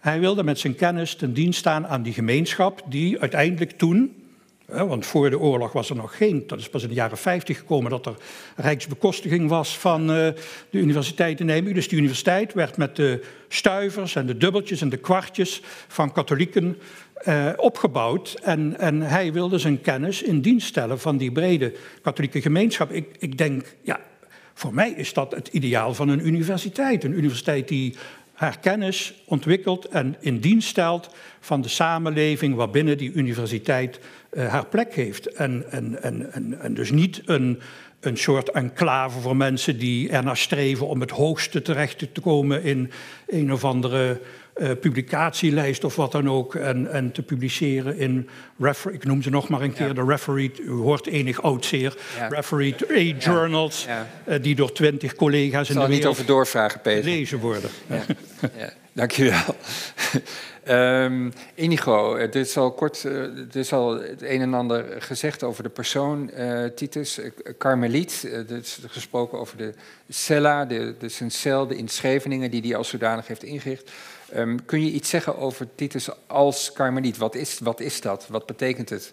Hij 0.00 0.20
wilde 0.20 0.44
met 0.44 0.58
zijn 0.58 0.74
kennis 0.74 1.14
ten 1.14 1.32
dienst 1.32 1.58
staan 1.58 1.86
aan 1.86 2.02
die 2.02 2.12
gemeenschap 2.12 2.82
die 2.88 3.20
uiteindelijk 3.20 3.70
toen, 3.70 4.21
want 4.66 5.06
voor 5.06 5.30
de 5.30 5.38
oorlog 5.38 5.72
was 5.72 5.90
er 5.90 5.96
nog 5.96 6.16
geen, 6.16 6.44
dat 6.46 6.58
is 6.58 6.68
pas 6.68 6.82
in 6.82 6.88
de 6.88 6.94
jaren 6.94 7.18
50 7.18 7.58
gekomen 7.58 7.90
dat 7.90 8.06
er 8.06 8.14
rijksbekostiging 8.56 9.48
was 9.48 9.78
van 9.78 10.00
uh, 10.00 10.16
de 10.70 10.78
universiteit 10.78 11.40
in 11.40 11.46
Nijmegen. 11.46 11.74
Dus 11.74 11.88
die 11.88 11.98
universiteit 11.98 12.54
werd 12.54 12.76
met 12.76 12.96
de 12.96 13.24
stuivers 13.48 14.14
en 14.14 14.26
de 14.26 14.36
dubbeltjes 14.36 14.80
en 14.80 14.88
de 14.88 14.96
kwartjes 14.96 15.60
van 15.88 16.12
katholieken 16.12 16.78
uh, 17.28 17.48
opgebouwd. 17.56 18.36
En, 18.42 18.78
en 18.78 19.00
hij 19.00 19.32
wilde 19.32 19.58
zijn 19.58 19.80
kennis 19.80 20.22
in 20.22 20.40
dienst 20.40 20.66
stellen 20.66 21.00
van 21.00 21.16
die 21.16 21.32
brede 21.32 21.72
katholieke 22.02 22.42
gemeenschap. 22.42 22.90
Ik, 22.90 23.06
ik 23.18 23.38
denk, 23.38 23.76
ja, 23.82 24.00
voor 24.54 24.74
mij 24.74 24.90
is 24.90 25.12
dat 25.12 25.32
het 25.32 25.48
ideaal 25.48 25.94
van 25.94 26.08
een 26.08 26.26
universiteit. 26.26 27.04
Een 27.04 27.18
universiteit 27.18 27.68
die 27.68 27.94
haar 28.42 28.58
kennis 28.58 29.14
ontwikkelt 29.24 29.88
en 29.88 30.16
in 30.20 30.38
dienst 30.38 30.68
stelt 30.68 31.08
van 31.40 31.60
de 31.60 31.68
samenleving 31.68 32.54
waarbinnen 32.54 32.98
die 32.98 33.12
universiteit 33.12 34.00
uh, 34.32 34.48
haar 34.48 34.66
plek 34.66 34.94
heeft. 34.94 35.26
En, 35.26 35.64
en, 35.70 36.02
en, 36.02 36.60
en 36.60 36.74
dus 36.74 36.90
niet 36.90 37.22
een, 37.24 37.60
een 38.02 38.16
soort 38.16 38.50
enclave 38.50 39.20
voor 39.20 39.36
mensen 39.36 39.78
die 39.78 40.10
ernaar 40.10 40.36
streven 40.36 40.88
om 40.88 41.00
het 41.00 41.10
hoogste 41.10 41.62
terecht 41.62 42.14
te 42.14 42.20
komen 42.20 42.62
in 42.62 42.92
een 43.26 43.52
of 43.52 43.64
andere 43.64 44.20
uh, 44.56 44.70
publicatielijst 44.80 45.84
of 45.84 45.96
wat 45.96 46.12
dan 46.12 46.30
ook. 46.30 46.54
En, 46.54 46.92
en 46.92 47.12
te 47.12 47.22
publiceren 47.22 47.98
in, 47.98 48.28
refer 48.58 48.92
ik 48.92 49.04
noem 49.04 49.22
ze 49.22 49.30
nog 49.30 49.48
maar 49.48 49.60
een 49.60 49.72
keer, 49.72 49.94
de 49.94 50.04
refereed, 50.04 50.58
u 50.58 50.70
hoort 50.70 51.06
enig 51.06 51.42
oud 51.42 51.64
zeer, 51.64 51.96
ja. 52.16 52.28
refereed 52.28 52.90
A-journals, 52.90 53.84
ja. 53.84 54.06
ja. 54.26 54.34
uh, 54.34 54.42
die 54.42 54.54
door 54.54 54.72
twintig 54.72 55.14
collega's 55.14 55.68
in 55.68 55.74
de 55.74 55.80
wereld 55.80 55.98
niet 55.98 56.06
over 56.06 56.26
doorvragen, 56.26 56.80
Peter. 56.80 57.02
gelezen 57.02 57.38
worden. 57.38 57.70
Dankjewel. 58.92 59.56
Um, 60.68 61.32
Inigo, 61.54 62.16
het 62.16 62.34
is 62.34 62.56
al 62.56 62.72
kort, 62.72 63.02
het 63.02 63.56
is 63.56 63.72
al 63.72 64.00
het 64.00 64.22
een 64.22 64.40
en 64.40 64.54
ander 64.54 65.02
gezegd 65.02 65.42
over 65.42 65.62
de 65.62 65.68
persoon 65.68 66.30
uh, 66.36 66.64
Titus. 66.64 67.20
Carmeliet, 67.58 68.22
uh, 68.24 68.50
er 68.50 68.56
is 68.56 68.78
gesproken 68.86 69.38
over 69.38 69.56
de 69.56 69.74
cella, 70.08 70.64
de, 70.64 70.94
de 70.98 71.08
zijn 71.08 71.30
cel, 71.30 71.66
de 71.66 71.74
inschreveningen 71.74 72.50
die 72.50 72.60
hij 72.60 72.76
als 72.76 72.88
zodanig 72.88 73.26
heeft 73.26 73.42
ingericht. 73.42 73.90
Um, 74.36 74.64
kun 74.64 74.84
je 74.84 74.90
iets 74.90 75.08
zeggen 75.08 75.38
over 75.38 75.68
Titus 75.74 76.08
als 76.26 76.72
Carmeliet? 76.72 77.16
Wat 77.16 77.34
is, 77.34 77.58
wat 77.58 77.80
is 77.80 78.00
dat? 78.00 78.26
Wat 78.28 78.46
betekent 78.46 78.88
het? 78.88 79.12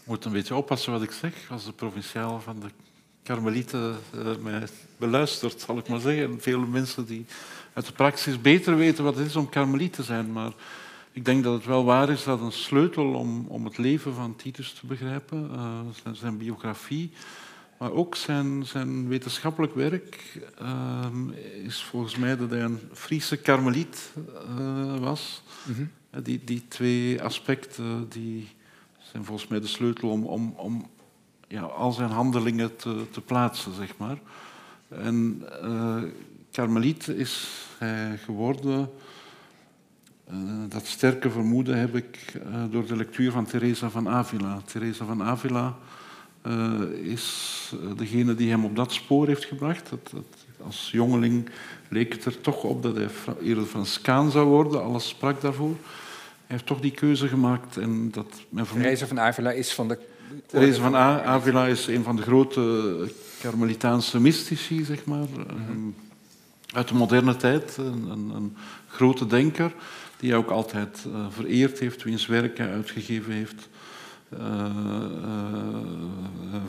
Ik 0.00 0.06
moet 0.06 0.24
een 0.24 0.32
beetje 0.32 0.54
oppassen 0.54 0.92
wat 0.92 1.02
ik 1.02 1.12
zeg. 1.12 1.32
Als 1.50 1.64
de 1.64 1.72
provinciaal 1.72 2.40
van 2.40 2.60
de 2.60 2.68
Karmelieten 3.22 3.96
uh, 4.14 4.36
mij 4.36 4.62
beluistert, 4.96 5.60
zal 5.60 5.78
ik 5.78 5.88
maar 5.88 6.00
zeggen. 6.00 6.40
Vele 6.40 6.66
mensen 6.66 7.06
die 7.06 7.26
uit 7.76 7.86
de 7.86 7.92
praxis 7.92 8.40
beter 8.40 8.76
weten 8.76 9.04
wat 9.04 9.16
het 9.16 9.26
is 9.26 9.36
om 9.36 9.48
karmeliet 9.48 9.92
te 9.92 10.02
zijn. 10.02 10.32
Maar 10.32 10.52
ik 11.12 11.24
denk 11.24 11.44
dat 11.44 11.54
het 11.54 11.64
wel 11.64 11.84
waar 11.84 12.10
is 12.10 12.24
dat 12.24 12.40
een 12.40 12.52
sleutel 12.52 13.14
om, 13.14 13.46
om 13.48 13.64
het 13.64 13.78
leven 13.78 14.14
van 14.14 14.36
Titus 14.36 14.72
te 14.72 14.86
begrijpen, 14.86 15.50
uh, 15.52 15.80
zijn, 16.02 16.16
zijn, 16.16 16.38
biografie, 16.38 17.10
maar 17.78 17.92
ook 17.92 18.14
zijn, 18.14 18.66
zijn 18.66 19.08
wetenschappelijk 19.08 19.74
werk, 19.74 20.38
uh, 20.62 21.06
is 21.64 21.82
volgens 21.82 22.16
mij 22.16 22.36
dat 22.36 22.50
hij 22.50 22.62
een 22.62 22.80
Friese 22.92 23.36
karmeliet 23.36 24.12
uh, 24.58 24.96
was. 24.96 25.42
Mm 25.64 25.74
-hmm. 25.74 26.22
die, 26.22 26.44
die 26.44 26.68
twee 26.68 27.22
aspecten 27.22 28.08
die 28.08 28.48
zijn 28.98 29.24
volgens 29.24 29.48
mij 29.48 29.60
de 29.60 29.66
sleutel 29.66 30.10
om, 30.10 30.24
om, 30.24 30.54
om 30.56 30.90
ja, 31.48 31.62
al 31.62 31.92
zijn 31.92 32.10
handelingen 32.10 32.76
te, 32.76 33.06
te 33.10 33.20
plaatsen, 33.20 33.74
zeg 33.74 33.96
maar. 33.96 34.18
En 34.88 35.42
karmeliet 36.56 37.08
is 37.08 37.48
hij 37.78 38.18
geworden. 38.24 38.90
Uh, 40.30 40.36
dat 40.68 40.86
sterke 40.86 41.30
vermoeden 41.30 41.78
heb 41.78 41.96
ik 41.96 42.34
uh, 42.36 42.64
door 42.70 42.86
de 42.86 42.96
lectuur 42.96 43.32
van 43.32 43.44
Teresa 43.44 43.90
van 43.90 44.08
Avila. 44.08 44.60
Teresa 44.64 45.04
van 45.04 45.22
Avila 45.22 45.76
is 47.02 47.74
degene 47.96 48.34
die 48.34 48.50
hem 48.50 48.64
op 48.64 48.76
dat 48.76 48.92
spoor 48.92 49.26
heeft 49.26 49.44
gebracht. 49.44 49.90
Dat, 49.90 50.10
dat, 50.12 50.46
als 50.62 50.88
jongeling 50.92 51.48
leek 51.88 52.12
het 52.12 52.24
er 52.24 52.40
toch 52.40 52.62
op 52.62 52.82
dat 52.82 52.96
hij 52.96 53.08
eerder 53.42 53.64
Franskaan 53.64 54.30
zou 54.30 54.46
worden. 54.46 54.82
Alles 54.82 55.08
sprak 55.08 55.40
daarvoor. 55.40 55.76
Hij 56.46 56.56
heeft 56.56 56.66
toch 56.66 56.80
die 56.80 56.90
keuze 56.90 57.28
gemaakt. 57.28 57.76
En 57.76 58.10
dat 58.10 58.26
Teresa 58.72 59.06
van 59.06 59.20
Avila 59.20 59.50
is 59.50 59.74
van 59.74 59.88
de... 59.88 59.98
Teresa 60.46 60.80
van 60.82 60.96
Avila 60.96 61.66
is 61.66 61.86
een 61.86 62.02
van 62.02 62.16
de 62.16 62.22
grote 62.22 63.08
Karmelitaanse 63.40 64.20
mystici, 64.20 64.84
zeg 64.84 65.04
maar. 65.04 65.18
Mm 65.18 65.66
-hmm 65.66 65.94
uit 66.72 66.88
de 66.88 66.94
moderne 66.94 67.36
tijd. 67.36 67.76
Een, 67.76 68.10
een, 68.10 68.56
grote 68.88 69.26
denker 69.26 69.74
die 70.16 70.30
hij 70.30 70.38
ook 70.38 70.50
altijd 70.50 71.04
uh, 71.08 71.26
vereerd 71.30 71.78
heeft, 71.78 72.02
wiens 72.02 72.26
werk 72.26 72.58
hij 72.58 72.72
uitgegeven 72.72 73.32
heeft. 73.32 73.68
Uh, 74.38 74.66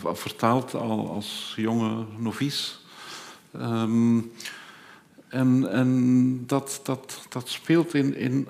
uh, 0.03 0.13
vertaald 0.13 0.73
al 0.73 1.09
als 1.09 1.53
jonge 1.55 2.05
novice. 2.17 2.73
Um, 3.55 4.31
en 5.27 5.71
en 5.71 6.43
dat, 6.47 6.79
dat, 6.83 7.25
dat 7.29 7.49
speelt 7.49 7.93
in, 7.93 8.15
in, 8.15 8.47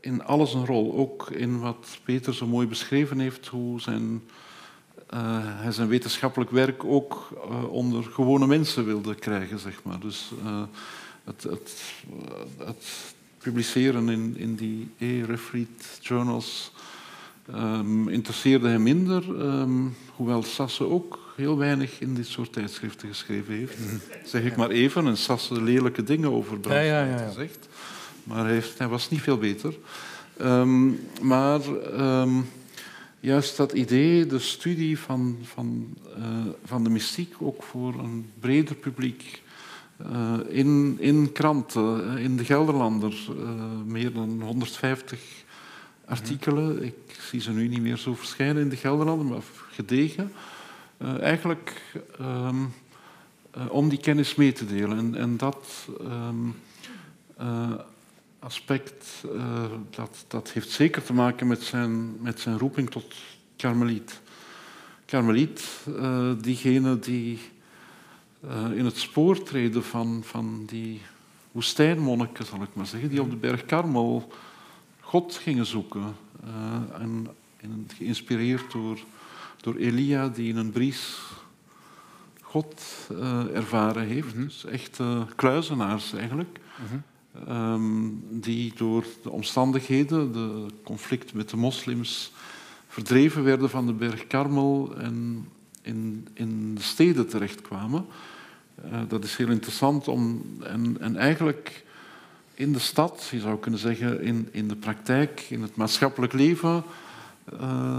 in 0.00 0.24
alles 0.24 0.54
een 0.54 0.66
rol. 0.66 0.94
Ook 0.94 1.30
in 1.30 1.60
wat 1.60 1.98
Peter 2.04 2.34
zo 2.34 2.46
mooi 2.46 2.66
beschreven 2.66 3.18
heeft, 3.18 3.46
hoe 3.46 3.80
zijn 3.80 4.22
hij 5.60 5.72
zijn 5.72 5.88
wetenschappelijk 5.88 6.50
werk 6.50 6.84
ook 6.84 7.28
uh, 7.50 7.72
onder 7.72 8.04
gewone 8.04 8.46
mensen 8.46 8.84
wilde 8.84 9.14
krijgen, 9.14 9.58
zeg 9.58 9.82
maar. 9.82 10.00
Dus 10.00 10.30
uh, 10.44 10.62
het, 11.24 11.42
het, 11.42 11.82
het, 12.58 13.14
publiceren 13.38 14.08
in, 14.08 14.34
in 14.36 14.54
die 14.54 14.90
e-refereed 14.98 15.98
journals 16.00 16.72
um, 17.54 18.08
interesseerde 18.08 18.68
hem 18.68 18.82
minder, 18.82 19.28
um, 19.28 19.96
hoewel 20.16 20.42
Sasse 20.42 20.84
ook 20.84 21.32
heel 21.36 21.58
weinig 21.58 22.00
in 22.00 22.14
dit 22.14 22.26
soort 22.26 22.52
tijdschriften 22.52 23.08
geschreven 23.08 23.54
heeft. 23.54 23.78
Zeg 24.24 24.42
ik 24.42 24.56
maar 24.56 24.70
even, 24.70 25.06
en 25.06 25.16
Sasse 25.16 25.62
lelijke 25.62 26.02
dingen 26.02 26.32
over 26.32 26.58
Brand 26.58 26.76
ja, 26.76 27.04
ja, 27.04 27.04
ja, 27.04 27.26
gezegd. 27.26 27.68
Maar 28.24 28.44
hij, 28.44 28.52
heeft, 28.52 28.78
hij, 28.78 28.88
was 28.88 29.10
niet 29.10 29.20
veel 29.20 29.38
beter. 29.38 29.74
Um, 30.42 31.00
maar 31.22 31.60
juist 33.20 33.56
dat 33.56 33.72
idee, 33.72 34.26
de 34.26 34.38
studie 34.38 34.98
van, 34.98 35.38
van, 35.42 35.96
uh, 36.18 36.24
van 36.64 36.84
de 36.84 36.90
mystiek, 36.90 37.34
ook 37.38 37.62
voor 37.62 37.94
een 37.94 38.30
breder 38.40 38.74
publiek. 38.74 39.42
Uh, 40.12 40.34
in, 40.48 40.96
in 41.00 41.32
kranten, 41.32 42.18
in 42.18 42.36
de 42.36 42.44
Gelderlander, 42.44 43.14
uh, 43.38 43.62
meer 43.84 44.12
dan 44.12 44.42
150 44.42 45.20
artikelen. 46.04 46.82
Ik 46.82 46.94
zie 47.20 47.40
ze 47.40 47.50
nu 47.50 47.68
niet 47.68 47.80
meer 47.80 47.96
zo 47.96 48.14
verschijnen 48.14 48.62
in 48.62 48.68
de 48.68 48.76
Gelderlander, 48.76 49.26
maar 49.26 49.42
gedegen. 49.70 50.32
eigenlijk 51.20 51.82
um, 52.20 52.72
om 53.68 53.88
die 53.88 53.98
kennis 53.98 54.34
mee 54.34 54.52
te 54.52 54.66
delen. 54.66 54.98
En, 54.98 55.14
en 55.14 55.36
dat 55.36 55.88
um, 56.00 56.54
aspect, 58.46 59.24
uh, 59.34 59.64
dat, 59.90 60.24
dat 60.28 60.50
heeft 60.50 60.70
zeker 60.70 61.02
te 61.02 61.12
maken 61.12 61.46
met 61.46 61.62
zijn, 61.62 62.22
met 62.22 62.40
zijn 62.40 62.58
roeping 62.58 62.90
tot 62.90 63.14
karmeliet. 63.56 64.20
Karmeliet, 65.04 65.86
uh, 65.88 66.32
diegene 66.40 66.98
die 66.98 67.38
uh, 68.44 68.70
in 68.74 68.84
het 68.84 68.96
spoor 68.96 69.42
treden 69.42 69.84
van, 69.84 70.22
van 70.24 70.64
die 70.66 71.00
woestijnmonniken, 71.52 72.46
zal 72.46 72.62
ik 72.62 72.74
maar 72.74 72.86
zeggen, 72.86 73.08
die 73.08 73.20
op 73.20 73.30
de 73.30 73.36
berg 73.36 73.64
Karmel 73.64 74.32
God 75.00 75.34
gingen 75.34 75.66
zoeken. 75.66 76.16
en, 76.92 77.26
en, 77.56 77.88
geïnspireerd 77.96 78.72
door, 78.72 78.98
door 79.60 79.74
Elia, 79.76 80.28
die 80.28 80.48
in 80.48 80.56
een 80.56 80.70
bries 80.70 81.18
God 82.40 82.82
ervaren 83.54 84.06
heeft. 84.06 84.34
Mm 84.34 84.40
-hmm. 84.40 84.44
Dus 84.44 84.64
echt 84.64 85.00
kluizenaars 85.36 86.12
eigenlijk. 86.12 86.58
Mm 86.78 86.86
-hmm. 86.88 87.02
Um, 87.48 88.22
die 88.30 88.72
door 88.76 89.04
de 89.22 89.30
omstandigheden, 89.30 90.32
de 90.32 90.66
conflict 90.84 91.34
met 91.34 91.50
de 91.50 91.56
moslims, 91.56 92.32
verdreven 92.88 93.44
werden 93.44 93.70
van 93.70 93.86
de 93.86 93.92
berg 93.92 94.26
Karmel 94.26 94.94
en 94.96 95.48
in, 95.82 96.28
in 96.34 96.74
de 96.74 96.82
steden 96.82 97.28
terechtkwamen. 97.28 98.06
Uh, 98.84 99.00
dat 99.08 99.24
is 99.24 99.36
heel 99.36 99.48
interessant 99.50 100.08
om, 100.08 100.44
en, 100.62 100.96
en 101.00 101.16
eigenlijk 101.16 101.84
in 102.54 102.72
de 102.72 102.78
stad, 102.78 103.28
je 103.30 103.40
zou 103.40 103.58
kunnen 103.58 103.80
zeggen 103.80 104.22
in, 104.22 104.48
in 104.52 104.68
de 104.68 104.76
praktijk, 104.76 105.46
in 105.48 105.62
het 105.62 105.76
maatschappelijk 105.76 106.32
leven, 106.32 106.82
uh, 107.60 107.98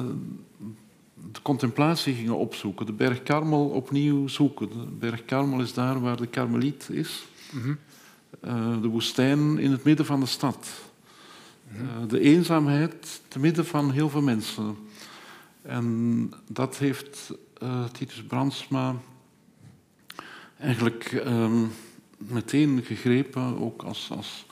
de 1.32 1.42
contemplatie 1.42 2.14
gingen 2.14 2.38
opzoeken. 2.38 2.86
De 2.86 2.94
berg 2.94 3.24
Karmel 3.24 3.66
opnieuw 3.66 4.28
zoeken. 4.28 4.70
De 4.70 4.88
berg 5.00 5.26
Karmel 5.26 5.62
is 5.62 5.74
daar 5.74 6.02
waar 6.02 6.18
de 6.18 6.28
karmeliet 6.28 6.90
is. 6.92 7.26
-hmm. 7.52 7.78
Uh, 8.46 8.82
de 8.82 8.88
woestijn 8.88 9.58
in 9.58 9.72
het 9.72 9.84
midden 9.84 10.06
van 10.06 10.20
de 10.20 10.26
stad. 10.26 10.68
Uh, 11.76 11.82
de 12.08 12.20
eenzaamheid 12.20 13.22
te 13.28 13.40
midden 13.40 13.66
van 13.66 13.92
heel 13.92 14.10
veel 14.10 14.22
mensen. 14.22 14.78
En 15.62 16.34
dat 16.48 16.78
heeft 16.78 17.34
uh, 17.64 17.86
Titus 17.86 18.24
Brandsma 18.24 18.96
eigenlijk 20.60 21.12
um, 21.26 21.72
meteen 22.18 22.84
gegrepen, 22.84 23.60
ook 23.60 23.84
als, 23.84 24.10
als 24.12 24.46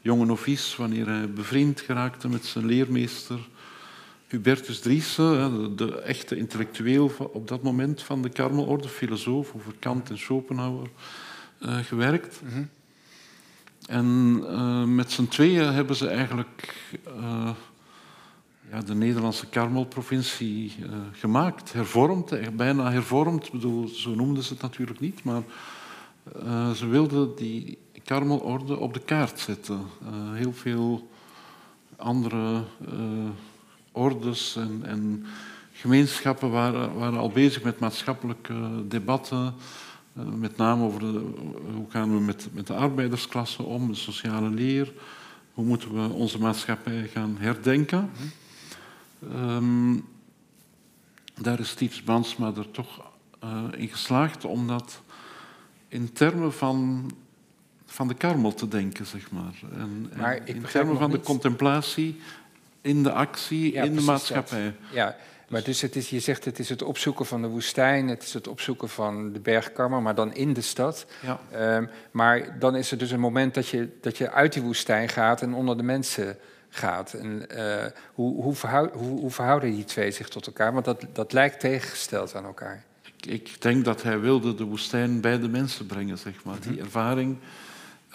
jonge 0.00 0.24
novice, 0.24 0.76
wanneer 0.76 1.06
hij 1.06 1.32
bevriend 1.32 1.80
geraakte 1.80 2.28
met 2.28 2.44
zijn 2.44 2.66
leermeester 2.66 3.48
Hubertus 4.26 4.80
Driessen, 4.80 5.52
de, 5.76 5.84
de 5.84 6.00
echte 6.00 6.36
intellectueel 6.36 7.12
op 7.32 7.48
dat 7.48 7.62
moment 7.62 8.02
van 8.02 8.22
de 8.22 8.28
Karmelorde, 8.28 8.88
filosoof 8.88 9.54
over 9.54 9.74
Kant 9.78 10.10
en 10.10 10.18
Schopenhauer 10.18 10.88
gewerkt. 11.60 12.40
-hmm. 12.44 12.68
En 13.88 14.40
uh, 14.42 14.84
met 14.84 15.12
z'n 15.12 15.26
tweeën 15.26 15.72
hebben 15.72 15.96
ze 15.96 16.08
eigenlijk 16.08 16.74
uh, 17.20 17.50
ja, 18.70 18.80
de 18.80 18.94
Nederlandse 18.94 19.46
Karmelprovincie 19.46 20.74
uh, 20.80 20.86
gemaakt, 21.12 21.72
hervormd, 21.72 22.56
bijna 22.56 22.90
hervormd. 22.90 23.50
Bedoel, 23.50 23.88
zo 23.88 24.14
noemden 24.14 24.42
ze 24.42 24.52
het 24.52 24.62
natuurlijk 24.62 25.00
niet, 25.00 25.22
maar 25.22 25.42
ze 26.74 26.86
wilden 26.86 27.36
die 27.36 27.78
Karmelorde 28.04 28.78
op 28.78 28.94
de 28.94 29.00
kaart 29.00 29.40
zetten. 29.40 29.80
heel 30.32 30.52
veel 30.52 31.08
andere 31.96 32.62
ordes 33.92 34.56
en, 34.56 34.80
en 34.84 35.26
gemeenschappen 35.72 36.50
waren, 36.50 36.94
waren, 36.98 37.18
al 37.18 37.30
bezig 37.30 37.62
met 37.62 37.78
maatschappelijke 37.78 38.54
debatten. 38.88 39.54
Met 40.12 40.56
name 40.56 40.84
over 40.84 41.00
de, 41.00 41.24
hoe 41.74 41.90
gaan 41.90 42.14
we 42.14 42.20
met, 42.20 42.48
met 42.52 42.66
de 42.66 42.74
arbeidersklasse 42.74 43.62
om, 43.62 43.88
de 43.88 43.94
sociale 43.94 44.50
leer. 44.50 44.92
Hoe 45.52 45.64
moeten 45.64 45.94
we 45.94 46.14
onze 46.14 46.38
maatschappij 46.38 47.08
gaan 47.12 47.36
herdenken? 47.38 48.10
Um, 49.34 50.04
daar 51.34 51.60
is 51.60 51.68
Steve 51.68 52.02
Brandsma 52.02 52.52
er 52.56 52.70
toch 52.70 53.10
uh, 53.44 53.64
in 53.76 53.88
geslaagd 53.88 54.44
om 54.44 54.66
dat 54.66 55.02
in 55.88 56.12
termen 56.12 56.52
van, 56.52 57.10
van 57.86 58.08
de 58.08 58.14
karmel 58.14 58.54
te 58.54 58.68
denken, 58.68 59.06
zeg 59.06 59.30
maar. 59.30 59.60
En, 59.72 60.10
maar 60.16 60.40
in 60.44 60.62
termen 60.62 60.98
van 60.98 61.10
de 61.10 61.20
contemplatie 61.20 62.20
in 62.80 63.02
de 63.02 63.12
actie, 63.12 63.72
in 63.72 63.94
de 63.94 64.02
maatschappij. 64.02 64.74
Ja, 64.92 65.16
maar 65.48 65.62
dus 65.62 65.80
het 65.80 65.96
is, 65.96 66.10
je 66.10 66.20
zegt 66.20 66.44
het 66.44 66.58
is 66.58 66.68
het 66.68 66.82
opzoeken 66.82 67.26
van 67.26 67.42
de 67.42 67.48
woestijn, 67.48 68.08
het 68.08 68.22
is 68.22 68.34
het 68.34 68.48
opzoeken 68.48 68.88
van 68.88 69.32
de 69.32 69.40
bergkammer, 69.40 70.02
maar 70.02 70.14
dan 70.14 70.34
in 70.34 70.52
de 70.52 70.60
stad. 70.60 71.06
Ja. 71.22 71.40
Ehm, 71.50 71.86
maar 72.10 72.58
dan 72.58 72.76
is 72.76 72.90
er 72.90 72.98
dus 72.98 73.10
een 73.10 73.20
moment 73.20 73.54
dat 73.54 73.68
je, 73.68 73.88
dat 74.00 74.18
je 74.18 74.30
uit 74.30 74.52
die 74.52 74.62
woestijn 74.62 75.08
gaat 75.08 75.42
en 75.42 75.54
onder 75.54 75.76
de 75.76 75.82
mensen 75.82 76.36
gaat. 76.68 77.12
En, 77.12 77.46
uh, 77.52 77.84
hoe, 78.14 78.42
hoe, 78.42 78.54
hoe, 78.92 79.20
hoe, 79.20 79.30
verhouden 79.30 79.70
die 79.70 79.84
twee 79.84 80.10
zich 80.10 80.28
tot 80.28 80.46
elkaar? 80.46 80.72
Want 80.72 80.84
dat, 80.84 81.04
dat 81.12 81.32
lijkt 81.32 81.60
tegengesteld 81.60 82.34
aan 82.34 82.44
elkaar. 82.44 82.84
Ik, 83.02 83.26
ik 83.26 83.62
denk 83.62 83.84
dat 83.84 84.02
hij 84.02 84.20
wilde 84.20 84.54
de 84.54 84.64
woestijn 84.64 85.20
bij 85.20 85.38
de 85.38 85.48
mensen 85.48 85.86
brengen, 85.86 86.18
zeg 86.18 86.44
maar. 86.44 86.60
Die 86.60 86.72
mhm. 86.72 86.80
ervaring 86.80 87.36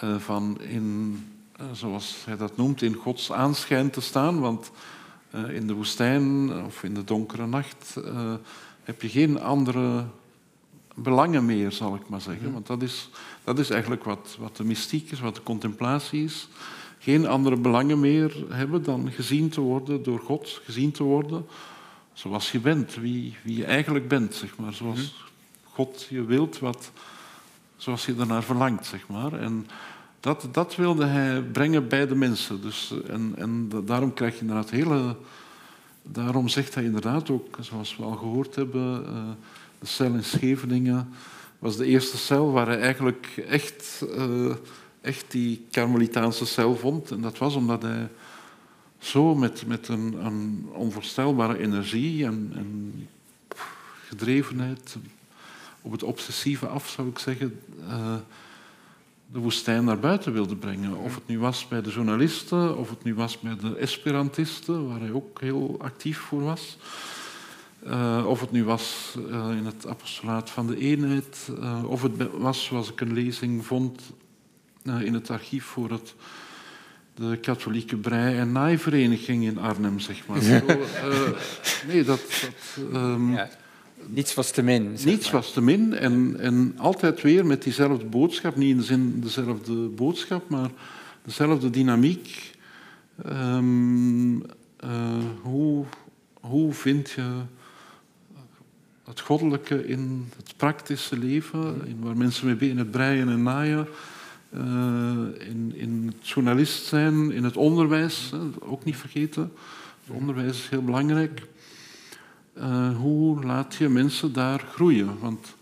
uh, 0.04 0.16
van 0.18 0.60
in, 0.60 1.18
uh, 1.60 1.66
zoals 1.72 2.22
hij 2.24 2.36
dat 2.36 2.56
noemt, 2.56 2.82
in 2.82 2.94
Gods 2.94 3.32
aanschijn 3.32 3.90
te 3.90 4.00
staan. 4.00 4.40
Want 4.40 4.70
in 5.48 5.66
de 5.66 5.74
woestijn 5.74 6.52
of 6.64 6.82
in 6.82 6.94
de 6.94 7.04
donkere 7.04 7.46
nacht 7.46 7.96
heb 8.82 9.02
je 9.02 9.08
geen 9.08 9.40
andere 9.40 10.04
belangen 10.94 11.44
meer, 11.44 11.72
zal 11.72 11.94
ik 11.94 12.08
maar 12.08 12.20
zeggen. 12.20 12.52
Want 12.52 12.66
dat 12.66 12.82
is, 12.82 13.10
dat 13.44 13.58
is 13.58 13.70
eigenlijk 13.70 14.04
wat, 14.04 14.36
wat 14.38 14.56
de 14.56 14.64
mystiek 14.64 15.10
is, 15.10 15.20
wat 15.20 15.34
de 15.34 15.42
contemplatie 15.42 16.24
is 16.24 16.48
geen 16.98 17.26
andere 17.26 17.56
belangen 17.56 18.00
meer 18.00 18.44
hebben 18.48 18.82
dan 18.82 19.10
gezien 19.10 19.48
te 19.48 19.60
worden 19.60 20.02
door 20.02 20.18
God, 20.18 20.60
gezien 20.64 20.90
te 20.90 21.02
worden 21.02 21.46
zoals 22.12 22.52
je 22.52 22.58
bent, 22.58 22.94
wie, 22.94 23.36
wie 23.42 23.56
je 23.56 23.64
eigenlijk 23.64 24.08
bent, 24.08 24.34
zeg 24.34 24.56
maar. 24.56 24.72
Zoals 24.72 24.98
mhm. 24.98 25.72
God 25.72 26.06
je 26.10 26.24
wilt, 26.24 26.58
wat, 26.58 26.90
zoals 27.76 28.06
je 28.06 28.14
ernaar 28.18 28.42
verlangt, 28.42 28.86
zeg 28.86 29.08
maar. 29.08 29.32
En 29.32 29.66
dat, 30.24 30.48
dat 30.50 30.76
wilde 30.76 31.04
hij 31.04 31.42
brengen 31.42 31.88
bij 31.88 32.06
de 32.06 32.14
mensen. 32.14 32.62
Dus, 32.62 32.94
en, 33.06 33.32
en 33.36 33.70
daarom 33.84 34.14
krijg 34.14 34.34
je 34.34 34.40
inderdaad 34.40 34.70
hele... 34.70 35.16
Daarom 36.02 36.48
zegt 36.48 36.74
hij 36.74 36.84
inderdaad 36.84 37.30
ook, 37.30 37.56
zoals 37.60 37.96
we 37.96 38.02
al 38.02 38.16
gehoord 38.16 38.54
hebben, 38.54 39.02
uh, 39.02 39.22
de 39.78 39.86
cel 39.86 40.14
in 40.14 40.24
Scheveningen 40.24 41.08
was 41.58 41.76
de 41.76 41.84
eerste 41.84 42.16
cel 42.16 42.52
waar 42.52 42.66
hij 42.66 42.80
eigenlijk 42.80 43.44
echt... 43.48 44.04
Uh, 44.18 44.54
echt 45.00 45.30
die 45.30 45.66
karmelitaanse 45.70 46.46
cel 46.46 46.76
vond. 46.76 47.10
En 47.10 47.20
dat 47.20 47.38
was 47.38 47.54
omdat 47.54 47.82
hij 47.82 48.08
zo 48.98 49.34
met, 49.34 49.66
met 49.66 49.88
een, 49.88 50.68
onvoorstelbare 50.72 51.58
energie 51.58 52.24
en, 52.24 52.52
en, 52.54 53.08
gedrevenheid, 54.06 54.96
op 55.80 55.92
het 55.92 56.02
obsessieve 56.02 56.66
af 56.66 56.88
zou 56.88 57.08
ik 57.08 57.18
zeggen, 57.18 57.60
uh, 57.88 58.14
de 59.32 59.38
woestijn 59.38 59.84
naar 59.84 59.98
buiten 59.98 60.32
wilde 60.32 60.56
brengen. 60.56 60.96
Of 60.96 61.14
het 61.14 61.26
nu 61.26 61.38
was 61.38 61.68
bij 61.68 61.82
de 61.82 61.90
journalisten, 61.90 62.76
of 62.76 62.90
het 62.90 63.04
nu 63.04 63.14
was 63.14 63.40
bij 63.40 63.56
de 63.56 63.76
Esperantisten, 63.76 64.88
waar 64.88 65.00
hij 65.00 65.12
ook 65.12 65.40
heel 65.40 65.76
actief 65.78 66.18
voor 66.18 66.42
was. 66.42 66.78
Uh, 67.86 68.24
of 68.26 68.40
het 68.40 68.50
nu 68.50 68.64
was 68.64 69.14
uh, 69.30 69.50
in 69.56 69.66
het 69.66 69.86
apostolaat 69.86 70.50
van 70.50 70.66
de 70.66 70.78
eenheid, 70.78 71.50
of 71.86 72.02
het 72.02 72.12
was, 72.32 72.64
zoals 72.64 72.90
ik 72.90 73.00
een 73.00 73.12
lezing 73.12 73.66
vond, 73.66 74.02
eh, 74.84 75.00
in 75.00 75.14
het 75.14 75.30
archief 75.30 75.64
voor 75.64 75.90
het, 75.90 76.14
de 77.14 77.36
katholieke 77.36 77.96
brei- 77.96 78.38
en 78.38 78.52
naaivereniging 78.52 79.44
in 79.44 79.58
Arnhem, 79.58 79.98
zeg 79.98 80.26
maar. 80.26 80.40
Zo, 80.40 80.54
uh, 80.54 81.28
nee, 81.88 82.04
dat... 82.04 82.20
dat 82.76 83.02
um, 83.02 83.32
ja, 83.32 83.48
niets 84.06 84.34
was 84.34 84.50
te 84.50 84.62
min. 84.62 84.96
Niets 85.04 85.30
was 85.30 85.52
te 85.52 85.60
min 85.60 85.94
en, 85.94 86.36
en 86.38 86.74
altijd 86.76 87.22
weer 87.22 87.46
met 87.46 87.62
diezelfde 87.62 88.04
boodschap. 88.04 88.56
Niet 88.56 88.70
in 88.70 88.76
de 88.76 88.82
zin 88.82 89.20
dezelfde 89.20 89.74
boodschap, 89.74 90.48
maar 90.48 90.70
dezelfde 91.24 91.70
dynamiek. 91.70 92.52
Um, 93.26 94.34
uh, 94.36 94.42
hoe, 95.42 95.84
hoe 96.40 96.72
vind 96.72 97.10
je 97.10 97.42
het 99.04 99.20
goddelijke 99.20 99.86
in 99.86 100.28
het 100.36 100.54
praktische 100.56 101.18
leven, 101.18 101.86
in 101.86 102.00
waar 102.00 102.16
mensen 102.16 102.46
mee 102.46 102.70
in 102.70 102.78
het 102.78 102.90
breien 102.90 103.28
en 103.28 103.42
naaien, 103.42 103.86
uh, 104.54 104.60
in, 105.48 105.72
in 105.74 106.12
het 106.16 106.28
journalist 106.28 106.84
zijn, 106.84 107.30
in 107.32 107.44
het 107.44 107.56
onderwijs, 107.56 108.32
ook 108.58 108.84
niet 108.84 108.96
vergeten. 108.96 109.52
Het 110.04 110.16
onderwijs 110.16 110.50
is 110.50 110.68
heel 110.68 110.84
belangrijk. 110.84 111.42
Uh, 112.58 112.96
hoe 112.96 113.44
laat 113.44 113.74
je 113.74 113.88
mensen 113.88 114.32
daar 114.32 114.60
groeien? 114.60 115.18
Want 115.18 115.54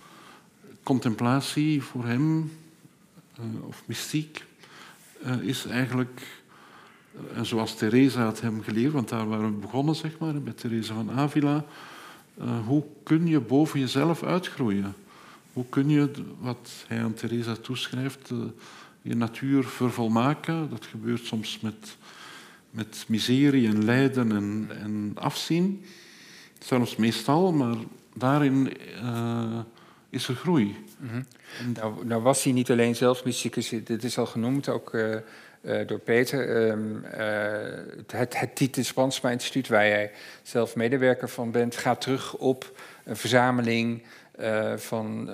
contemplatie 0.82 1.82
voor 1.82 2.05
hem, 2.05 2.53
uh, 3.40 3.66
of 3.66 3.82
mystiek, 3.86 4.45
is 5.40 5.66
eigenlijk, 5.66 6.43
zoals 7.43 7.76
Teresa 7.76 8.24
had 8.24 8.40
hem 8.40 8.62
geleerd, 8.62 8.93
want 8.93 9.09
daar 9.09 9.28
waren 9.28 9.55
we 9.55 9.61
begonnen, 9.61 9.95
zeg 9.95 10.18
maar, 10.18 10.43
bij 10.43 10.53
Teresa 10.53 10.95
van 10.95 11.11
Avila. 11.11 11.64
hoe 12.66 12.84
kun 13.03 13.26
je 13.26 13.40
boven 13.40 13.80
jezelf 13.80 14.22
uitgroeien? 14.22 14.95
Hoe 15.53 15.64
kun 15.68 15.88
je, 15.88 16.11
wat 16.40 16.84
hij 16.86 17.03
aan 17.03 17.14
Teresa 17.14 17.55
toeschrijft, 17.55 18.32
je 19.03 19.14
natuur 19.14 19.64
vervolmaken. 19.64 20.70
Dat 20.70 20.86
gebeurt 20.86 21.24
soms 21.24 21.61
met, 21.61 21.97
met 22.70 23.05
miserie 23.09 23.68
en 23.68 23.84
lijden 23.84 24.32
en, 24.32 24.66
en 24.80 25.12
afzien. 25.14 25.84
Zelfs 26.64 26.96
meestal, 26.96 27.52
maar 27.52 27.76
daarin 28.14 28.72
uh, 29.02 29.58
is 30.10 30.28
er 30.28 30.34
groei. 30.34 30.84
Mm 30.98 31.26
nou, 32.04 32.22
was 32.22 32.42
hij 32.42 32.52
niet 32.52 32.70
alleen 32.70 32.96
zelf 32.96 33.24
mysticus, 33.24 33.68
dit 33.68 34.04
is 34.04 34.18
al 34.18 34.26
genoemd, 34.26 34.68
ook 34.68 34.94
uh, 34.94 35.16
uh, 35.62 35.86
door 35.86 35.98
Peter. 35.98 36.68
Um, 36.70 37.04
het, 38.06 38.38
het 38.38 38.56
Titus 38.56 38.92
Brandsma 38.92 39.30
Instituut, 39.30 39.68
waar 39.68 39.86
jij 39.86 40.10
zelf 40.42 40.76
medewerker 40.76 41.28
van 41.28 41.50
bent, 41.50 41.76
gaat 41.76 42.00
terug 42.00 42.34
op 42.34 42.78
een 43.04 43.16
verzameling 43.16 44.02
van 44.76 45.30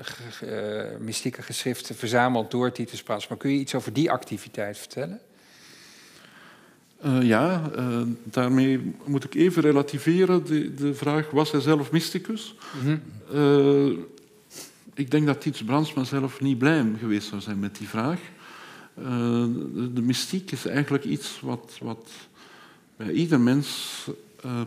mystieke 0.99 1.43
geschriften 1.43 1.95
verzameld 1.95 2.51
door 2.51 2.73
Titus. 2.73 3.05
Maar 3.05 3.39
kun 3.39 3.51
je 3.51 3.59
iets 3.59 3.75
over 3.75 3.93
die 3.93 4.11
activiteit 4.11 4.79
vertellen? 4.79 5.21
Uh, 7.05 7.23
ja, 7.23 7.71
daarmee 8.25 8.95
moet 9.05 9.25
ik 9.25 9.35
even 9.35 9.63
relativeren 9.63 10.45
de, 10.47 10.75
de 10.75 10.95
vraag, 10.95 11.31
was 11.31 11.51
hij 11.51 11.61
zelf 11.61 11.91
mysticus? 11.91 12.55
Mm 12.83 13.01
-hmm. 13.31 14.07
ik 14.95 15.11
denk 15.11 15.27
dat 15.27 15.41
Titus 15.41 15.65
Brandsma 15.65 16.05
zelf 16.05 16.41
niet 16.41 16.59
blij 16.59 16.85
geweest 16.99 17.29
zou 17.29 17.41
zijn 17.41 17.59
met 17.59 17.77
die 17.77 17.89
vraag. 17.89 18.21
De, 18.95 19.91
de, 19.95 20.03
mystiek 20.03 20.51
is 20.51 20.67
eigenlijk 20.67 21.05
iets 21.05 21.41
wat, 21.41 21.79
wat 21.83 22.11
bij 22.97 23.13
ieder 23.13 23.41
mens 23.41 24.07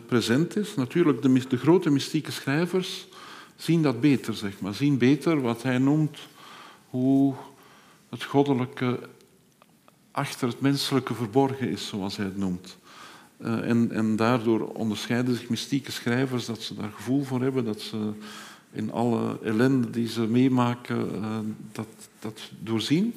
present 0.06 0.56
is. 0.56 0.74
Natuurlijk, 0.74 1.22
de, 1.22 1.48
de 1.48 1.56
grote 1.56 1.90
mystieke 1.90 2.32
schrijvers 2.32 3.06
zien 3.56 3.82
dat 3.82 4.00
beter, 4.00 4.34
zeg 4.34 4.60
maar. 4.60 4.74
Zien 4.74 4.98
beter 4.98 5.40
wat 5.40 5.62
hij 5.62 5.78
noemt 5.78 6.18
hoe 6.90 7.34
het 8.08 8.24
goddelijke 8.24 8.98
achter 10.12 10.48
het 10.48 10.60
menselijke 10.60 11.14
verborgen 11.14 11.68
is, 11.68 11.86
zoals 11.86 12.16
hij 12.16 12.24
het 12.24 12.36
noemt. 12.36 12.76
Uh, 13.38 13.68
en, 13.68 13.90
en 13.92 14.16
daardoor 14.16 14.60
onderscheiden 14.60 15.36
zich 15.36 15.48
mystieke 15.48 15.92
schrijvers 15.92 16.46
dat 16.46 16.62
ze 16.62 16.74
daar 16.74 16.90
gevoel 16.90 17.22
voor 17.22 17.40
hebben, 17.42 17.64
dat 17.64 17.80
ze 17.80 18.12
in 18.72 18.92
alle 18.92 19.38
ellende 19.42 19.90
die 19.90 20.08
ze 20.08 20.20
meemaken 20.20 21.14
uh, 21.14 21.38
dat, 21.72 21.86
dat 22.18 22.50
doorzien. 22.58 23.14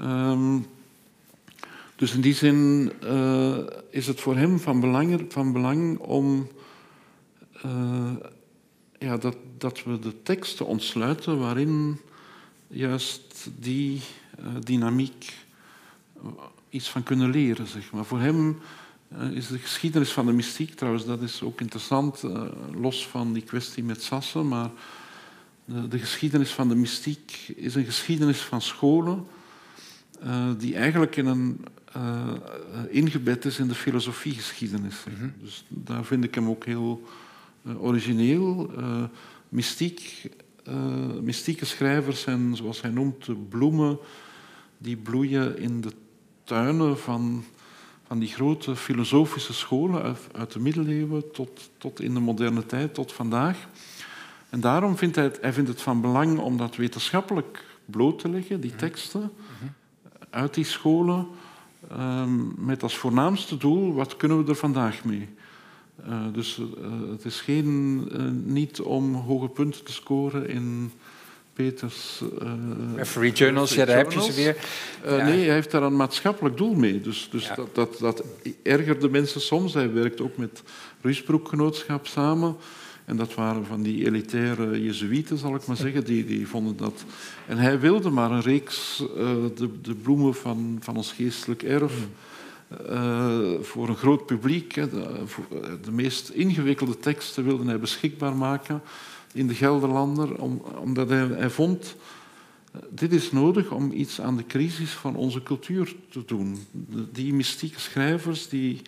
Um, 0.00 0.66
dus 1.96 2.14
in 2.14 2.20
die 2.20 2.34
zin 2.34 2.92
uh, 3.04 3.58
is 3.90 4.06
het 4.06 4.20
voor 4.20 4.36
hem 4.36 4.58
van 4.58 4.80
belang, 4.80 5.24
van 5.28 5.52
belang 5.52 5.98
om 5.98 6.48
ja, 8.98 9.16
dat, 9.16 9.36
dat 9.58 9.84
we 9.84 9.98
de 9.98 10.22
teksten 10.22 10.66
ontsluiten 10.66 11.38
waarin 11.38 12.00
juist 12.68 13.50
die 13.58 14.00
dynamiek 14.64 15.46
iets 16.68 16.88
van 16.90 17.02
kunnen 17.02 17.30
leren. 17.30 17.66
Zeg 17.66 17.92
maar. 17.92 18.04
Voor 18.04 18.20
hem 18.20 18.58
uh, 19.12 19.30
is 19.30 19.46
de 19.46 19.58
geschiedenis 19.58 20.12
van 20.12 20.26
de 20.26 20.32
mystiek, 20.32 20.74
trouwens, 20.74 21.04
dat 21.04 21.22
is 21.22 21.42
ook 21.42 21.60
interessant, 21.60 22.22
los 22.80 23.06
van 23.06 23.32
die 23.32 23.42
kwestie 23.42 23.84
met 23.84 24.02
Sassen, 24.02 24.48
maar 24.48 24.70
de, 25.64 25.88
de, 25.88 25.98
geschiedenis 25.98 26.50
van 26.50 26.68
de 26.68 26.74
mystiek 26.74 27.52
is 27.56 27.74
een 27.74 27.84
geschiedenis 27.84 28.40
van 28.40 28.60
scholen 28.60 29.26
die 30.58 30.76
eigenlijk 30.76 31.16
in 31.16 31.26
een, 31.26 31.64
ingebed 32.88 33.44
is 33.44 33.58
in 33.58 33.68
de 33.68 33.74
filosofiegeschiedenis. 33.74 34.96
Mm 35.18 35.32
Dus 35.40 35.64
daar 35.68 36.04
vind 36.04 36.24
ik 36.24 36.34
hem 36.34 36.48
ook 36.48 36.64
heel 36.64 37.08
origineel. 37.78 38.70
mystiek, 39.48 40.30
mystieke 41.22 41.64
schrijvers 41.64 42.20
zijn, 42.20 42.56
zoals 42.56 42.80
hij 42.80 42.90
noemt, 42.90 43.24
de 43.24 43.34
bloemen 43.34 43.98
die 44.78 44.96
bloeien 44.96 45.58
in 45.58 45.80
de 45.80 45.92
tuinen 46.48 46.98
van, 46.98 47.44
van 48.06 48.18
die 48.18 48.28
grote 48.28 48.76
filosofische 48.76 49.52
scholen 49.52 50.02
uit, 50.02 50.28
uit 50.32 50.52
de 50.52 50.60
middeleeuwen 50.60 51.30
tot, 51.30 51.70
tot 51.78 52.00
in 52.00 52.14
de 52.14 52.20
moderne 52.20 52.66
tijd, 52.66 52.94
tot 52.94 53.12
vandaag. 53.12 53.68
En 54.50 54.60
daarom 54.60 54.96
vindt 54.96 55.16
hij 55.16 55.24
het, 55.24 55.38
hij 55.40 55.52
vindt 55.52 55.68
het 55.68 55.82
van 55.82 56.00
belang 56.00 56.38
om 56.38 56.56
dat 56.56 56.76
wetenschappelijk 56.76 57.64
bloot 57.84 58.18
te 58.18 58.28
leggen, 58.28 58.60
die 58.60 58.76
teksten, 58.76 59.32
uit 60.30 60.54
die 60.54 60.64
scholen, 60.64 61.26
ehm, 61.88 62.64
met 62.64 62.82
als 62.82 62.96
voornaamste 62.96 63.56
doel, 63.56 63.94
wat 63.94 64.16
kunnen 64.16 64.44
we 64.44 64.50
er 64.50 64.56
vandaag 64.56 65.04
mee? 65.04 65.28
Uh, 66.08 66.22
dus 66.32 66.58
uh, 66.58 66.66
het 67.10 67.24
is 67.24 67.40
geen, 67.40 68.08
uh, 68.12 68.22
niet 68.54 68.80
om 68.80 69.14
hoge 69.14 69.48
punten 69.48 69.84
te 69.84 69.92
scoren 69.92 70.48
in 70.48 70.92
Peters... 71.58 72.22
Uh, 72.42 73.04
Free 73.04 73.32
Journals, 73.32 73.74
ja, 73.74 73.84
daar 73.84 73.96
heb 73.96 74.12
je 74.12 74.22
ze 74.22 74.32
weer. 74.32 74.56
Uh, 75.04 75.18
ja. 75.18 75.24
Nee, 75.24 75.44
hij 75.44 75.54
heeft 75.54 75.70
daar 75.70 75.82
een 75.82 75.96
maatschappelijk 75.96 76.56
doel 76.56 76.74
mee. 76.74 77.00
Dus, 77.00 77.28
dus 77.30 77.46
ja. 77.46 77.54
dat, 77.54 77.74
dat, 77.74 77.98
dat 77.98 78.24
ergerde 78.62 79.08
mensen 79.08 79.40
soms. 79.40 79.74
Hij 79.74 79.92
werkt 79.92 80.20
ook 80.20 80.36
met 80.36 80.62
Ruisbroekgenootschap 81.00 82.06
samen. 82.06 82.56
En 83.04 83.16
dat 83.16 83.34
waren 83.34 83.66
van 83.66 83.82
die 83.82 84.06
elitaire 84.06 84.82
jezuïeten, 84.82 85.38
zal 85.38 85.54
ik 85.54 85.66
maar 85.66 85.76
zeggen. 85.76 86.04
Die, 86.04 86.24
die 86.24 86.48
vonden 86.48 86.76
dat... 86.76 87.04
En 87.46 87.58
hij 87.58 87.80
wilde 87.80 88.10
maar 88.10 88.30
een 88.30 88.42
reeks, 88.42 89.04
uh, 89.16 89.26
de, 89.54 89.80
de 89.82 89.94
bloemen 89.94 90.34
van, 90.34 90.78
van 90.80 90.96
ons 90.96 91.12
geestelijk 91.12 91.62
erf... 91.62 91.92
Uh, 92.90 93.38
voor 93.60 93.88
een 93.88 93.96
groot 93.96 94.26
publiek. 94.26 94.74
Hè, 94.74 94.88
de, 94.88 95.24
de, 95.82 95.90
meest 95.90 96.28
ingewikkelde 96.28 96.98
teksten 96.98 97.44
wilde 97.44 97.64
hij 97.64 97.78
beschikbaar 97.78 98.36
maken 98.36 98.82
in 99.32 99.46
de 99.46 99.54
Gelderlander, 99.54 100.40
om, 100.40 100.62
omdat 100.80 101.08
hij, 101.08 101.26
hij 101.26 101.50
vond 101.50 101.96
dit 102.88 103.12
is 103.12 103.32
nodig 103.32 103.70
om 103.70 103.92
iets 103.92 104.20
aan 104.20 104.36
de 104.36 104.46
crisis 104.46 104.90
van 104.90 105.16
onze 105.16 105.42
cultuur 105.42 105.94
te 106.08 106.22
doen. 106.26 106.58
Die 107.12 107.34
mystieke 107.34 107.80
schrijvers 107.80 108.48
die, 108.48 108.82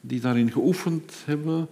die 0.00 0.20
daarin 0.20 0.52
geoefend 0.52 1.14
hebben, 1.24 1.68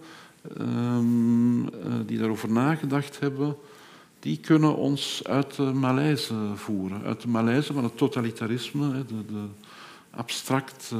um, 0.61 1.69
die 2.07 2.19
daarover 2.19 2.53
nagedacht 2.53 3.21
hebben, 3.21 3.57
die 4.21 4.39
kunnen 4.39 4.77
ons 4.77 5.21
uit 5.25 5.57
de 5.57 5.63
malaise 5.63 6.35
voeren. 6.55 7.03
Uit 7.03 7.21
de 7.21 7.29
malaise 7.29 7.73
van 7.73 7.85
het 7.85 7.97
totalitarisme, 7.97 9.05
de, 9.05 9.25
de 9.27 9.45
abstract 10.11 10.95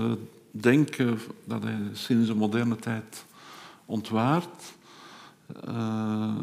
denken 0.51 1.19
dat 1.45 1.63
hij 1.63 1.79
sinds 1.93 2.27
de 2.27 2.35
moderne 2.35 2.77
tijd 2.77 3.25
ontwaart. 3.85 4.77
Uh, 5.69 6.35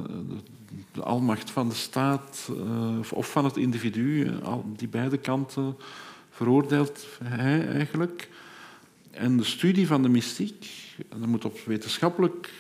de 0.92 1.04
almacht 1.04 1.52
van 1.52 1.70
de 1.70 1.76
staat 1.76 2.50
uh, 2.52 3.12
of 3.14 3.32
van 3.32 3.46
het 3.46 3.58
individu, 3.58 4.32
die 4.76 4.88
beide 4.88 5.18
kanten 5.18 5.78
veroordeelt 6.30 7.08
hij 7.24 7.68
eigenlijk. 7.68 8.30
En 9.12 9.38
de 9.38 9.44
studie 9.44 9.88
van 9.88 10.02
de 10.02 10.10
mystiek, 10.10 10.68
dat 11.10 11.28
moet 11.28 11.46
op 11.46 11.60
wetenschappelijk 11.60 12.54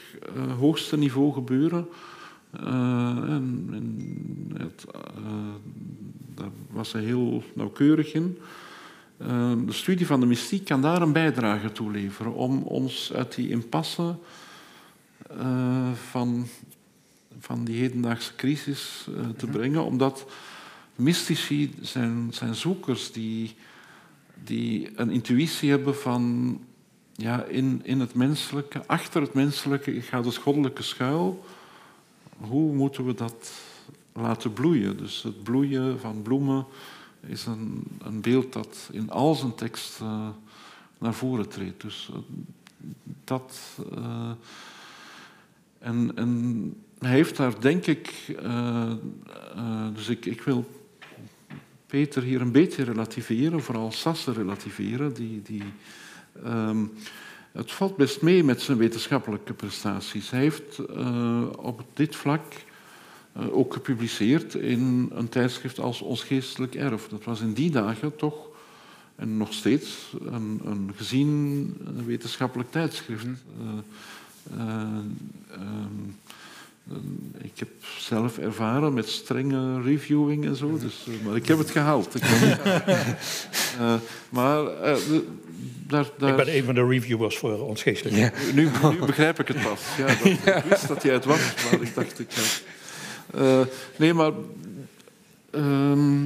hoogste 0.60 0.98
niveau 0.98 1.34
gebeuren. 1.34 1.88
en, 2.52 3.70
en 3.72 4.52
het, 4.58 4.86
daar 6.36 6.50
was 6.70 6.91
hij 6.91 7.04
heel 7.04 7.43
nauwkeurig 7.54 8.14
in. 8.14 8.38
de 9.66 9.74
studie 9.74 10.08
van 10.08 10.20
de 10.20 10.26
mystiek 10.26 10.66
kan 10.66 10.82
daar 10.82 11.02
een 11.02 11.14
bijdrage 11.14 11.72
toe 11.72 11.91
leveren 11.91 12.34
om 12.34 12.62
ons 12.62 13.14
uit 13.14 13.36
die 13.36 13.50
impasse 13.50 14.16
uh, 15.32 15.92
van, 15.94 16.48
van 17.40 17.66
die 17.66 17.80
hedendaagse 17.80 18.36
crisis 18.36 19.08
uh, 19.10 19.30
te 19.30 19.48
brengen, 19.48 19.86
omdat 19.86 20.26
mystici 20.96 21.76
zijn, 21.82 22.28
zijn 22.32 22.56
zoekers 22.56 23.12
die, 23.12 23.56
die 24.44 24.92
een 24.96 25.10
intuïtie 25.10 25.70
hebben 25.70 25.96
van 25.96 26.58
ja, 27.14 27.44
in, 27.44 27.82
in 27.84 28.00
het 28.00 28.14
menselijke, 28.14 28.88
achter 28.88 29.22
het 29.22 29.34
menselijke 29.34 30.02
gaat 30.02 30.26
het 30.26 30.36
goddelijke 30.36 30.84
schuil. 30.84 31.46
Hoe 32.38 32.74
moeten 32.74 33.06
we 33.06 33.14
dat 33.14 33.52
laten 34.14 34.54
bloeien? 34.54 34.98
Dus 34.98 35.24
het 35.24 35.44
bloeien 35.44 36.00
van 36.00 36.22
bloemen 36.22 36.66
is 37.20 37.46
een, 37.46 37.84
een 38.02 38.22
beeld 38.22 38.54
dat 38.54 38.90
in 38.92 39.10
al 39.10 39.36
zijn 39.36 39.56
tekst 39.56 40.02
uh, 40.02 40.28
naar 40.98 41.14
voren 41.14 41.50
treedt. 41.50 41.82
Dus 41.82 42.12
dat 43.24 43.60
en, 45.86 46.12
en 46.16 46.74
hij 47.00 47.12
heeft 47.12 47.38
daar, 47.38 47.62
denk 47.62 47.86
ik, 47.86 48.36
uh, 48.44 48.92
uh, 49.58 49.88
dus 49.94 50.10
ik, 50.10 50.26
ik 50.26 50.42
wil 50.42 50.66
Peter 51.88 52.24
hier 52.24 52.42
een 52.42 52.52
beetje 52.52 52.84
relativeren, 52.84 53.62
vooral 53.62 53.92
Sasse 53.92 54.32
relativeren. 54.32 55.14
Die, 55.14 55.42
die, 55.42 55.64
um, 56.46 56.92
het 57.52 57.72
valt 57.72 57.98
best 57.98 58.22
mee 58.22 58.44
met 58.44 58.62
zijn 58.62 58.78
wetenschappelijke 58.78 59.54
prestaties. 59.54 60.30
Hij 60.30 60.40
heeft 60.40 60.80
uh, 60.90 61.44
op 61.58 61.86
dit 61.94 62.16
vlak 62.16 62.44
ook 63.52 63.74
gepubliceerd 63.74 64.54
in 64.54 65.12
een 65.14 65.30
tijdschrift 65.30 65.80
als 65.80 66.02
Ons 66.02 66.24
Geestelijk 66.24 66.76
Erf. 66.76 67.08
Dat 67.08 67.24
was 67.24 67.42
in 67.42 67.54
die 67.54 67.72
dagen 67.72 68.16
toch, 68.16 68.48
en 69.16 69.38
nog 69.38 69.54
steeds, 69.54 70.14
een, 70.26 70.62
een 70.66 70.92
gezien 70.96 71.78
wetenschappelijk 72.06 72.72
tijdschrift. 72.72 73.26
Mm. 73.26 73.84
Uh, 74.54 74.98
ik 77.38 77.52
heb 77.56 77.70
zelf 77.98 78.38
ervaren 78.38 78.93
met 78.93 79.10
strenge 79.10 79.82
reviewing 79.82 80.46
en 80.46 80.56
zo, 80.56 80.78
dus, 80.78 81.06
eh, 81.08 81.26
maar 81.26 81.36
ik 81.36 81.48
heb 81.48 81.58
het 81.58 81.72
gehaald. 81.72 82.16
Ik 82.16 82.24
uh, 82.24 82.68
maar 84.30 84.64
daar, 85.88 86.10
daar... 86.18 86.30
Ik 86.30 86.36
ben 86.36 86.56
een 86.56 86.64
van 86.64 86.76
de 86.76 86.86
reviewers 86.86 87.38
voor 87.38 87.68
ons 87.68 87.82
geestelijk. 87.82 88.16
Ja. 88.16 88.32
Nu, 88.54 88.70
nu, 88.91 89.06
begrijp 89.06 89.39
ik 89.39 89.48
het 89.48 89.62
pas. 89.62 89.82
Ja, 89.98 90.06
dat, 90.06 90.26
Ik 90.56 90.64
wist 90.70 90.88
dat 90.88 91.04
jij 91.04 91.14
het 91.14 91.26
was, 91.26 91.54
maar 91.72 91.82
ik 91.82 91.96
dacht 91.96 92.20
ik... 92.20 92.28
nee, 93.98 94.14
maar... 94.14 94.32
Ehm, 95.52 96.24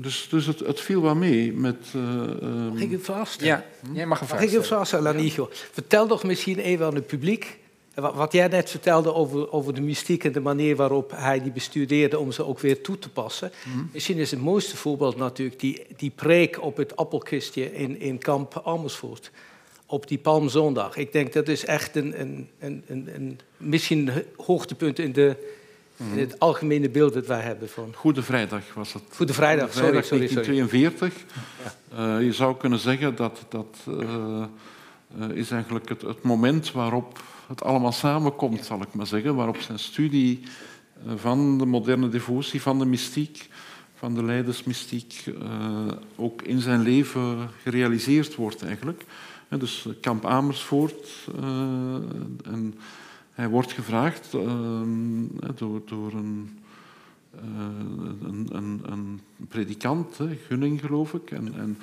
dus, 0.00 0.26
dus 0.30 0.46
het, 0.46 0.58
het, 0.58 0.80
viel 0.80 1.02
wel 1.02 1.14
mee 1.14 1.52
met... 1.52 1.76
Uh, 1.96 2.02
mag 2.72 2.80
ik 2.80 2.90
u 2.90 3.00
vast? 3.00 3.40
Ja, 3.40 3.64
jij 3.92 4.06
mag 4.06 4.20
een 4.20 4.26
vraag 4.26 4.40
Mag 4.40 4.48
ik 4.48 4.58
u 4.58 4.64
vast, 4.64 4.92
Lanigo? 4.92 5.48
Vertel 5.72 6.06
toch 6.06 6.24
misschien 6.24 6.58
even 6.58 6.86
aan 6.86 6.94
het 6.94 7.06
publiek... 7.06 7.58
Wat 8.00 8.32
jij 8.32 8.48
net 8.48 8.70
vertelde 8.70 9.14
over, 9.14 9.52
over 9.52 9.74
de 9.74 9.80
mystiek 9.80 10.24
en 10.24 10.32
de 10.32 10.40
manier 10.40 10.76
waarop 10.76 11.12
hij 11.14 11.42
die 11.42 11.52
bestudeerde 11.52 12.18
om 12.18 12.32
ze 12.32 12.46
ook 12.46 12.60
weer 12.60 12.80
toe 12.80 12.98
te 12.98 13.08
passen. 13.08 13.52
Mhm. 13.64 13.84
Misschien 13.92 14.16
is 14.16 14.30
het 14.30 14.40
mooiste 14.40 14.76
voorbeeld 14.76 15.16
natuurlijk 15.16 15.60
die, 15.60 15.86
die 15.96 16.12
preek 16.14 16.62
op 16.62 16.76
het 16.76 16.96
appelkistje 16.96 17.72
in, 17.72 18.00
in 18.00 18.18
kamp 18.18 18.62
Amersfoort. 18.64 19.30
Op 19.86 20.08
die 20.08 20.18
Palmzondag. 20.18 20.96
Ik 20.96 21.12
denk 21.12 21.32
dat 21.32 21.48
is 21.48 21.64
echt 21.64 21.96
een, 21.96 22.20
een, 22.20 22.48
een, 22.58 22.84
een, 22.86 23.08
een 23.14 23.40
misschien 23.56 24.10
hoogtepunt 24.36 24.98
in 24.98 25.12
de, 25.12 25.36
in 25.98 26.18
het 26.18 26.38
algemene 26.38 26.90
beeld 26.90 27.12
dat 27.12 27.26
wij 27.26 27.40
hebben 27.40 27.68
van. 27.68 27.92
Goede 27.94 28.22
Vrijdag 28.22 28.74
was 28.74 28.92
het. 28.92 29.02
Goede 29.14 29.34
Vrijdag, 29.34 29.72
Goede 29.72 29.78
Vrijdag 29.78 30.04
sorry, 30.04 30.28
sorry, 30.28 30.44
1942. 30.44 31.24
Ja. 31.94 32.16
Uh, 32.18 32.24
je 32.24 32.32
zou 32.32 32.56
kunnen 32.56 32.78
zeggen 32.78 33.16
dat 33.16 33.44
dat 33.48 33.76
uh, 33.88 34.44
is 35.34 35.50
eigenlijk 35.50 35.88
het, 35.88 36.02
het, 36.02 36.22
moment 36.22 36.72
waarop 36.72 37.22
het 37.48 37.62
allemaal 37.62 37.92
samenkomt, 37.92 38.64
zal 38.64 38.82
ik 38.82 38.92
maar 38.92 39.06
zeggen. 39.06 39.34
Waarop 39.34 39.60
zijn 39.60 39.78
studie 39.78 40.42
van 41.16 41.58
de 41.58 41.66
moderne 41.66 42.08
devotie, 42.08 42.62
van 42.62 42.78
de 42.78 42.86
mystiek, 42.86 43.48
van 43.94 44.14
de 44.14 44.24
leidersmystiek, 44.24 45.24
ook 46.16 46.42
in 46.42 46.60
zijn 46.60 46.82
leven 46.82 47.50
gerealiseerd 47.62 48.34
wordt 48.34 48.62
eigenlijk. 48.62 49.04
Dus 49.48 49.86
kamp 50.00 50.26
Amersfoort. 50.26 51.08
en 52.44 52.74
hij 53.38 53.48
wordt 53.48 53.72
gevraagd 53.72 54.34
ehm, 54.34 55.26
door, 55.54 55.80
door 55.84 56.12
een, 56.12 56.58
uh, 57.34 57.42
een, 58.22 58.48
een, 58.50 58.80
een, 58.84 59.20
predikant, 59.48 60.18
Gunning 60.46 60.80
geloof 60.80 61.14
ik. 61.14 61.30
En, 61.30 61.54
en, 61.54 61.78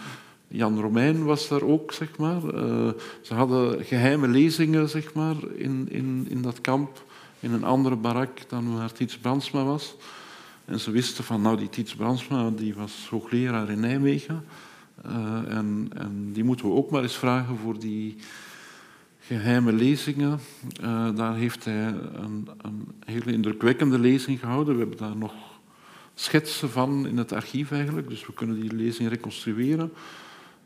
Jan 0.47 0.79
Romein 0.79 1.23
was 1.23 1.47
daar 1.47 1.61
ook, 1.61 1.91
zeg 1.91 2.17
maar. 2.17 2.43
Uh, 2.43 2.89
ze 3.21 3.33
hadden 3.33 3.85
geheime 3.85 4.27
lezingen, 4.27 4.89
zeg 4.89 5.13
maar, 5.13 5.35
in, 5.55 5.87
in, 5.89 6.25
in 6.29 6.41
dat 6.41 6.61
kamp. 6.61 7.03
In 7.39 7.51
een 7.53 7.63
andere 7.63 7.95
barak 7.95 8.49
dan 8.49 8.77
waar 8.77 8.91
Tiets 8.91 9.17
Brandsma 9.17 9.63
was. 9.63 9.95
En 10.65 10.79
ze 10.79 10.91
wisten 10.91 11.23
van, 11.23 11.41
nou, 11.41 11.57
die 11.57 11.69
Tiets 11.69 11.95
Brandsma 11.95 12.49
die 12.49 12.75
was 12.75 13.07
hoogleraar 13.09 13.69
in 13.69 13.79
Nijmegen. 13.79 14.45
Uh, 15.05 15.11
en, 15.47 15.89
en 15.93 16.29
die 16.33 16.43
moeten 16.43 16.65
we 16.65 16.73
ook 16.73 16.89
maar 16.89 17.01
eens 17.01 17.17
vragen 17.17 17.57
voor 17.57 17.79
die 17.79 18.15
geheime 19.27 19.71
lezingen. 19.73 20.39
Uh, 20.81 21.15
daar 21.15 21.35
heeft 21.35 21.65
hij 21.65 21.87
een, 22.13 22.49
een, 22.61 22.87
hele 23.05 23.31
indrukwekkende 23.31 23.99
lezing 23.99 24.39
gehouden. 24.39 24.73
We 24.73 24.79
hebben 24.79 24.97
daar 24.97 25.17
nog 25.17 25.33
schetsen 26.13 26.69
van 26.69 27.07
in 27.07 27.17
het 27.17 27.31
archief 27.31 27.71
eigenlijk, 27.71 28.09
dus 28.09 28.25
we 28.25 28.33
kunnen 28.33 28.61
die 28.61 28.73
lezing 28.73 29.09
reconstrueren. 29.09 29.93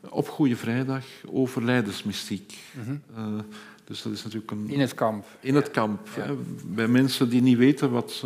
op 0.09 0.27
Goede 0.27 0.55
Vrijdag 0.55 1.05
over 1.25 1.63
leidersmystiek. 1.63 2.57
Mm 2.85 3.01
dus 3.83 4.01
dat 4.01 4.13
is 4.13 4.23
natuurlijk 4.23 4.51
een... 4.51 4.69
In 4.69 4.79
het 4.79 4.93
kamp. 4.93 5.25
In 5.39 5.55
het 5.55 5.71
kamp. 5.71 6.07
Hè, 6.09 6.35
bij 6.65 6.87
mensen 6.87 7.29
die 7.29 7.41
niet 7.41 7.57
weten 7.57 7.91
wat 7.91 8.23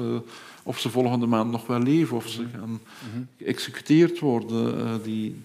of 0.63 0.79
ze 0.79 0.89
volgende 0.89 1.25
maand 1.25 1.51
nog 1.51 1.67
wel 1.67 1.79
leven, 1.79 2.17
of 2.17 2.27
ze 2.27 2.41
mhm. 2.41 2.59
gaan 2.59 2.69
mhm. 2.69 3.23
geëxecuteerd 3.37 4.19
worden. 4.19 4.77
Uh, 4.77 4.93
die, 5.03 5.41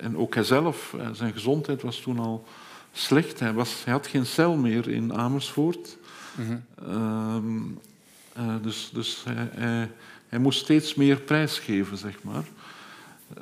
en 0.00 0.16
ook 0.16 0.34
hij 0.34 0.44
zelf, 0.44 0.96
zijn 1.12 1.32
gezondheid 1.32 1.82
was 1.82 2.00
toen 2.00 2.18
al 2.18 2.44
slecht. 2.92 3.40
Hij, 3.40 3.52
was, 3.52 3.84
hij 3.84 3.92
had 3.92 4.06
geen 4.06 4.26
cel 4.26 4.56
meer 4.56 4.88
in 4.88 5.14
Amersfoort. 5.14 5.98
Mm 6.34 7.80
dus 8.62 8.90
dus 8.92 9.24
hij, 9.24 9.48
hij, 9.52 9.90
hij, 10.28 10.38
moest 10.38 10.60
steeds 10.60 10.94
meer 10.94 11.20
prijsgeven, 11.20 11.96
zeg 11.96 12.22
maar. 12.22 12.44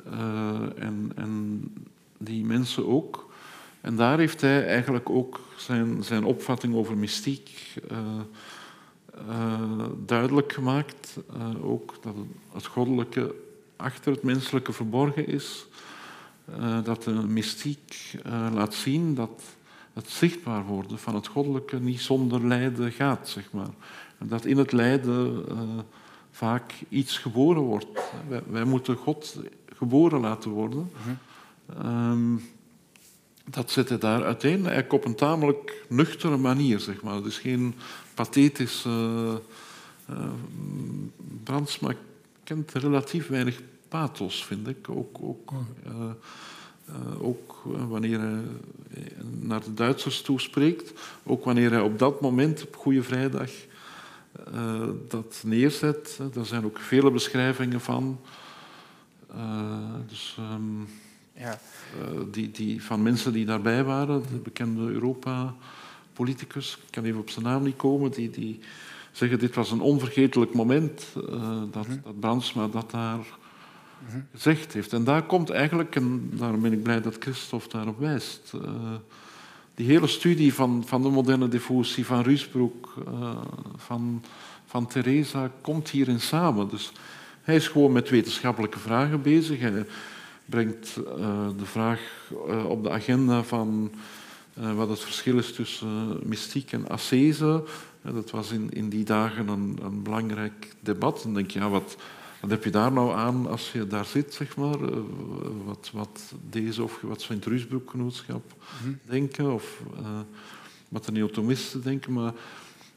Uh, 0.07 0.83
en, 0.83 1.11
en 1.15 1.63
die 2.17 2.45
mensen 2.45 2.87
ook. 2.87 3.31
En 3.81 3.95
daar 3.95 4.17
heeft 4.17 4.41
hij 4.41 4.65
eigenlijk 4.65 5.09
ook 5.09 5.39
zijn, 5.57 6.03
zijn 6.03 6.23
opvatting 6.23 6.75
over 6.75 6.97
mystiek 6.97 7.75
uh, 7.91 7.97
uh, 9.29 9.85
duidelijk 10.05 10.53
gemaakt. 10.53 11.17
Uh, 11.37 11.65
ook 11.65 11.93
dat 12.01 12.15
het 12.53 12.65
goddelijke 12.65 13.35
achter 13.75 14.11
het 14.11 14.23
menselijke 14.23 14.73
verborgen 14.73 15.27
is. 15.27 15.65
Dat 16.83 17.03
de 17.03 17.11
mystiek 17.11 18.15
laat 18.53 18.73
zien 18.73 19.15
dat 19.15 19.41
het 19.93 20.09
zichtbaar 20.09 20.65
worden 20.65 20.99
van 20.99 21.15
het 21.15 21.27
goddelijke 21.27 21.79
niet 21.79 22.01
zonder 22.01 22.47
lijden 22.47 22.91
gaat, 22.91 23.29
zeg 23.29 23.51
maar. 23.51 23.69
En 24.17 24.27
dat 24.27 24.45
in 24.45 24.57
het 24.57 24.71
lijden 24.71 25.45
vaak 26.31 26.73
iets 26.89 27.17
geboren 27.17 27.61
wordt. 27.61 27.87
Wij, 28.27 28.41
wij, 28.49 28.63
moeten 28.63 28.95
God 28.95 29.39
geboren 29.75 30.19
laten 30.19 30.51
worden. 30.51 30.91
Mm 31.83 32.41
dat 33.51 33.71
zit 33.71 33.89
hij 33.89 33.97
daar 33.97 34.23
uiteen, 34.23 34.57
eigenlijk 34.57 34.93
op 34.93 35.05
een 35.05 35.15
tamelijk 35.15 35.85
nuchtere 35.89 36.37
manier. 36.37 36.79
Zeg 36.79 37.01
maar. 37.01 37.23
Dus 37.23 37.37
geen 37.37 37.75
pathetische 38.13 38.89
uh, 40.09 40.17
Brandsma 41.43 41.93
kent 42.43 42.73
relatief 42.73 43.27
weinig 43.27 43.61
pathos, 43.91 44.45
vind 44.45 44.67
ik. 44.67 44.89
Ook, 44.89 45.17
ook, 45.21 45.51
uh, 45.51 45.93
uh, 46.89 47.23
ook 47.23 47.61
wanneer 47.63 48.19
hij 48.19 48.43
naar 49.39 49.63
de 49.63 49.73
Duitsers 49.73 50.21
toespreekt, 50.21 50.93
ook 51.23 51.45
wanneer 51.45 51.71
hij 51.71 51.81
op 51.81 51.99
dat 51.99 52.21
moment, 52.21 52.63
op 52.63 52.75
Goede 52.75 53.03
Vrijdag, 53.03 53.51
dat 55.07 55.41
neerzet. 55.45 56.19
Daar 56.33 56.45
zijn 56.45 56.65
ook 56.65 56.79
vele 56.79 57.11
beschrijvingen 57.11 57.81
van. 57.81 58.19
dus... 60.07 60.37
Um, 60.39 60.87
ja. 61.41 61.59
Eh, 61.99 62.19
die, 62.31 62.51
die, 62.51 62.83
van 62.83 63.03
mensen 63.03 63.33
die 63.33 63.45
daarbij 63.45 63.83
waren, 63.83 64.21
de 64.31 64.37
bekende 64.37 64.81
Europa-politicus, 64.91 66.77
ik 66.85 66.91
kan 66.91 67.03
even 67.03 67.19
op 67.19 67.29
zijn 67.29 67.45
naam 67.45 67.63
niet 67.63 67.75
komen, 67.75 68.11
die, 68.11 68.29
die 68.29 68.59
zeggen 69.11 69.39
dit 69.39 69.55
was 69.55 69.71
een 69.71 69.81
onvergetelijk 69.81 70.53
moment 70.53 71.05
uh, 71.17 71.61
dat, 71.71 71.87
mm 71.87 72.01
dat 72.03 72.19
Brandsma 72.19 72.67
dat 72.67 72.91
daar 72.91 73.39
gezegd 74.31 74.73
heeft. 74.73 74.93
En 74.93 75.03
daar 75.03 75.23
komt 75.23 75.49
eigenlijk, 75.49 75.95
en 75.95 76.29
daarom 76.33 76.61
ben 76.61 76.73
ik 76.73 76.83
blij 76.83 77.01
dat 77.01 77.15
Christophe 77.19 77.69
daarop 77.69 77.99
wijst, 77.99 78.51
uh, 78.55 78.61
die 79.75 79.87
hele 79.87 80.07
studie 80.07 80.53
van, 80.53 80.83
van 80.85 81.01
de 81.01 81.09
moderne 81.09 81.47
diffusie, 81.47 82.05
van 82.05 82.21
Ruusbroek, 82.21 82.93
van, 83.75 84.23
van 84.65 84.87
Theresa, 84.87 85.51
komt 85.61 85.89
hierin 85.89 86.19
samen. 86.19 86.69
Dus 86.69 86.91
hij 87.41 87.55
is 87.55 87.67
gewoon 87.67 87.91
met 87.91 88.09
wetenschappelijke 88.09 88.79
vragen 88.79 89.21
bezig 89.21 89.59
brengt 90.45 90.97
uh, 90.97 91.47
de 91.57 91.65
vraag 91.65 91.99
op 92.67 92.83
de 92.83 92.89
agenda 92.89 93.43
van 93.43 93.91
wat 94.53 94.89
het 94.89 94.99
verschil 94.99 95.37
is 95.37 95.53
tussen 95.53 96.19
mystiek 96.23 96.71
en 96.71 96.87
ascese. 96.87 97.63
dat 98.01 98.31
was 98.31 98.51
in, 98.51 98.69
in 98.71 98.89
die 98.89 99.03
dagen 99.03 99.47
een, 99.47 99.79
een 99.83 100.03
belangrijk 100.03 100.75
debat. 100.79 101.21
Dan 101.23 101.33
denk 101.33 101.51
je, 101.51 101.59
ja, 101.59 101.69
wat, 101.69 101.97
wat 102.41 102.49
heb 102.49 102.63
je 102.63 102.69
daar 102.69 102.91
nou 102.91 103.13
aan 103.13 103.47
als 103.47 103.71
je 103.71 103.87
daar 103.87 104.05
zit, 104.05 104.33
zeg 104.33 104.55
maar? 104.55 104.77
wat, 105.65 105.89
wat 105.93 106.33
deze 106.49 106.83
of 106.83 107.01
wat 107.01 107.27
het 107.27 107.45
Ruusbroekgenootschap 107.45 108.53
mm 108.83 108.99
denken, 109.05 109.53
of 109.53 109.81
wat 110.89 111.05
de 111.05 111.11
neotomisten 111.11 111.81
denken. 111.81 112.13
Maar 112.13 112.33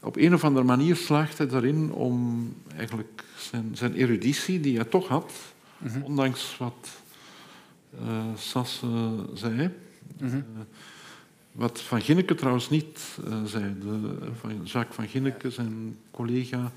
op 0.01 0.17
een 0.17 0.35
of 0.35 0.45
andere 0.45 0.67
manier 0.67 0.97
slaagt 0.97 1.39
hij 1.39 1.47
daarin 1.47 1.93
om 1.93 2.49
eigenlijk 2.77 3.25
zijn, 3.37 3.71
zijn 3.77 3.95
eruditie, 3.95 4.61
die 4.61 4.77
hij 4.77 4.85
toch 4.85 5.09
had, 5.09 5.33
mm 5.79 5.89
-hmm. 5.89 6.03
ondanks 6.03 6.57
wat 6.59 6.89
uh, 8.03 8.25
Sas 8.37 8.83
zei. 9.35 9.71
Mhm. 10.19 10.37
Eh, 10.37 10.43
wat 11.53 11.81
Van 11.81 12.01
Ginneke 12.01 12.35
trouwens 12.35 12.71
niet 12.71 13.01
uh, 13.29 13.45
zei. 13.45 13.75
De, 13.81 14.17
van 14.41 14.63
Jacques 14.65 14.95
Van 14.95 15.09
Ginneke, 15.09 15.51
zijn 15.51 15.97
collega, 16.11 16.73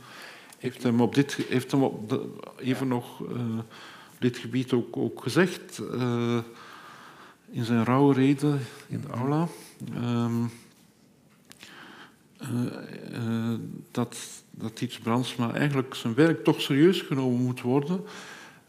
heeft 0.58 0.84
hem 0.84 1.01
op 1.01 1.16
dit, 1.16 1.34
heeft 1.34 1.72
hem 1.72 1.84
op 1.84 2.10
de, 2.10 2.30
even 2.58 2.88
nog 2.88 3.24
dit 4.20 4.38
gebied 4.38 4.74
ook, 4.74 4.97
ook 4.97 5.22
gezegd 5.22 5.82
in 7.51 7.64
zijn 7.64 7.86
rouwrede 7.86 8.58
in 8.88 9.01
de 9.01 9.08
aula. 9.08 9.47
Um, 9.95 10.51
dat, 13.91 14.18
dat 14.51 14.76
Tiets 14.76 14.99
Brandsma 14.99 15.53
eigenlijk 15.53 15.95
zijn 15.95 16.14
werk 16.14 16.43
toch 16.43 16.62
serieus 16.62 17.01
genomen 17.01 17.41
moet 17.41 17.62
worden. 17.62 18.03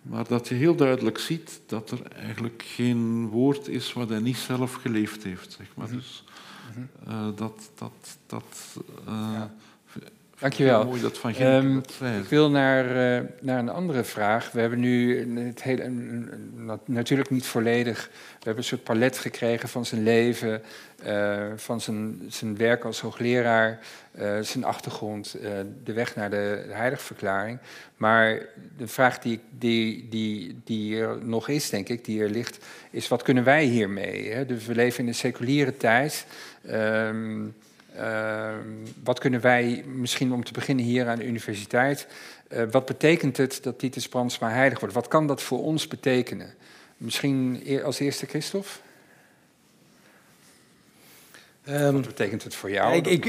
Maar 0.02 0.28
dat 0.28 0.48
je 0.48 0.54
heel 0.54 0.74
duidelijk 0.74 1.18
ziet 1.18 1.60
dat 1.66 1.90
er 1.90 2.02
eigenlijk 2.02 2.62
geen 2.66 3.26
woord 3.26 3.68
is 3.68 3.92
wat 3.92 4.08
hij 4.08 4.20
niet 4.20 4.36
zelf 4.36 4.74
geleefd 4.74 5.22
heeft. 5.22 5.52
Zeg 5.52 5.66
maar. 5.74 5.86
Mhm. 5.86 5.96
Dus 5.96 6.24
uh, 7.08 7.26
dat, 7.34 7.70
dat, 7.74 8.18
dat 8.26 8.76
uh, 9.08 9.30
ja. 9.32 9.54
Dankjewel. 10.38 10.84
Mooi 10.84 11.00
dat 11.00 11.18
van 11.18 11.34
um, 11.40 11.82
Ik 12.22 12.28
wil 12.28 12.50
naar, 12.50 12.84
uh, 12.84 13.26
naar 13.40 13.58
een 13.58 13.68
andere 13.68 14.04
vraag. 14.04 14.50
We 14.52 14.60
hebben 14.60 14.78
nu 14.78 15.18
het 15.46 15.62
hele, 15.62 15.90
natuurlijk 16.84 17.30
niet 17.30 17.46
volledig. 17.46 18.08
We 18.12 18.44
hebben 18.44 18.56
een 18.56 18.68
soort 18.68 18.82
palet 18.82 19.18
gekregen 19.18 19.68
van 19.68 19.86
zijn 19.86 20.02
leven, 20.02 20.62
uh, 21.06 21.44
van 21.56 21.80
zijn, 21.80 22.20
zijn 22.28 22.56
werk 22.56 22.84
als 22.84 23.00
hoogleraar, 23.00 23.78
uh, 24.20 24.38
zijn 24.40 24.64
achtergrond, 24.64 25.36
de 25.84 25.92
weg 25.92 26.16
naar 26.16 26.30
de, 26.30 26.64
heiligverklaring. 26.68 27.58
Maar 27.96 28.40
de 28.76 28.88
vraag 28.88 29.18
die, 29.18 29.40
die, 29.50 30.08
die, 30.10 30.60
die 30.64 31.00
er 31.00 31.18
nog 31.24 31.48
is, 31.48 31.70
denk 31.70 31.88
ik, 31.88 32.04
die 32.04 32.22
er 32.22 32.30
ligt, 32.30 32.64
is 32.90 33.08
wat 33.08 33.22
kunnen 33.22 33.44
wij 33.44 33.64
hiermee? 33.64 34.32
Hè? 34.32 34.46
Dus 34.46 34.66
we 34.66 34.74
leven 34.74 35.00
in 35.00 35.08
een 35.08 35.14
seculiere 35.14 35.76
tijd. 35.76 36.26
Um, 36.70 37.54
Ehm, 37.98 38.68
wat 39.04 39.18
kunnen 39.18 39.40
wij, 39.40 39.84
misschien 39.86 40.32
om 40.32 40.44
te 40.44 40.52
beginnen 40.52 40.84
hier 40.84 41.08
aan 41.08 41.18
de 41.18 41.26
universiteit, 41.26 42.06
uh, 42.48 42.62
wat 42.70 42.86
betekent 42.86 43.36
het 43.36 43.62
dat 43.62 43.78
Titus 43.78 44.08
Brandsma 44.08 44.50
heilig 44.50 44.80
wordt? 44.80 44.94
Wat 44.94 45.08
kan 45.08 45.26
dat 45.26 45.42
voor 45.42 45.62
ons 45.62 45.86
betekenen? 45.86 46.54
Misschien 46.96 47.62
als 47.84 47.98
eerste 47.98 48.26
Christophe? 48.26 48.68
Um, 51.68 51.92
wat 51.92 52.06
betekent 52.06 52.44
het 52.44 52.54
voor 52.54 52.70
jou? 52.70 52.94
Ik, 52.94 53.06
ik, 53.06 53.24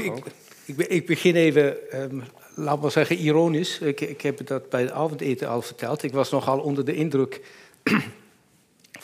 ik, 0.66 0.76
ik, 0.76 1.06
begin 1.06 1.34
even, 1.34 1.76
um, 2.02 2.22
laat 2.54 2.80
maar 2.80 2.90
zeggen, 2.90 3.16
ironisch. 3.16 3.78
Ik, 3.78 4.00
ik 4.00 4.20
heb 4.20 4.46
dat 4.46 4.68
bij 4.68 4.80
het 4.80 4.90
avondeten 4.90 5.48
al 5.48 5.62
verteld. 5.62 6.02
Ik 6.02 6.12
was 6.12 6.30
nogal 6.30 6.60
onder 6.60 6.84
de 6.84 6.94
indruk 6.94 7.40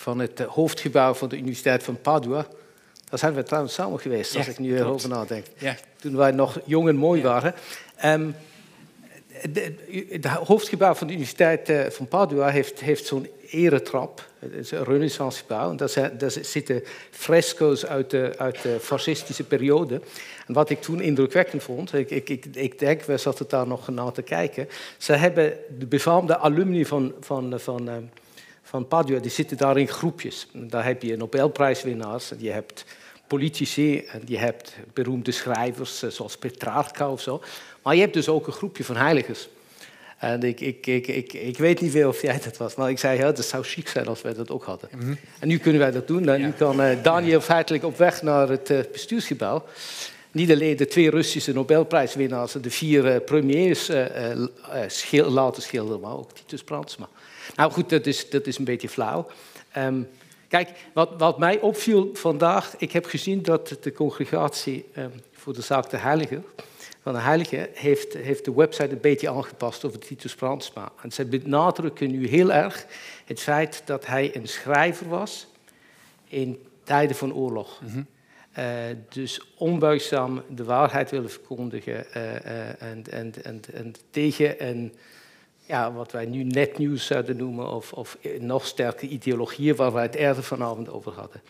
van 0.04 0.18
het 0.18 0.40
eh, 0.40 0.46
hoofdgebouw 0.46 1.14
van 1.14 1.28
de 1.28 1.36
Universiteit 1.36 1.82
van 1.82 2.00
Padua 2.00 2.46
daar 3.08 3.18
zijn 3.18 3.34
we 3.34 3.42
trouwens 3.42 3.74
samen 3.74 4.00
geweest, 4.00 4.36
als 4.36 4.48
ik 4.48 4.58
nu 4.58 4.76
erover 4.76 5.08
nadenk. 5.08 5.46
Ja. 5.58 5.76
Toen 5.96 6.16
wij 6.16 6.30
nog 6.30 6.60
jong 6.64 6.88
en 6.88 6.96
mooi 6.96 7.22
waren. 7.22 7.54
Um, 8.04 8.34
het 10.08 10.26
hoofdgebouw 10.26 10.94
van 10.94 11.06
de 11.06 11.12
Universiteit 11.12 11.68
eh, 11.68 11.90
van 11.90 12.08
Padua 12.08 12.48
heeft, 12.48 12.80
heeft 12.80 13.06
zo'n 13.06 13.28
eretrap. 13.50 14.28
Het 14.38 14.52
is 14.52 14.70
een 14.70 14.84
renaissancegebouw. 14.84 15.70
En 15.70 15.76
daar, 16.18 16.30
zitten 16.40 16.82
fresco's 17.10 17.86
uit 17.86 18.10
de, 18.10 18.34
uit 18.36 18.62
de 18.62 18.76
fascistische 18.80 19.44
periode. 19.44 20.00
En 20.46 20.54
wat 20.54 20.70
ik 20.70 20.80
toen 20.80 21.00
indrukwekkend 21.00 21.62
vond, 21.62 21.94
ik, 21.94 22.10
ik, 22.10 22.28
ik, 22.28 22.46
ik 22.52 22.78
denk, 22.78 23.02
we 23.02 23.16
zaten 23.16 23.46
daar 23.48 23.66
nog 23.66 23.88
naar 23.88 24.12
te 24.12 24.22
kijken. 24.22 24.68
Ze 24.98 25.12
hebben 25.12 25.56
de 25.78 25.86
befaamde 25.86 26.38
alumni 26.38 26.84
van, 26.84 27.14
van, 27.20 27.60
van, 27.60 27.88
ehm, 27.88 28.02
van 28.66 28.88
Padua, 28.88 29.18
die 29.18 29.30
zitten 29.30 29.56
daar 29.56 29.76
in 29.76 29.88
groepjes. 29.88 30.46
Daar 30.52 30.84
heb 30.84 31.02
je 31.02 31.16
Nobelprijswinnaars, 31.16 32.32
je 32.38 32.50
hebt 32.50 32.84
politici, 33.26 33.98
en 33.98 34.22
je 34.24 34.38
hebt 34.38 34.76
beroemde 34.92 35.30
schrijvers 35.30 36.02
eh, 36.02 36.10
zoals 36.10 36.36
Petrarca 36.36 37.10
of 37.10 37.20
zo. 37.20 37.42
Maar 37.82 37.94
je 37.94 38.00
hebt 38.00 38.14
dus 38.14 38.28
ook 38.28 38.46
een 38.46 38.52
groepje 38.52 38.84
van 38.84 38.96
heiligers. 38.96 39.48
En 40.18 40.42
ik, 40.42 40.60
ik, 40.60 40.86
ik, 40.86 41.06
ik, 41.06 41.32
ik 41.32 41.58
weet 41.58 41.80
niet 41.80 41.90
veel 41.90 42.08
of 42.08 42.22
jij 42.22 42.40
dat 42.44 42.56
was, 42.56 42.74
maar 42.74 42.90
ik 42.90 42.98
zei, 42.98 43.18
ja, 43.18 43.26
het 43.26 43.44
zou 43.44 43.64
chic 43.64 43.88
zijn 43.88 44.06
als 44.06 44.22
wij 44.22 44.34
dat 44.34 44.50
ook 44.50 44.64
hadden. 44.64 44.88
Mhm. 44.96 45.14
En 45.38 45.48
nu 45.48 45.58
kunnen 45.58 45.80
wij 45.80 45.90
dat 45.90 46.06
doen. 46.06 46.28
En 46.28 46.40
nu 46.40 46.52
kan 46.52 46.80
uh, 46.80 47.02
Daniel 47.02 47.40
feitelijk 47.40 47.84
op 47.84 47.96
weg 47.96 48.22
naar 48.22 48.48
het 48.48 48.70
uh, 48.70 48.78
bestuursgebouw 48.92 49.64
niet 50.30 50.50
alleen 50.50 50.76
de 50.76 50.86
twee 50.86 51.10
Russische 51.10 51.52
Nobelprijswinnaars 51.52 52.54
en 52.54 52.60
de 52.60 52.70
vier 52.70 53.20
premiers 53.20 53.90
laten 55.10 55.62
schilderen, 55.62 56.00
maar 56.00 56.16
ook 56.16 56.32
Titus 56.32 56.62
Brandsma. 56.62 57.08
Nou 57.56 57.72
goed, 57.72 57.90
dat 57.90 58.06
is, 58.06 58.30
dat 58.30 58.46
is 58.46 58.58
een 58.58 58.64
beetje 58.64 58.88
flauw. 58.88 59.26
Um, 59.76 60.08
Kijk, 60.48 60.70
wat, 60.92 61.10
wat 61.18 61.38
mij 61.38 61.60
opviel 61.60 62.10
vandaag, 62.12 62.74
ik 62.78 62.92
heb 62.92 63.04
gezien 63.06 63.42
dat 63.42 63.76
de 63.80 63.92
congregatie 63.92 64.84
ehm, 64.92 65.10
voor 65.32 65.52
de 65.52 65.62
zaak 65.62 65.90
de 65.90 65.96
Heilige, 65.96 66.42
van 67.02 67.12
de 67.12 67.20
Heilige 67.20 67.70
heeft, 67.72 68.12
heeft 68.12 68.44
de 68.44 68.54
website 68.54 68.90
een 68.90 69.00
beetje 69.00 69.30
aangepast 69.30 69.84
over 69.84 69.98
Titus 69.98 70.34
Brandsma. 70.34 70.92
En 71.02 71.12
ze 71.12 71.24
benadrukken 71.24 72.10
nu 72.10 72.28
heel 72.28 72.52
erg 72.52 72.86
het 73.24 73.40
feit 73.40 73.82
dat 73.84 74.06
hij 74.06 74.36
een 74.36 74.48
schrijver 74.48 75.08
was 75.08 75.46
in 76.28 76.58
tijden 76.84 77.16
van 77.16 77.34
oorlog. 77.34 77.80
Mhm. 77.82 78.02
Uh, 78.58 78.64
dus 79.08 79.40
onbuigzaam 79.56 80.42
de 80.48 80.64
waarheid 80.64 81.10
willen 81.10 81.30
verkondigen 81.30 82.06
uh, 82.16 82.22
uh, 82.22 82.82
en, 82.82 83.04
en, 83.10 83.32
en, 83.42 83.60
en, 83.72 83.94
tegen 84.10 84.66
een, 84.66 84.92
ja, 85.66 85.92
wat 85.92 86.12
wij 86.12 86.26
nu 86.26 86.44
netnieuws 86.44 87.06
zouden 87.06 87.36
noemen, 87.36 87.72
of, 87.72 87.92
of 87.92 88.18
nog 88.38 88.66
sterke 88.66 89.08
ideologieën 89.08 89.76
waar 89.76 89.92
wij 89.92 90.02
het 90.02 90.14
eerder 90.14 90.42
vanavond 90.42 90.90
over 90.90 91.12
hadden. 91.12 91.40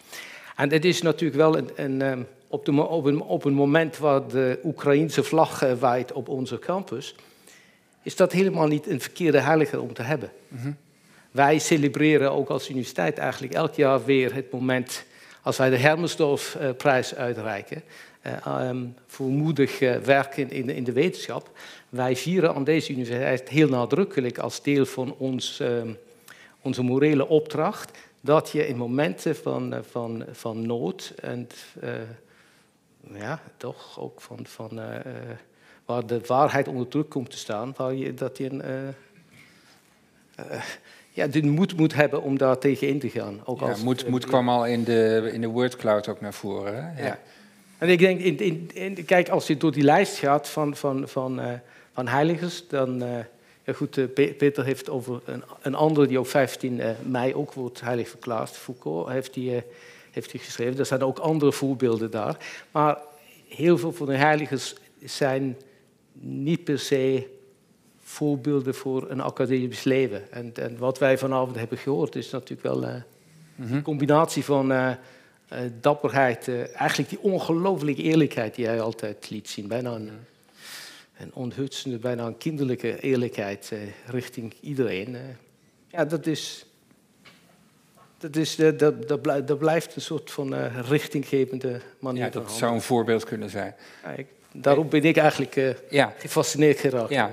En 0.56 0.70
het 0.72 0.84
is 0.84 1.02
natuurlijk 1.02 1.40
wel 1.40 1.56
een, 1.56 1.70
een, 1.74 2.02
ehm, 2.02 2.22
op, 2.48 2.64
de, 2.64 2.72
op, 2.72 3.04
een, 3.04 3.20
op 3.20 3.44
een 3.44 3.54
moment 3.54 3.98
waar 3.98 4.28
de 4.28 4.58
Oekraïense 4.64 5.22
vlag 5.22 5.60
waait 5.78 6.12
op 6.12 6.28
onze 6.28 6.58
campus, 6.58 7.14
is 8.02 8.16
dat 8.16 8.32
helemaal 8.32 8.66
niet 8.66 8.86
een 8.86 9.00
verkeerde 9.00 9.40
heilige 9.40 9.80
om 9.80 9.92
te 9.92 10.02
hebben. 10.02 10.32
Mhm. 10.48 10.70
Wij 11.30 11.58
celebreren 11.58 12.32
ook 12.32 12.48
als 12.48 12.68
universiteit 12.68 13.18
eigenlijk 13.18 13.54
elk 13.54 13.74
jaar 13.74 14.04
weer 14.04 14.34
het 14.34 14.52
moment 14.52 15.04
als 15.46 15.56
wij 15.56 15.70
de 15.70 15.76
Hermesdorf-prijs 15.76 17.14
uitreiken. 17.14 17.82
Um, 18.48 18.94
voor 19.06 19.26
moedig 19.26 19.80
uh, 19.80 19.96
werken 19.96 20.50
in, 20.50 20.84
de 20.84 20.92
wetenschap. 20.92 21.50
Wij 21.88 22.16
vieren 22.16 22.54
aan 22.54 22.64
deze 22.64 22.92
universiteit 22.92 23.48
heel 23.48 23.68
nadrukkelijk 23.68 24.38
als 24.38 24.62
deel 24.62 24.86
van 24.86 25.14
ons, 25.18 25.60
uh, 25.60 25.82
onze 26.60 26.82
morele 26.82 27.28
opdracht 27.28 27.98
dat 28.20 28.50
je 28.50 28.66
in 28.66 28.76
momenten 28.76 29.36
van, 29.36 29.74
uh, 29.74 29.78
van, 29.90 30.24
van 30.32 30.66
nood 30.66 31.12
en 31.20 31.48
ja, 33.12 33.40
toch 33.56 34.00
ook 34.00 34.20
van, 34.20 34.46
van 34.46 34.80
waar 35.84 36.06
de 36.06 36.20
waarheid 36.26 36.68
onder 36.68 36.88
druk 36.88 37.08
komt 37.08 37.30
te 37.30 37.38
staan, 37.38 37.72
waar 37.76 37.94
je, 37.94 38.14
dat 38.14 38.38
je 38.38 38.92
ja, 41.16 41.26
de 41.26 41.42
moed 41.42 41.76
moet 41.76 41.94
hebben 41.94 42.22
om 42.22 42.38
daar 42.38 42.58
tegen 42.58 42.88
in 42.88 42.98
te 42.98 43.10
gaan. 43.10 43.40
Ook 43.44 43.60
ja, 43.60 43.68
als 43.68 43.82
moed, 43.82 44.08
moed 44.08 44.26
kwam 44.26 44.48
al 44.48 44.66
in 44.66 44.84
de, 44.84 45.30
in 45.32 45.40
de 45.40 45.46
wordcloud 45.46 46.08
ook 46.08 46.20
naar 46.20 46.34
voren. 46.34 46.74
Hè? 46.74 47.06
Ja. 47.06 47.18
En 47.78 47.88
ik 47.88 47.98
denk, 47.98 48.20
in, 48.20 48.38
in, 48.38 48.70
in, 48.74 49.04
kijk, 49.04 49.28
als 49.28 49.46
je 49.46 49.56
door 49.56 49.72
die 49.72 49.82
lijst 49.82 50.16
gaat 50.16 50.48
van, 50.48 50.76
van, 50.76 51.08
van, 51.08 51.40
uh, 51.40 51.46
van 51.92 52.08
heiligers, 52.08 52.68
dan... 52.68 53.02
Uh, 53.02 53.08
ja 53.64 53.72
goed, 53.72 53.96
uh, 53.96 54.04
Peter 54.14 54.64
heeft 54.64 54.90
over 54.90 55.20
een, 55.24 55.42
een 55.62 55.74
andere 55.74 56.06
die 56.06 56.20
op 56.20 56.28
15 56.28 56.82
mei 57.02 57.34
ook 57.34 57.52
wordt 57.52 57.80
heilig 57.80 58.08
verklaard. 58.08 58.50
Foucault 58.50 59.08
heeft 59.08 59.34
die, 59.34 59.62
heeft 60.10 60.30
die 60.30 60.40
geschreven. 60.40 60.78
Er 60.78 60.86
zijn 60.86 61.02
ook 61.02 61.18
andere 61.18 61.52
voorbeelden 61.52 62.10
daar. 62.10 62.36
Maar 62.70 62.98
heel 63.48 63.78
veel 63.78 63.92
van 63.92 64.06
de 64.06 64.16
heiligers 64.16 64.74
zijn 65.04 65.56
niet 66.20 66.64
per 66.64 66.78
se 66.78 67.26
voorbeelden 68.08 68.74
voor 68.74 69.10
een 69.10 69.20
academisch 69.20 69.84
leven. 69.84 70.32
En, 70.32 70.52
en, 70.54 70.78
wat 70.78 70.98
wij 70.98 71.18
vanavond 71.18 71.56
hebben 71.56 71.78
gehoord 71.78 72.14
is 72.14 72.30
natuurlijk 72.30 72.62
wel 72.62 72.84
uh, 72.84 72.94
een 73.70 73.82
combinatie 73.82 74.44
van 74.44 74.72
uh, 74.72 74.90
uh, 75.52 75.58
dapperheid, 75.80 76.50
eigenlijk 76.74 77.08
die 77.08 77.20
ongelooflijke 77.20 78.02
eerlijkheid 78.02 78.54
die 78.54 78.66
hij 78.66 78.80
altijd 78.80 79.30
liet 79.30 79.48
zien. 79.48 79.68
Bijna 79.68 79.94
een, 79.94 80.10
een 81.18 81.30
onhutsende, 81.34 81.98
bijna 81.98 82.26
een 82.26 82.38
kinderlijke 82.38 83.00
eerlijkheid 83.00 83.72
richting 84.06 84.54
iedereen. 84.60 85.16
ja, 85.88 86.04
dat 86.04 86.26
is... 86.26 86.66
Dat, 88.18 88.36
is, 88.36 88.56
dat, 88.56 89.08
dat, 89.08 89.22
blijft, 89.22 89.46
dat 89.46 89.58
blijft 89.58 89.96
een 89.96 90.02
soort 90.02 90.30
van 90.30 90.54
richtinggevende 90.68 91.80
manier. 91.98 92.24
Ja, 92.24 92.30
dat 92.30 92.52
zou 92.52 92.74
een 92.74 92.80
voorbeeld 92.80 93.24
kunnen 93.24 93.50
zijn. 93.50 93.74
Ja, 94.02 94.10
ik, 94.10 94.26
daarom 94.52 94.88
ben 94.88 95.02
ik 95.02 95.16
eigenlijk 95.16 95.76
ja. 95.90 96.14
gefascineerd 96.18 96.78
geraakt. 96.78 97.10
Ja, 97.10 97.30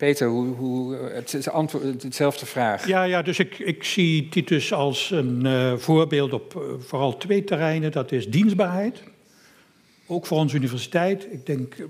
Peter, 0.00 0.28
hoe, 0.28 0.54
hoe, 0.54 0.94
het 0.94 1.34
is 1.34 1.48
antwoord, 1.48 2.02
hetzelfde 2.02 2.46
vraag. 2.46 2.86
Ja, 2.86 3.02
ja 3.02 3.22
dus 3.22 3.38
ik, 3.38 3.58
ik 3.58 3.84
zie 3.84 4.28
Titus 4.28 4.72
als 4.72 5.10
een 5.10 5.40
uh, 5.44 5.76
voorbeeld 5.76 6.32
op 6.32 6.54
uh, 6.54 6.62
vooral 6.78 7.16
twee 7.16 7.44
terreinen. 7.44 7.92
Dat 7.92 8.12
is 8.12 8.28
dienstbaarheid, 8.28 9.02
ook 10.06 10.26
voor 10.26 10.38
onze 10.38 10.56
universiteit. 10.56 11.26
Ik 11.30 11.46
denk, 11.46 11.76
uh, 11.78 11.86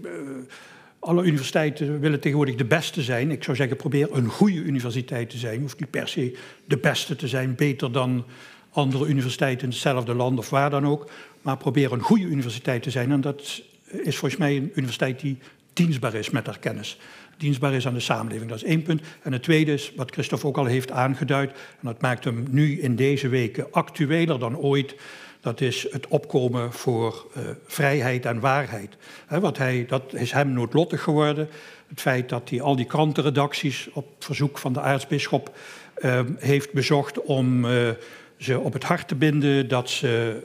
alle 0.98 1.22
universiteiten 1.22 2.00
willen 2.00 2.20
tegenwoordig 2.20 2.54
de 2.54 2.64
beste 2.64 3.02
zijn. 3.02 3.30
Ik 3.30 3.44
zou 3.44 3.56
zeggen, 3.56 3.76
probeer 3.76 4.08
een 4.12 4.28
goede 4.28 4.61
universiteit 4.61 5.30
te 5.30 5.38
zijn. 5.38 5.61
Hoeft 5.61 5.80
niet 5.80 5.90
per 5.90 6.08
se 6.08 6.36
de 6.64 6.78
beste 6.78 7.16
te 7.16 7.28
zijn, 7.28 7.54
beter 7.54 7.92
dan 7.92 8.24
andere 8.70 9.06
universiteiten 9.06 9.62
in 9.62 9.72
hetzelfde 9.72 10.14
land 10.14 10.38
of 10.38 10.50
waar 10.50 10.70
dan 10.70 10.86
ook. 10.86 11.11
Maar 11.42 11.56
probeer 11.56 11.92
een 11.92 12.00
goede 12.00 12.24
universiteit 12.24 12.82
te 12.82 12.90
zijn. 12.90 13.11
En 13.11 13.20
dat 13.20 13.62
is 13.84 14.16
volgens 14.16 14.40
mij 14.40 14.56
een 14.56 14.70
universiteit 14.74 15.20
die 15.20 15.38
dienstbaar 15.72 16.14
is 16.14 16.30
met 16.30 16.46
haar 16.46 16.58
kennis 16.58 16.98
dienstbaar 17.41 17.74
is 17.74 17.86
aan 17.86 17.95
de 17.95 18.01
samenleving. 18.01 18.51
Dat 18.51 18.62
is 18.62 18.68
één 18.68 18.82
punt. 18.82 19.03
En 19.22 19.32
het 19.32 19.43
tweede 19.43 19.72
is, 19.72 19.93
wat 19.97 20.11
Christophe 20.11 20.47
ook 20.47 20.59
al 20.59 20.64
heeft 20.64 20.91
aangeduid, 20.91 21.51
en 21.51 21.59
dat 21.82 22.01
maakt 22.01 22.24
hem 22.24 22.47
nu 22.51 22.80
in 22.80 22.97
deze 22.97 23.28
weken 23.28 23.66
actueler 23.70 24.38
dan 24.38 24.57
ooit, 24.57 24.95
dat 25.41 25.61
is 25.61 25.86
het 25.91 26.07
opkomen 26.09 26.72
voor 26.72 27.26
uh, 27.36 27.43
vrijheid 27.66 28.26
en 28.26 28.41
waarheid. 28.41 28.97
He, 29.26 29.41
wat 29.41 29.59
hij, 29.59 29.84
dat 29.88 30.14
is 30.14 30.32
hem 30.32 30.53
noodlottig 30.53 31.03
geworden. 31.03 31.49
Het 31.88 32.01
feit 32.01 32.28
dat 32.28 32.51
hij 32.51 32.61
al 32.61 32.76
die 32.76 32.86
krantenredacties 32.86 33.88
op 33.93 34.07
verzoek 34.18 34.59
van 34.59 34.72
de 34.72 34.80
aartsbisschop 34.80 35.57
uh, 35.99 36.20
heeft 36.38 36.72
bezocht 36.72 37.22
om 37.22 37.64
uh, 37.64 37.88
ze 38.36 38.59
op 38.59 38.72
het 38.72 38.84
hart 38.84 39.09
te 39.09 39.14
binden 39.14 39.68
dat 39.68 39.91
ze 39.91 40.38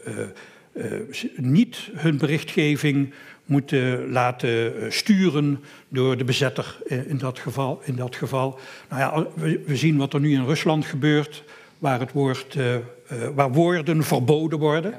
niet 1.36 1.90
hun 1.94 2.18
berichtgeving 2.18 3.14
moeten 3.46 4.12
laten 4.12 4.82
eh, 4.82 4.92
sturen 4.92 5.64
door 5.88 6.18
de 6.18 6.24
bezetter 6.24 6.78
eh, 6.88 7.10
in 7.10 7.18
dat 7.18 7.40
geval. 7.40 7.82
In 7.84 7.96
dat 7.96 8.16
geval. 8.16 8.60
Nou 8.90 9.02
ja, 9.02 9.28
we, 9.66 9.76
zien 9.76 9.98
wat 9.98 10.14
er 10.14 10.20
nu 10.20 10.34
in 10.34 10.46
Rusland 10.46 10.86
gebeurt, 10.86 11.44
waar, 11.78 12.00
het 12.00 12.12
woord, 12.12 12.56
uh, 12.56 12.76
waar 13.36 13.52
woorden 13.52 14.04
verboden 14.04 14.60
worden. 14.60 14.94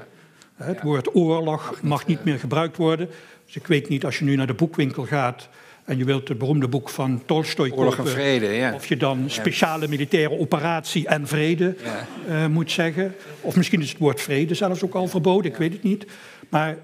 Het 0.55 0.83
woord 0.83 1.15
oorlog 1.15 1.83
mag 1.83 2.07
niet 2.07 2.25
meer 2.25 2.39
gebruikt 2.39 2.77
worden. 2.77 3.09
Dus 3.45 3.57
ik 3.57 3.67
weet 3.67 3.89
niet, 3.89 4.05
als 4.05 4.19
je 4.19 4.25
nu 4.25 4.37
naar 4.37 4.47
de 4.47 4.55
boekwinkel 4.55 5.05
gaat 5.05 5.49
en 5.85 5.99
je 5.99 6.05
wilt 6.05 6.29
het 6.29 6.39
beroemde 6.39 6.69
boek 6.69 6.89
van 6.89 7.23
Tolstoy 7.27 7.71
kopen, 7.71 8.09
vrede, 8.09 8.47
ja. 8.47 8.75
of 8.75 8.87
je 8.87 8.97
dan 8.97 9.25
speciale 9.27 9.89
militaire 9.89 10.39
operatie 10.39 11.09
en 11.09 11.27
vrede 11.27 11.77
uh, 12.29 12.47
moet 12.47 12.71
zeggen. 12.71 13.15
Of 13.41 13.57
misschien 13.57 13.81
is 13.81 13.89
het 13.89 13.99
woord 13.99 14.21
vrede 14.21 14.55
zelfs 14.55 14.85
ook 14.85 14.95
al 14.95 15.09
verboden, 15.09 15.51
ik 15.51 15.57
weet 15.57 15.73
het 15.73 15.83
niet. 15.83 16.07
Maar 16.49 16.77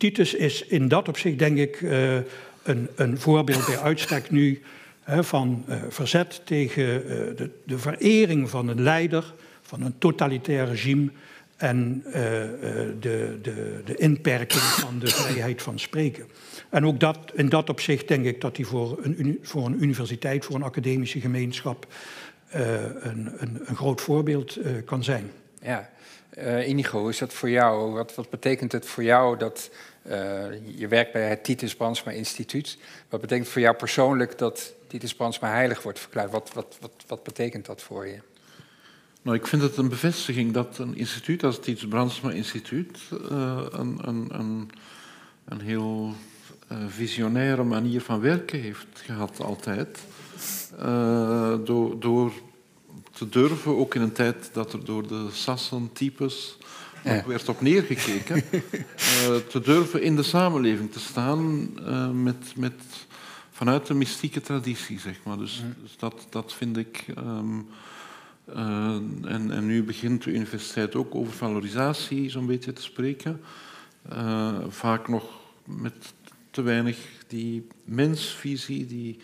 Titus 0.00 0.34
is 0.34 0.64
in 0.66 0.88
dat 0.88 1.08
opzicht, 1.08 1.38
denk 1.38 1.58
ik, 1.58 1.80
uh, 1.80 2.14
een, 2.62 2.88
een, 2.94 3.18
voorbeeld 3.18 3.66
bij 3.66 3.78
uitstek 3.78 4.30
nu 4.30 4.62
hè, 5.02 5.24
van 5.24 5.64
uh, 5.68 5.76
verzet 5.88 6.40
tegen 6.44 6.82
uh, 6.84 7.08
de, 7.36 7.50
de, 7.64 7.78
verering 7.78 8.50
van 8.50 8.68
een 8.68 8.82
leider, 8.82 9.34
van 9.62 9.82
een 9.82 9.94
totalitair 9.98 10.66
regime 10.66 11.10
en 11.56 12.02
de, 12.04 13.38
de, 13.42 13.80
de, 13.84 13.96
inperking 13.96 14.62
van 14.62 14.98
de 14.98 15.06
vrijheid 15.06 15.62
van 15.62 15.78
spreken. 15.78 16.26
En 16.70 16.86
ook 16.86 17.00
dat, 17.00 17.18
in 17.34 17.48
dat 17.48 17.68
opzicht 17.68 18.08
denk 18.08 18.24
ik 18.24 18.40
dat 18.40 18.56
hij 18.56 18.64
voor 18.64 18.98
een, 19.02 19.38
voor 19.42 19.66
een 19.66 19.82
universiteit, 19.82 20.44
voor 20.44 20.54
een 20.54 20.62
academische 20.62 21.20
gemeenschap, 21.20 21.86
een, 22.50 23.32
een, 23.38 23.60
een, 23.64 23.76
groot 23.76 24.00
voorbeeld 24.00 24.58
kan 24.84 25.04
zijn. 25.04 25.30
Ja, 25.62 25.90
Inigo, 26.66 27.08
is 27.08 27.18
dat 27.18 27.32
voor 27.32 27.50
jou? 27.50 27.92
Wat, 27.92 28.14
wat 28.14 28.30
betekent 28.30 28.72
het 28.72 28.86
voor 28.86 29.02
jou 29.02 29.38
dat 29.38 29.70
uh, 30.06 30.78
je 30.78 30.88
werkt 30.88 31.12
bij 31.12 31.28
het 31.28 31.44
Titus 31.44 31.74
Brandsma 31.74 32.12
Instituut. 32.12 32.78
Wat 33.08 33.20
betekent 33.20 33.48
voor 33.48 33.60
jou 33.60 33.76
persoonlijk 33.76 34.38
dat 34.38 34.74
Titus 34.86 35.14
Brandsma 35.14 35.50
heilig 35.50 35.82
wordt 35.82 35.98
verklaard? 35.98 36.30
Wat, 36.30 36.50
wat, 36.54 36.76
wat, 36.80 36.90
wat 37.06 37.22
betekent 37.22 37.66
dat 37.66 37.82
voor 37.82 38.06
je? 38.06 38.18
Nou, 39.22 39.36
ik 39.36 39.46
vind 39.46 39.62
het 39.62 39.76
een 39.76 39.88
bevestiging 39.88 40.52
dat 40.52 40.78
een 40.78 40.96
instituut 40.96 41.44
als 41.44 41.54
het 41.54 41.64
Titus 41.64 41.88
Brandsma 41.88 42.30
Instituut 42.30 42.98
uh, 43.12 43.66
een, 43.70 43.98
een, 44.02 44.26
een, 44.30 44.70
een, 45.44 45.60
heel 45.60 46.14
uh, 46.72 46.78
visionaire 46.88 47.62
manier 47.62 48.00
van 48.00 48.20
werken 48.20 48.60
heeft 48.60 48.86
gehad 48.92 49.40
altijd. 49.40 49.98
door, 51.64 52.00
door 52.00 52.32
te 53.12 53.28
durven, 53.28 53.76
ook 53.76 53.94
in 53.94 54.00
een 54.00 54.12
tijd 54.12 54.50
dat 54.52 54.72
er 54.72 54.84
door 54.84 55.06
de 55.06 55.28
Sassen-types 55.32 56.56
ja. 57.04 57.24
werd 57.26 57.48
op 57.48 57.60
neergekeken, 57.60 58.36
uh, 58.36 59.36
te 59.52 59.60
durven 59.60 60.02
in 60.02 60.16
de 60.16 60.22
samenleving 60.22 60.92
te 60.92 61.00
staan 61.00 61.70
uh, 61.80 62.10
met, 62.10 62.52
met, 62.56 62.82
vanuit 63.50 63.86
de 63.86 63.94
mystieke 63.94 64.40
traditie, 64.40 64.98
zeg 64.98 65.16
maar. 65.24 65.38
Dus, 65.38 65.62
dus 65.82 65.96
dat, 65.96 66.26
dat 66.30 66.54
vind 66.54 66.76
ik... 66.76 67.04
Um, 67.18 67.68
uh, 68.48 68.56
en, 69.24 69.50
en, 69.50 69.66
nu 69.66 69.82
begint 69.82 70.24
de 70.24 70.32
universiteit 70.32 70.94
ook 70.94 71.14
over 71.14 71.32
valorisatie 71.32 72.30
zo'n 72.30 72.46
beetje 72.46 72.72
te 72.72 72.82
spreken. 72.82 73.40
vaak 74.68 75.08
nog 75.08 75.24
met 75.64 76.12
te 76.50 76.62
weinig 76.62 76.98
die 77.26 77.66
mensvisie, 77.84 78.86
die 78.86 79.20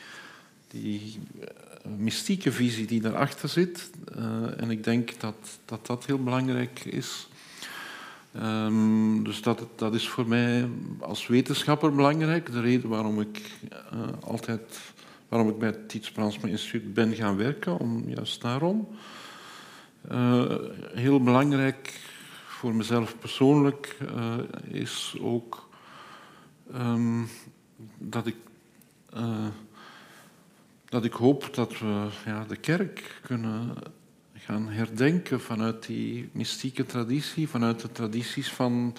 die 0.68 1.18
mystieke 1.96 2.52
visie 2.52 2.86
die 2.86 3.00
daarachter 3.00 3.48
zit. 3.48 3.90
en 4.56 4.70
ik 4.70 4.84
denk 4.84 5.20
dat, 5.20 5.58
dat 5.64 5.86
dat 5.86 6.06
heel 6.06 6.22
belangrijk 6.22 6.84
is. 6.84 7.28
Um, 8.42 9.24
dus 9.24 9.42
dat, 9.42 9.66
dat 9.76 9.94
is 9.94 10.08
voor 10.08 10.28
mij 10.28 10.68
als 11.00 11.26
wetenschapper 11.26 11.94
belangrijk. 11.94 12.52
De 12.52 12.60
reden 12.60 12.88
waarom 12.88 13.20
ik 13.20 13.50
altijd 14.20 14.94
waarom 15.28 15.48
ik 15.48 15.58
bij 15.58 15.68
het 15.68 15.88
Tiets 15.88 16.10
Bransma 16.10 16.48
Instituut 16.48 16.94
ben 16.94 17.14
gaan 17.14 17.36
werken, 17.36 17.78
om 17.78 18.08
juist 18.08 18.40
daarom. 18.40 18.88
Uh, 20.12 20.54
heel 20.94 21.22
belangrijk 21.22 22.00
voor 22.46 22.74
mezelf 22.74 23.18
persoonlijk 23.18 23.98
uh, 24.02 24.34
is 24.80 25.16
ook 25.20 25.68
um, 26.74 27.28
dat 27.98 28.26
ik 28.26 28.36
dat 30.88 31.04
ik 31.04 31.12
hoop 31.12 31.54
dat 31.54 31.78
we 31.78 32.08
ja, 32.24 32.44
de 32.44 32.56
kerk 32.56 33.20
kunnen 33.22 33.74
gaan 34.46 34.68
herdenken 34.68 35.40
vanuit 35.40 35.86
die 35.86 36.28
mystieke 36.32 36.86
traditie, 36.86 37.48
vanuit 37.48 37.80
de 37.80 37.92
tradities 37.92 38.52
van 38.52 38.96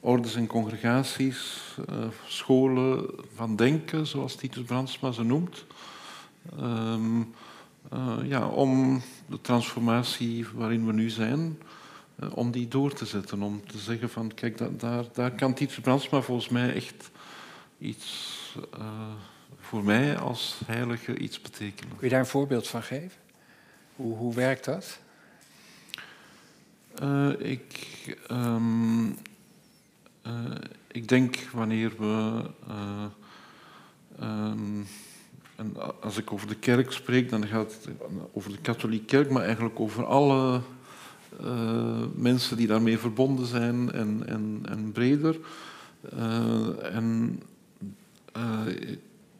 ordes 0.00 0.34
en 0.34 0.46
congregaties, 0.46 1.60
uh, 1.90 2.06
scholen 2.26 3.06
van 3.34 3.56
denken, 3.56 4.06
zoals 4.06 4.34
Titus 4.34 4.62
Brandsma 4.62 5.12
ze 5.12 5.22
noemt. 5.22 5.64
Um, 6.60 7.34
uh, 7.92 8.16
ja, 8.24 8.46
om 8.46 9.02
de 9.26 9.40
transformatie 9.40 10.46
waarin 10.54 10.86
we 10.86 10.92
nu 10.92 11.10
zijn, 11.10 11.58
uh, 12.22 12.36
om 12.36 12.50
die 12.50 12.68
door 12.68 12.92
te 12.92 13.06
zetten. 13.06 13.42
Om 13.42 13.66
te 13.66 13.78
zeggen 13.78 14.10
van, 14.10 14.34
kijk, 14.34 14.58
dat, 14.58 14.80
daar, 14.80 15.04
daar 15.12 15.32
kan 15.32 15.54
Titus 15.54 15.80
Brandsma 15.80 16.20
volgens 16.20 16.48
mij 16.48 16.74
echt 16.74 17.10
iets 17.78 18.36
voor 19.60 19.84
mij 19.84 20.18
als 20.18 20.60
heilige 20.66 21.18
iets 21.18 21.40
betekenen. 21.40 21.96
Kun 21.96 22.06
je 22.06 22.08
daar 22.08 22.20
een 22.20 22.26
voorbeeld 22.26 22.68
van 22.68 22.82
geven? 22.82 23.27
Hoe, 23.98 24.16
hoe 24.16 24.34
werkt 24.34 24.64
dat? 24.64 24.98
ik... 27.38 27.86
Um, 28.30 29.16
uh, 30.26 30.54
ik 30.92 31.08
denk 31.08 31.36
wanneer 31.52 31.92
we. 31.98 32.42
Uh, 32.68 33.04
um, 34.22 34.86
en 35.56 36.00
als 36.02 36.16
ik 36.16 36.32
over 36.32 36.48
de 36.48 36.54
kerk 36.54 36.92
spreek, 36.92 37.30
dan 37.30 37.46
gaat 37.46 37.72
het 37.72 37.88
over 38.32 38.50
de 38.50 38.58
katholieke 38.58 39.04
kerk, 39.04 39.30
maar 39.30 39.44
eigenlijk 39.44 39.80
over 39.80 40.06
alle 40.06 40.60
mensen 42.14 42.56
die 42.56 42.66
daarmee 42.66 42.98
verbonden 42.98 43.46
zijn 43.46 43.92
en, 43.92 44.22
en, 44.26 44.60
en 44.64 44.92
breder. 44.92 45.38
en 46.92 47.42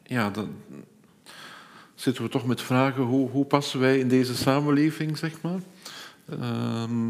ja, 0.03 0.29
dan 0.29 0.49
zitten 1.99 2.23
we 2.23 2.29
toch 2.29 2.45
met 2.45 2.61
vragen: 2.61 3.03
hoe, 3.03 3.29
hoe 3.29 3.45
passen 3.45 3.79
wij 3.79 3.99
in 3.99 4.07
deze 4.07 4.35
samenleving, 4.35 5.17
zeg 5.17 5.41
maar? 5.41 5.59
Ehm, 6.29 7.09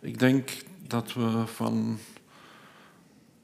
ik 0.00 0.18
denk 0.18 0.50
dat 0.86 1.12
we 1.12 1.46
van 1.46 1.98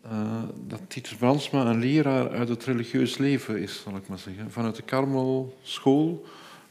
uh, 0.06 0.42
dat 0.66 0.80
Titus 0.88 1.14
Brandsma 1.14 1.66
een 1.66 1.78
leraar 1.78 2.30
uit 2.30 2.48
het 2.48 2.64
religieus 2.64 3.18
leven 3.18 3.62
is, 3.62 3.80
zal 3.82 3.96
ik 3.96 4.08
maar 4.08 4.18
zeggen. 4.18 4.50
Vanuit 4.50 4.76
de 4.76 4.82
Karmel 4.82 5.58
school, 5.62 6.26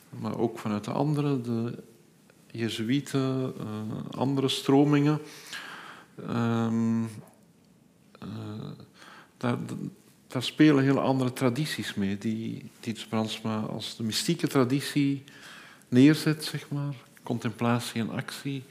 maar 0.10 0.38
ook 0.38 0.60
vanuit 0.60 0.84
de 0.84 0.92
andere, 0.92 1.42
de 1.42 1.84
Jezuïeten, 2.52 3.54
uh, 3.60 4.20
andere 4.20 4.48
stromingen. 4.48 5.20
Um, 6.30 7.04
uh, 7.04 7.10
daar, 9.38 9.58
daar, 10.36 10.44
spelen 10.44 10.84
hele 10.84 11.00
andere 11.00 11.34
tradities 11.34 11.94
mee, 11.94 12.18
die 12.18 12.70
Titus 12.80 13.06
Brandsma 13.06 13.60
als 13.60 13.96
de 13.96 14.04
mystieke 14.04 14.48
traditie 14.48 15.24
neerzet, 15.88 16.44
zeg 16.44 16.70
maar. 16.70 16.94
Contemplatie 17.24 18.02
en 18.02 18.10
actie. 18.10 18.64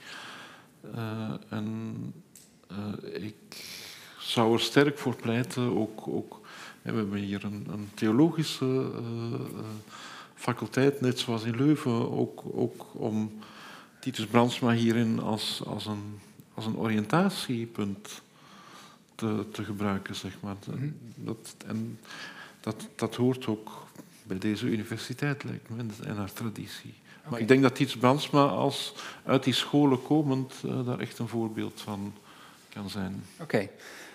en 1.49 2.13
ik 3.13 3.35
zou 4.19 4.53
er 4.53 4.61
sterk 4.61 4.99
voor 4.99 5.17
pleiten. 5.17 5.77
Ook, 5.77 6.07
we 6.83 6.91
hebben 6.91 7.15
hier 7.15 7.45
een, 7.45 7.67
een 7.71 7.91
theologische 7.95 8.65
uh, 8.65 9.41
faculteit, 10.35 11.01
net 11.01 11.19
zoals 11.19 11.43
in 11.43 11.57
Leuven, 11.57 12.13
ook, 12.13 12.43
ook 12.53 12.87
om 12.93 13.33
Titus 14.01 14.27
Brandsma 14.27 14.73
hierin 14.73 15.21
als, 15.21 15.63
als, 15.67 15.87
een, 15.87 16.19
als 16.55 16.67
een 16.67 16.77
oriëntatiepunt 16.77 18.23
te, 19.15 19.47
te 19.53 19.65
gebruiken. 19.65 20.15
Zeg 20.15 20.33
maar. 20.41 20.57
Mhm. 20.67 20.89
dat, 21.15 21.55
en 21.67 21.99
dat, 22.61 22.89
dat 22.95 23.15
hoort 23.15 23.47
ook 23.47 23.87
bij 24.23 24.39
deze 24.39 24.67
universiteit, 24.67 25.45
lijkt 25.45 25.71
me, 25.71 25.85
en 26.07 26.17
haar 26.17 26.33
traditie. 26.33 26.95
Maar 27.29 27.41
ik 27.41 27.49
denk 27.49 27.63
dat 27.63 27.75
Titus 27.75 27.97
Brandsma 27.97 28.47
als 28.47 28.95
uit 29.25 29.45
die 29.45 29.55
scholen 29.55 30.03
komend 30.03 30.55
uh, 30.65 30.87
daar 30.87 30.99
echt 30.99 31.19
een 31.19 31.29
voorbeeld 31.29 31.81
van 31.81 32.15
kan 32.69 32.91
zijn. 32.91 33.25
Oké. 33.41 33.69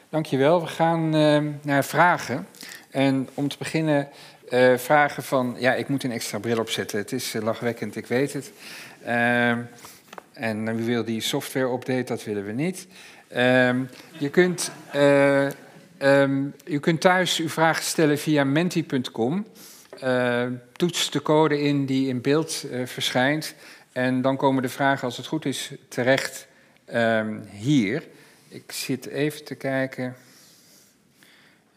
Dankjewel. 0.10 0.62
We 0.62 0.68
gaan 0.68 1.16
uh, 1.16 1.54
naar 1.62 1.86
vragen. 1.86 2.48
En 2.90 3.30
om 3.34 3.48
te 3.48 3.58
beginnen 3.58 4.10
uh, 4.50 4.78
vragen 4.78 5.24
van... 5.24 5.56
Ja, 5.60 5.74
ik 5.74 5.88
moet 5.88 6.04
een 6.04 6.12
extra 6.12 6.40
bril 6.40 6.60
opzetten. 6.60 7.00
Het 7.00 7.12
is 7.12 7.36
uh, 7.36 7.42
lachwekkend, 7.42 7.96
ik 7.96 8.06
weet 8.06 8.34
het. 8.34 8.52
Ehm, 9.04 9.62
en 10.34 10.76
wie 10.76 10.86
wil 10.86 11.04
die 11.04 11.22
software 11.22 11.74
update? 11.74 12.04
Dat 12.04 12.24
willen 12.24 12.46
we 12.46 12.52
niet. 12.52 12.88
Ehm, 13.30 13.84
je, 14.12 14.30
kunt, 14.30 14.72
um, 16.02 16.54
je 16.66 16.80
kunt 16.80 17.02
thuis 17.02 17.40
uw 17.40 17.50
vragen 17.50 17.84
stellen 17.84 18.20
via 18.20 18.44
menti.com. 18.44 19.46
toets 20.72 21.12
de 21.12 21.22
code 21.22 21.62
in 21.62 21.86
die 21.86 22.08
in 22.08 22.22
beeld 22.22 22.66
verschijnt. 22.86 23.56
En 23.92 24.22
dan 24.22 24.38
komen 24.38 24.62
de 24.62 24.70
vragen, 24.70 25.04
als 25.04 25.18
het 25.18 25.26
goed 25.26 25.46
is, 25.46 25.72
terecht 25.88 26.48
hier... 27.52 28.04
Ik 28.52 28.72
zit 28.72 29.06
even 29.06 29.46
te 29.46 29.56
kijken. 29.56 30.16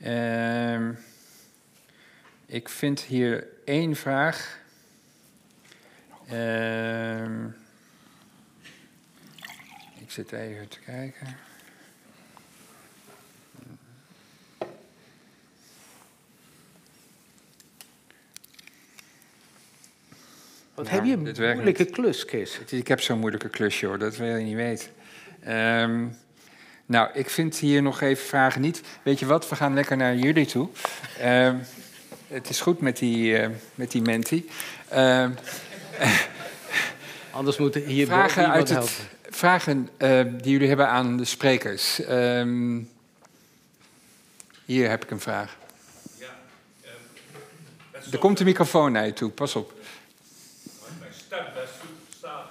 Uh, 0.07 0.88
ik 2.46 2.68
vind 2.68 3.00
hier 3.00 3.46
één 3.64 3.96
vraag. 3.96 4.59
Uh, 6.32 7.24
ik 7.24 7.61
zit 10.12 10.32
even 10.32 10.68
te 10.68 10.78
kijken. 10.84 11.36
Wat 20.74 20.88
heb 20.88 21.04
je 21.04 21.12
een 21.12 21.54
moeilijke 21.54 21.84
klus, 21.84 22.24
Kees? 22.24 22.58
Ik 22.58 22.88
heb 22.88 23.00
zo'n 23.00 23.18
moeilijke 23.18 23.48
klus, 23.48 23.80
joh. 23.80 23.98
Dat 23.98 24.16
wil 24.16 24.36
je 24.36 24.44
niet 24.44 24.54
weten. 24.54 24.90
Um, 25.48 26.16
nou, 26.86 27.10
ik 27.12 27.30
vind 27.30 27.58
hier 27.58 27.82
nog 27.82 28.00
even 28.00 28.24
vragen 28.24 28.60
niet. 28.60 28.82
Weet 29.02 29.18
je 29.18 29.26
wat, 29.26 29.48
we 29.48 29.56
gaan 29.56 29.74
lekker 29.74 29.96
naar 29.96 30.16
jullie 30.16 30.46
toe. 30.46 30.68
Uh, 31.20 31.54
het 32.26 32.48
is 32.48 32.60
goed 32.60 32.80
met 32.80 32.98
die, 32.98 33.40
uh, 33.40 33.48
met 33.74 33.90
die 33.90 34.02
menti. 34.02 34.48
Uh, 34.92 35.28
Anders 37.30 37.56
moeten 37.56 37.84
hier 37.84 38.06
vragen 38.06 38.50
uit 38.50 38.68
het. 38.68 39.10
Vragen 39.34 39.88
uh, 39.98 40.24
die 40.42 40.52
jullie 40.52 40.68
hebben 40.68 40.88
aan 40.88 41.16
de 41.16 41.24
sprekers. 41.24 42.00
Ehm, 42.00 42.80
hier 44.64 44.88
heb 44.88 45.04
ik 45.04 45.10
een 45.10 45.20
vraag. 45.20 45.56
Ja, 46.18 46.26
er 48.12 48.18
komt 48.18 48.40
een 48.40 48.46
microfoon 48.46 48.92
naar 48.92 49.06
je 49.06 49.12
toe, 49.12 49.30
pas 49.30 49.56
op. 49.56 49.72
Mijn 50.98 51.12
stem 51.14 51.44
best 51.54 51.72
goed 51.80 51.90
verstaan. 52.08 52.44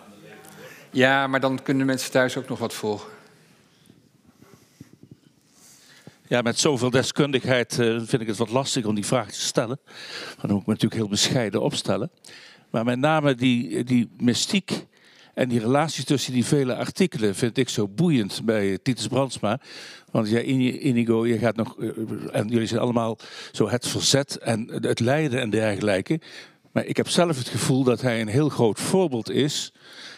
Ja, 0.90 1.28
maar 1.28 1.40
dan 1.40 1.64
kunnen 1.64 1.86
mensen 1.86 2.12
thuis 2.12 2.38
ook 2.38 2.48
nog 2.48 2.60
wat 2.60 2.74
volgen. 2.74 3.10
Ja, 6.28 6.42
met 6.42 6.60
zoveel 6.60 6.90
deskundigheid 6.90 7.78
uh, 7.78 8.02
vind 8.06 8.22
ik 8.22 8.28
het 8.28 8.38
wat 8.38 8.50
lastig 8.50 8.86
om 8.86 8.96
die 8.96 9.06
vraag 9.06 9.32
te 9.32 9.42
stellen. 9.42 9.80
Dan 10.42 10.52
moet 10.52 10.62
ik 10.62 10.68
me 10.68 10.74
natuurlijk 10.74 11.02
heel 11.02 11.10
bescheiden 11.10 11.62
opstellen. 11.62 12.12
Maar 12.70 12.84
met 12.84 13.00
name 13.00 13.36
die, 13.36 13.84
die 13.84 14.10
mystiek 14.18 14.86
en 15.34 15.50
die 15.50 15.60
relatie 15.60 16.04
tussen 16.04 16.34
die 16.34 16.46
vele 16.46 16.76
artikelen 16.76 17.36
vind 17.36 17.58
ik 17.58 17.70
zo 17.70 17.88
boeiend 17.88 18.42
bij 18.46 18.78
Titus 18.84 19.08
Brandsma. 19.08 19.60
Want 20.12 20.30
jij, 20.30 20.44
Inigo, 20.44 21.26
je 21.28 21.38
gaat 21.38 21.56
nog, 21.56 21.80
eh, 21.80 21.88
en 22.32 22.48
jullie 22.48 22.68
zijn 22.68 22.82
allemaal 22.82 23.18
zo 23.52 23.70
het 23.70 23.88
verzet 23.88 24.38
en 24.38 24.68
het 24.82 25.00
lijden 25.00 25.42
en 25.42 25.50
dergelijke. 25.50 26.20
Maar 26.72 26.86
ik 26.86 26.98
heb 26.98 27.08
zelf 27.08 27.38
het 27.38 27.48
gevoel 27.48 27.84
dat 27.84 28.02
hij 28.02 28.22
een 28.22 28.28
heel 28.28 28.50
groot 28.50 28.80
voorbeeld 28.80 29.30
is 29.30 29.74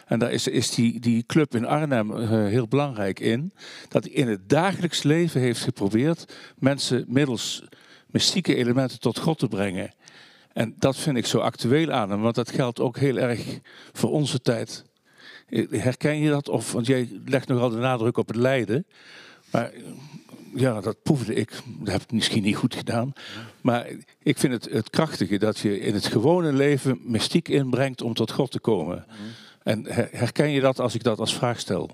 en 0.06 0.20
daar 0.20 0.32
is, 0.32 0.48
is 0.48 0.70
die, 0.70 1.00
die 1.00 1.26
club 1.26 1.56
in 1.56 1.66
Arnhem 1.66 2.12
uh, 2.12 2.30
heel 2.30 2.68
belangrijk 2.68 3.20
in. 3.20 3.54
Dat 3.88 4.04
hij 4.04 4.14
in 4.14 4.28
het 4.28 4.50
dagelijks 4.50 5.04
leven 5.04 5.42
heeft 5.42 5.62
geprobeerd 5.62 6.34
mensen 6.58 7.06
middels 7.08 7.64
mystieke 8.08 8.56
elementen 8.56 9.00
tot 9.00 9.20
God 9.20 9.40
te 9.40 9.48
brengen. 9.48 9.94
En 10.54 10.76
dat 10.78 10.98
vind 10.98 11.18
ik 11.18 11.26
zo 11.26 11.38
actueel 11.38 11.92
aan 11.92 12.10
hem, 12.10 12.22
want 12.22 12.36
dat 12.36 12.52
geldt 12.52 12.80
ook 12.80 12.98
heel 12.98 13.18
erg 13.18 13.60
voor 13.92 14.12
onze 14.12 14.42
tijd. 14.42 14.84
Herken 15.70 16.18
je 16.18 16.30
dat? 16.30 16.50
Of, 16.50 16.72
want 16.72 16.86
jij 16.86 17.10
legt 17.26 17.48
nogal 17.48 17.70
de 17.70 17.78
nadruk 17.78 18.18
op 18.18 18.28
het 18.28 18.36
lijden. 18.36 18.86
Maar 19.52 19.72
ja, 20.56 20.82
dat 20.82 21.04
proefde 21.04 21.34
ik. 21.34 21.52
Dat 21.66 21.92
heb 21.94 22.02
ik 22.02 22.12
misschien 22.12 22.44
niet 22.44 22.56
goed 22.56 22.76
gedaan. 22.76 23.14
Maar 23.62 23.88
ik 24.24 24.38
vind 24.38 24.54
het, 24.54 24.74
het 24.74 24.90
krachtige 24.90 25.38
dat 25.38 25.60
je 25.60 25.80
in 25.80 25.94
het 25.94 26.06
gewone 26.06 26.54
leven 26.54 27.00
mystiek 27.04 27.48
inbrengt 27.48 28.02
om 28.02 28.14
tot 28.14 28.32
God 28.32 28.52
te 28.52 28.60
komen. 28.60 29.06
En 29.64 29.86
herken 30.12 30.50
je 30.50 30.62
dat 30.62 30.80
als 30.80 30.96
ik 30.96 31.04
dat 31.04 31.20
als 31.20 31.36
vraag 31.36 31.60
stel? 31.60 31.90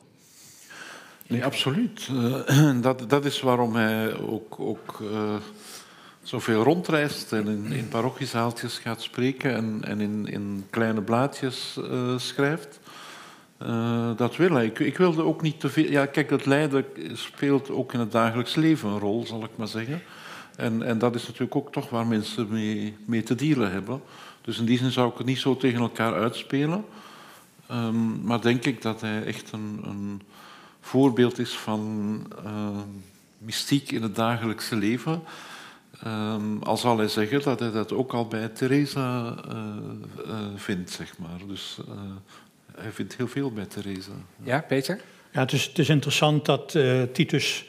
Nee, 1.28 1.46
absoluut. 1.46 2.08
Uh, 2.12 2.82
dat, 2.88 3.10
dat 3.10 3.26
is 3.26 3.42
waarom 3.42 3.76
hij 3.76 4.18
ook, 4.18 4.60
ook 4.60 5.00
uh, 5.02 5.36
zoveel 6.22 6.64
rondreist 6.64 7.34
en 7.34 7.48
in, 7.48 7.72
in 7.72 7.88
parochiezaaltjes 7.88 8.78
gaat 8.78 9.02
spreken 9.02 9.56
en, 9.56 9.80
en 9.84 10.02
in, 10.02 10.28
in 10.28 10.66
kleine 10.70 11.02
blaadjes 11.02 11.78
uh, 11.80 12.18
schrijft. 12.18 12.80
Dat 14.16 14.36
wil. 14.36 14.62
Ik, 14.62 14.80
ik, 14.80 14.98
wilde 14.98 15.24
ook 15.24 15.42
niet 15.42 15.60
te 15.60 15.70
veel. 15.70 15.92
Ja, 15.92 16.06
kijk, 16.06 16.30
het 16.30 16.46
lijden 16.46 16.86
speelt 17.14 17.70
ook 17.70 17.94
in 17.94 18.00
het 18.00 18.12
dagelijks 18.12 18.56
leven 18.56 18.90
een 18.90 19.00
rol, 19.00 19.26
zal 19.26 19.44
ik 19.44 19.50
maar 19.56 19.68
zeggen. 19.68 20.02
En, 20.56 20.84
en 20.84 20.98
dat 20.98 21.16
is 21.16 21.24
natuurlijk 21.24 21.56
ook 21.56 21.72
toch 21.72 21.90
waar 21.90 22.08
mensen 22.08 22.48
mee, 22.50 22.96
mee 23.06 23.24
te 23.24 23.36
dealen 23.36 23.72
hebben. 23.72 24.02
Dus 24.42 24.60
in 24.60 24.66
die 24.66 24.78
zin 24.78 24.92
zou 24.92 25.12
ik 25.12 25.18
het 25.18 25.28
niet 25.28 25.40
zo 25.40 25.58
tegen 25.58 25.80
elkaar 25.80 26.14
uitspelen. 26.14 26.86
Um, 27.72 28.22
maar 28.24 28.42
denk 28.42 28.66
ik 28.66 28.82
dat 28.82 29.02
hij 29.02 29.24
echt 29.24 29.52
een, 29.52 29.82
een 29.84 30.22
voorbeeld 30.80 31.40
is 31.40 31.58
van 31.58 32.22
uh, 32.46 32.78
mystiek 33.38 33.92
in 33.92 34.02
het 34.02 34.16
dagelijkse 34.16 34.76
leven. 34.76 35.24
Um, 36.06 36.64
al 36.64 36.78
zal 36.78 36.98
hij 36.98 37.08
zeggen 37.08 37.42
dat 37.42 37.60
hij 37.60 37.72
dat 37.72 37.92
ook 37.92 38.14
al 38.14 38.28
bij 38.28 38.48
Theresa 38.48 39.36
uh, 39.52 39.56
uh, 40.28 40.36
vindt, 40.56 40.92
zeg 40.92 41.18
maar. 41.18 41.40
Dus 41.48 41.80
hij 42.82 42.92
vindt 42.92 43.16
heel 43.16 43.28
veel 43.28 43.52
bij 43.52 43.66
Theresa. 43.66 44.12
Ja, 44.44 44.62
Peter? 44.68 45.00
Ja, 45.32 45.40
het 45.40 45.52
is, 45.52 45.64
het 45.66 45.80
is 45.80 45.90
interessant 45.90 46.46
dat 46.46 46.78
Titus 47.14 47.66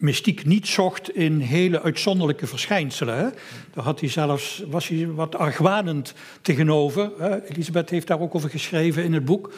mystiek 0.00 0.44
niet 0.44 0.66
zocht 0.66 1.14
in 1.14 1.40
hele 1.40 1.82
uitzonderlijke 1.82 2.46
verschijnselen. 2.46 3.16
Hè. 3.16 3.28
Daar 3.74 3.84
had 3.84 4.00
hij 4.00 4.08
zelfs, 4.08 4.64
was 4.66 4.88
hij 4.88 5.06
wat 5.06 5.34
argwanend 5.34 6.14
tegenover. 6.42 7.10
Hè. 7.18 7.44
Elisabeth 7.48 7.90
heeft 7.90 8.06
daar 8.06 8.20
ook 8.20 8.34
over 8.34 8.50
geschreven 8.50 9.04
in 9.04 9.12
het 9.12 9.24
boek. 9.24 9.52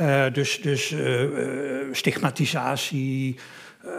Uh, 0.00 0.24
dus 0.32 0.60
dus 0.60 0.90
uh, 0.90 1.28
stigmatisatie. 1.92 3.36
Uh, 3.84 3.90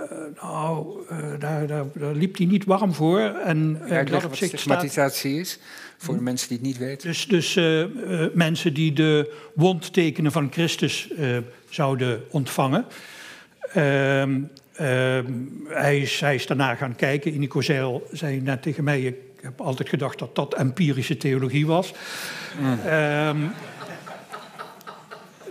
nou, 0.42 1.06
daar, 1.40 1.68
daar, 1.68 1.86
daar, 1.94 2.14
liep 2.14 2.38
hij 2.38 2.46
niet 2.46 2.66
warm 2.66 2.94
voor. 2.94 3.20
En, 3.20 3.82
dat 4.10 4.26
op 4.26 4.36
zich 4.36 4.48
stigmatisatie 4.48 5.46
staat, 5.46 5.60
is, 5.60 5.60
voor 5.98 6.16
de 6.16 6.22
mensen 6.22 6.48
die 6.48 6.58
het 6.58 6.68
niet 6.68 6.78
weten. 6.78 7.08
Dus, 7.08 7.28
dus 7.28 7.60
mensen 8.34 8.74
die 8.74 8.93
de 8.93 9.34
wondtekenen 9.54 10.32
van 10.32 10.52
Christus 10.52 11.10
zouden 11.70 12.24
ontvangen. 12.30 12.86
Ehm, 13.74 14.41
ehm, 14.74 15.26
hij, 15.68 16.00
is, 16.00 16.20
hij 16.20 16.36
is 16.36 16.48
daarna 16.48 16.76
gaan 16.76 16.95
kijken. 16.95 17.34
Inico 17.34 17.62
Zeil 17.62 18.08
zei 18.12 18.41
net 18.41 18.62
tegen 18.62 18.84
mij... 18.84 19.02
ik 19.02 19.16
heb 19.41 19.62
altijd 19.62 19.89
gedacht 19.89 20.20
dat 20.20 20.36
dat 20.36 20.54
empirische 20.54 21.18
theologie 21.18 21.66
was. 21.66 21.93
Mm. 22.60 22.80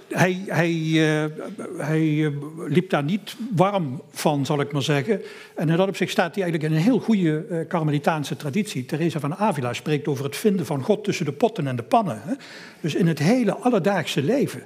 Hij, 0.09 0.43
hij 0.47 0.73
uh, 0.73 2.29
liep 2.69 2.91
daar 2.91 3.05
niet 3.05 3.37
warm 3.55 4.03
van, 4.11 4.47
zal 4.47 4.61
ik 4.61 4.73
maar 4.73 4.83
zeggen. 4.83 5.23
En 5.55 5.69
in 5.69 5.77
dat 5.77 5.89
opzicht 5.89 6.11
staat 6.11 6.35
hij 6.35 6.43
eigenlijk 6.43 6.73
in 6.73 6.79
een 6.79 6.85
heel 6.85 7.01
goede 7.01 7.47
uh, 7.51 7.69
Karmelitaanse 7.69 8.37
traditie. 8.37 8.85
Teresa 8.85 9.21
van 9.21 9.35
Avila 9.35 9.73
spreekt 9.73 10.09
over 10.09 10.25
het 10.25 10.37
vinden 10.37 10.67
van 10.67 10.83
God 10.83 11.05
tussen 11.05 11.25
de 11.25 11.33
potten 11.33 11.67
en 11.67 11.77
de 11.77 11.83
pannen. 11.83 12.21
Hè? 12.25 12.35
Dus 12.81 12.95
in 12.95 13.07
het 13.07 13.19
hele 13.19 13.55
alledaagse 13.55 14.23
leven. 14.23 14.63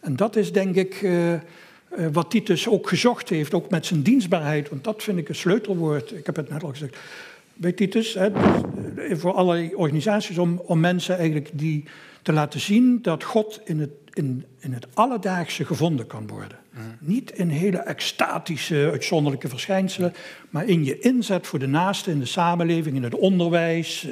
En 0.00 0.16
dat 0.16 0.36
is 0.36 0.52
denk 0.52 0.74
ik 0.74 1.06
wat 2.12 2.30
Titus 2.30 2.68
ook 2.68 2.88
gezocht 2.88 3.28
heeft, 3.28 3.54
ook 3.54 3.70
met 3.70 3.86
zijn 3.86 4.02
dienstbaarheid. 4.02 4.68
Want 4.68 4.84
dat 4.84 5.02
vind 5.02 5.18
ik 5.18 5.28
een 5.28 5.34
sleutelwoord. 5.34 6.12
Ik 6.12 6.26
heb 6.26 6.36
het 6.36 6.50
net 6.50 6.62
al 6.62 6.70
gezegd. 6.70 6.96
Bij 7.54 7.72
Titus, 7.72 8.14
hè, 8.14 8.30
dus, 8.30 9.18
voor 9.18 9.32
allerlei 9.32 9.74
organisaties, 9.74 10.38
om, 10.38 10.62
om 10.64 10.80
mensen 10.80 11.16
eigenlijk 11.16 11.50
die 11.52 11.84
te 12.22 12.32
laten 12.32 12.60
zien 12.60 12.98
dat 13.02 13.24
God 13.24 13.60
in 13.64 13.80
het 13.80 13.90
in, 14.14 14.44
in 14.58 14.72
het 14.72 14.86
alledaagse 14.94 15.64
gevonden 15.64 16.06
kan 16.06 16.26
worden. 16.26 16.58
Niet 16.98 17.30
in 17.30 17.48
hele 17.48 17.78
extatische, 17.78 18.88
uitzonderlijke 18.92 19.48
verschijnselen, 19.48 20.14
maar 20.50 20.66
in 20.66 20.84
je 20.84 20.98
inzet 20.98 21.46
voor 21.46 21.58
de 21.58 21.66
naaste 21.66 22.10
in 22.10 22.18
de 22.18 22.24
samenleving, 22.24 22.96
in 22.96 23.02
het 23.02 23.14
onderwijs, 23.14 24.06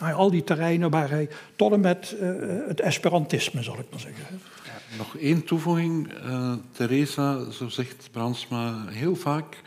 uh, 0.00 0.16
al 0.18 0.30
die 0.30 0.44
terreinen 0.44 0.90
waar 0.90 1.10
hij 1.10 1.28
tot 1.56 1.72
en 1.72 1.80
met 1.80 2.16
uh, 2.20 2.30
het 2.68 2.80
Esperantisme, 2.80 3.62
zal 3.62 3.78
ik 3.78 3.86
maar 3.90 4.00
zeggen. 4.00 4.24
Ja, 4.64 4.96
nog 4.96 5.16
één 5.16 5.44
toevoeging. 5.44 6.12
Uh, 6.24 6.52
Theresa, 6.72 7.50
zo 7.50 7.68
zegt 7.68 8.08
Bransma 8.12 8.84
heel 8.88 9.16
vaak, 9.16 9.62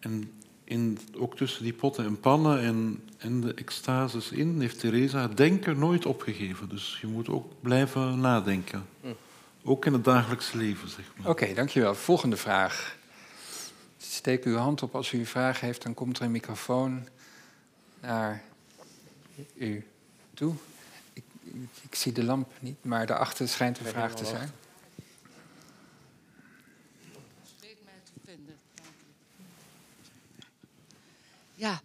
en 0.00 0.30
in, 0.64 0.98
ook 1.16 1.36
tussen 1.36 1.62
die 1.62 1.72
potten 1.72 2.04
en 2.04 2.20
pannen 2.20 2.60
en, 2.60 3.08
en 3.18 3.40
de 3.40 3.54
extases 3.54 4.30
in, 4.30 4.60
heeft 4.60 4.80
Theresa 4.80 5.22
het 5.22 5.36
denken 5.36 5.78
nooit 5.78 6.06
opgegeven. 6.06 6.68
Dus 6.68 6.98
je 7.00 7.06
moet 7.06 7.28
ook 7.28 7.52
blijven 7.60 8.20
nadenken. 8.20 8.86
Hm. 9.00 9.08
Ook 9.64 9.86
in 9.86 9.92
het 9.92 10.04
dagelijkse 10.04 10.56
leven, 10.56 10.88
zeg 10.88 11.04
maar. 11.16 11.28
Oké, 11.28 11.54
dankjewel. 11.54 11.94
Volgende 11.94 12.36
vraag. 12.36 12.96
Steek 13.98 14.44
uw 14.44 14.56
hand 14.56 14.82
op 14.82 14.94
als 14.94 15.12
u 15.12 15.18
een 15.18 15.26
vraag 15.26 15.60
heeft, 15.60 15.82
dan 15.82 15.94
komt 15.94 16.18
er 16.18 16.24
een 16.24 16.30
microfoon 16.30 17.08
naar 18.00 18.42
u 19.54 19.86
toe. 20.34 20.54
Ik, 21.12 21.24
ik, 21.42 21.62
ik 21.82 21.94
zie 21.94 22.12
de 22.12 22.24
lamp 22.24 22.52
niet, 22.60 22.84
maar 22.84 23.06
daarachter 23.06 23.48
schijnt 23.48 23.78
een 23.78 23.86
vraag 23.86 24.14
te 24.14 24.24
zijn. 24.24 24.50
Ja, 31.54 31.80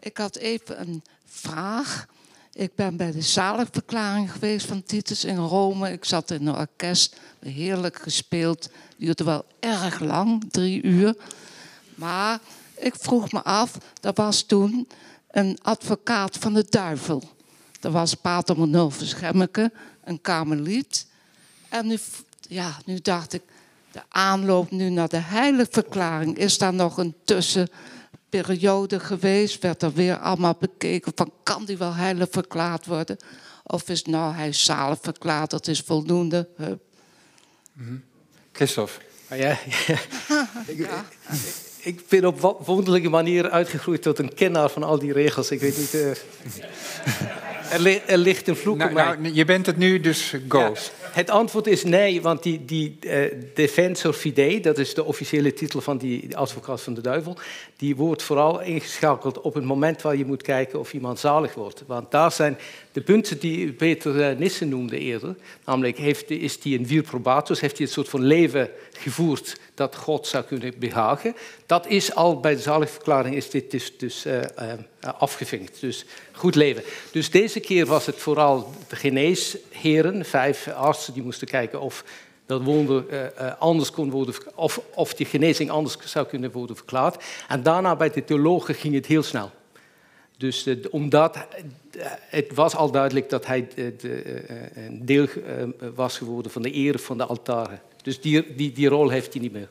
ik 0.00 0.16
had 0.16 0.36
even 0.36 0.80
een 0.80 1.02
vraag. 1.24 2.06
Ik 2.52 2.74
ben 2.74 2.96
bij 2.96 3.12
de 3.12 3.22
zaligverklaring 3.22 4.32
geweest 4.32 4.66
van 4.66 4.82
Titus 4.82 5.24
in 5.24 5.36
Rome. 5.36 5.92
Ik 5.92 6.04
zat 6.04 6.30
in 6.30 6.46
een 6.46 6.56
orkest, 6.56 7.16
heerlijk 7.38 8.02
gespeeld. 8.02 8.70
Duurde 8.96 9.24
wel 9.24 9.44
erg 9.60 10.00
lang, 10.00 10.44
drie 10.50 10.82
uur. 10.82 11.16
Maar 11.94 12.40
ik 12.76 12.94
vroeg 12.94 13.32
me 13.32 13.42
af, 13.42 13.78
er 14.00 14.12
was 14.14 14.42
toen 14.42 14.88
een 15.30 15.58
advocaat 15.62 16.36
van 16.36 16.54
de 16.54 16.66
duivel. 16.68 17.22
Dat 17.80 17.92
was 17.92 18.14
Pater 18.14 18.58
Monulfus 18.58 19.12
Gemmeke, 19.12 19.72
een 20.04 20.20
karmeliet. 20.20 21.06
En 21.68 21.86
nu, 21.86 21.98
ja, 22.48 22.76
nu 22.84 22.98
dacht 22.98 23.32
ik, 23.32 23.42
de 23.92 24.02
aanloop 24.08 24.70
nu 24.70 24.90
naar 24.90 25.08
de 25.08 25.16
heiligverklaring, 25.16 26.36
is 26.36 26.58
daar 26.58 26.74
nog 26.74 26.96
een 26.96 27.14
tussen 27.24 27.68
periode 28.28 29.00
geweest, 29.00 29.62
werd 29.62 29.82
er 29.82 29.92
weer 29.92 30.18
allemaal 30.18 30.56
bekeken 30.58 31.12
van 31.14 31.32
kan 31.42 31.64
die 31.64 31.78
wel 31.78 31.94
heilig 31.94 32.28
verklaard 32.30 32.86
worden? 32.86 33.16
Of 33.64 33.88
is 33.88 34.04
nou 34.04 34.34
hij 34.34 34.52
zalig 34.52 34.98
verklaard, 35.02 35.50
dat 35.50 35.66
is 35.66 35.80
voldoende. 35.80 36.48
Hup. 36.56 36.82
Mm 37.72 38.06
Christophe. 38.52 39.00
Ah, 39.28 39.38
ja, 39.38 39.58
ja. 40.76 41.04
Ik, 41.78 42.08
ben 42.08 42.24
op 42.24 42.60
wonderlijke 42.64 43.08
manier 43.08 43.50
uitgegroeid 43.50 44.02
tot 44.02 44.18
een 44.18 44.34
kenner 44.34 44.68
van 44.68 44.82
al 44.82 44.98
die 44.98 45.12
regels. 45.12 45.50
Ik 45.50 45.60
weet 45.60 45.76
niet. 45.76 45.94
Uh... 45.94 46.10
er, 47.70 48.02
er, 48.06 48.18
ligt 48.18 48.48
een 48.48 48.56
vloek 48.56 48.76
nou, 48.76 48.88
op 48.88 48.94
mij. 48.94 49.04
Nou, 49.04 49.34
je 49.34 49.44
bent 49.44 49.66
het 49.66 49.76
nu, 49.76 50.00
dus 50.00 50.34
go. 50.48 50.74
Het 51.00 51.30
antwoord 51.30 51.66
is 51.66 51.84
nee, 51.84 52.22
want 52.22 52.42
die, 52.42 52.64
die 52.64 52.98
uh, 53.00 53.32
defensor 53.54 54.12
fidei, 54.12 54.60
dat 54.60 54.78
is 54.78 54.94
de 54.94 55.04
officiële 55.04 55.52
titel 55.52 55.80
van 55.80 55.98
die 55.98 56.36
advocaat 56.36 56.80
van 56.80 56.94
de 56.94 57.00
duivel, 57.00 57.36
die 57.76 57.96
wordt 57.96 58.22
vooral 58.22 58.60
ingeschakeld 58.60 59.40
op 59.40 59.54
het 59.54 59.64
moment 59.64 60.02
waar 60.02 60.16
je 60.16 60.24
moet 60.24 60.42
kijken 60.42 60.78
of 60.78 60.92
iemand 60.92 61.18
zalig 61.18 61.54
wordt. 61.54 61.84
Want 61.86 62.10
daar 62.10 62.32
zijn 62.32 62.58
de 62.98 63.04
punten 63.04 63.38
die 63.38 63.72
Peter 63.72 64.20
eh, 64.20 64.36
Nissen 64.36 64.68
noemde 64.68 64.98
eerder, 64.98 65.36
namelijk 65.64 65.98
heeft, 65.98 66.30
is 66.30 66.60
die 66.60 66.78
een 66.78 66.86
vir 66.86 67.02
probatus, 67.02 67.60
heeft 67.60 67.78
hij 67.78 67.86
een 67.86 67.92
soort 67.92 68.08
van 68.08 68.22
leven 68.24 68.70
gevoerd 68.92 69.60
dat 69.74 69.96
God 69.96 70.26
zou 70.26 70.44
kunnen 70.44 70.74
behagen. 70.78 71.36
Dat 71.66 71.86
is 71.86 72.14
al 72.14 72.40
bij 72.40 72.54
de 72.54 72.60
zaligverklaring 72.60 73.34
is 73.34 73.50
dit 73.50 73.70
dus, 73.70 73.98
dus 73.98 74.26
uh, 74.26 74.34
uh, 74.34 74.72
afgevinkt. 75.00 75.80
Dus 75.80 76.04
goed 76.32 76.54
leven. 76.54 76.82
Dus 77.10 77.30
deze 77.30 77.60
keer 77.60 77.86
was 77.86 78.06
het 78.06 78.16
vooral 78.16 78.72
de 78.88 78.96
geneesheren, 78.96 80.24
vijf 80.24 80.68
artsen 80.68 81.14
die 81.14 81.22
moesten 81.22 81.48
kijken 81.48 81.80
of 81.80 82.04
dat 82.46 82.62
wonder 82.62 83.04
anders 83.58 83.90
kon 83.90 84.10
worden, 84.10 84.34
of, 84.54 84.80
of 84.94 85.14
die 85.14 85.26
genezing 85.26 85.70
anders 85.70 85.96
zou 86.04 86.26
kunnen 86.26 86.52
worden 86.52 86.76
verklaard. 86.76 87.24
En 87.48 87.62
daarna 87.62 87.96
bij 87.96 88.10
de 88.10 88.24
theologen 88.24 88.74
ging 88.74 88.94
het 88.94 89.06
heel 89.06 89.22
snel. 89.22 89.50
Dus 90.38 90.66
uh, 90.66 90.76
omdat 90.90 91.46
het 92.28 92.54
was 92.54 92.74
al 92.74 92.90
duidelijk 92.90 93.30
dat 93.30 93.46
hij 93.46 93.68
de, 93.74 93.94
de, 93.96 94.42
een 94.74 95.06
deel 95.06 95.26
was 95.94 96.18
geworden 96.18 96.52
van 96.52 96.62
de 96.62 96.70
ere 96.70 96.98
van 96.98 97.16
de 97.18 97.24
altaren. 97.24 97.80
Dus 98.02 98.20
die, 98.20 98.54
die, 98.54 98.72
die 98.72 98.88
rol 98.88 99.08
heeft 99.08 99.32
hij 99.32 99.42
niet 99.42 99.52
meer. 99.52 99.68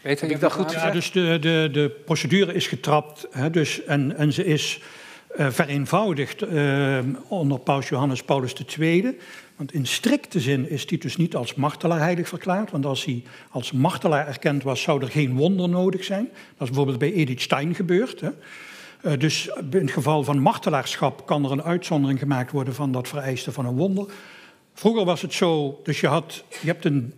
Weet 0.00 0.22
ik 0.22 0.40
dat 0.40 0.52
goed? 0.52 0.72
Ja, 0.72 0.90
dus 0.90 1.12
de, 1.12 1.38
de, 1.40 1.68
de 1.72 1.90
procedure 2.04 2.54
is 2.54 2.66
getrapt 2.66 3.26
hè, 3.30 3.50
dus, 3.50 3.84
en, 3.84 4.16
en 4.16 4.32
ze 4.32 4.44
is 4.44 4.80
uh, 5.36 5.50
vereenvoudigd 5.50 6.42
uh, 6.42 6.98
onder 7.28 7.58
paus 7.58 7.88
Johannes 7.88 8.22
Paulus 8.22 8.52
II. 8.78 9.16
Want 9.56 9.72
in 9.72 9.86
strikte 9.86 10.40
zin 10.40 10.70
is 10.70 10.84
Titus 10.84 11.16
niet 11.16 11.36
als 11.36 11.54
martelaar 11.54 11.98
heilig 11.98 12.28
verklaard. 12.28 12.70
Want 12.70 12.86
als 12.86 13.04
hij 13.04 13.22
als 13.50 13.72
martelaar 13.72 14.26
erkend 14.26 14.62
was, 14.62 14.82
zou 14.82 15.02
er 15.02 15.10
geen 15.10 15.36
wonder 15.36 15.68
nodig 15.68 16.04
zijn. 16.04 16.24
Dat 16.32 16.38
is 16.58 16.66
bijvoorbeeld 16.66 16.98
bij 16.98 17.12
Edith 17.12 17.40
Stein 17.40 17.74
gebeurd. 17.74 18.20
Hè. 18.20 18.30
Uh, 19.06 19.12
dus 19.18 19.46
in 19.70 19.80
het 19.80 19.90
geval 19.90 20.24
van 20.24 20.38
martelaarschap 20.38 21.26
kan 21.26 21.44
er 21.44 21.50
een 21.50 21.62
uitzondering 21.62 22.18
gemaakt 22.18 22.50
worden 22.50 22.74
van 22.74 22.92
dat 22.92 23.08
vereiste 23.08 23.52
van 23.52 23.66
een 23.66 23.76
wonder. 23.76 24.06
Vroeger 24.74 25.04
was 25.04 25.22
het 25.22 25.32
zo, 25.32 25.80
dus 25.82 26.00
je, 26.00 26.06
had, 26.06 26.44
je 26.60 26.66
hebt 26.66 26.84
een 26.84 27.12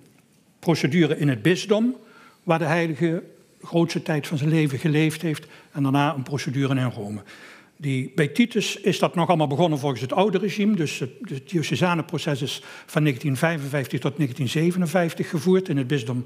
procedure 0.59 1.19
in 1.19 1.29
het 1.29 1.43
bisdom, 1.43 1.97
waar 2.43 2.59
de 2.59 2.65
heilige 2.65 3.23
de 3.61 3.67
grootste 3.67 4.03
tijd 4.03 4.27
van 4.27 4.39
zijn 4.39 4.51
leven 4.51 4.79
geleefd 4.79 5.23
heeft, 5.23 5.47
en 5.73 5.83
daarna 5.83 6.15
een 6.15 6.23
procedure 6.23 6.75
in 6.75 6.91
Rome. 6.91 7.23
Die, 7.77 8.13
bij 8.15 8.29
Titus 8.29 8.77
is 8.77 8.99
dat 8.99 9.15
nog 9.15 9.29
allemaal 9.29 9.47
begonnen 9.47 9.79
volgens 9.79 10.01
het 10.01 10.13
oude 10.13 10.39
regime. 10.39 10.77
Dus 10.77 10.99
het, 10.99 11.11
het 11.21 11.51
diocesane-proces 11.51 12.43
is 12.43 12.63
van 12.87 13.03
1955 13.03 14.01
tot 14.01 14.17
1957 14.17 15.29
gevoerd 15.31 15.69
in 15.69 15.77
het 15.77 15.87
bisdom 15.87 16.25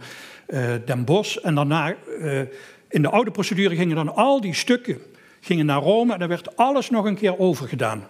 uh, 0.49 0.74
Den 0.85 1.05
Bosch. 1.05 1.37
En 1.37 1.55
daarna, 1.55 1.95
uh, 2.20 2.41
in 2.89 3.03
de 3.03 3.11
oude 3.11 3.31
procedure 3.31 3.77
gingen 3.77 3.97
dan 3.97 4.15
al 4.15 4.41
die 4.41 4.55
stukken 4.55 4.99
gingen 5.40 5.66
naar 5.66 5.82
Rome 5.82 6.12
en 6.12 6.18
daar 6.18 6.28
werd 6.28 6.56
alles 6.56 6.90
nog 6.90 7.04
een 7.04 7.16
keer 7.16 7.38
overgedaan. 7.38 8.08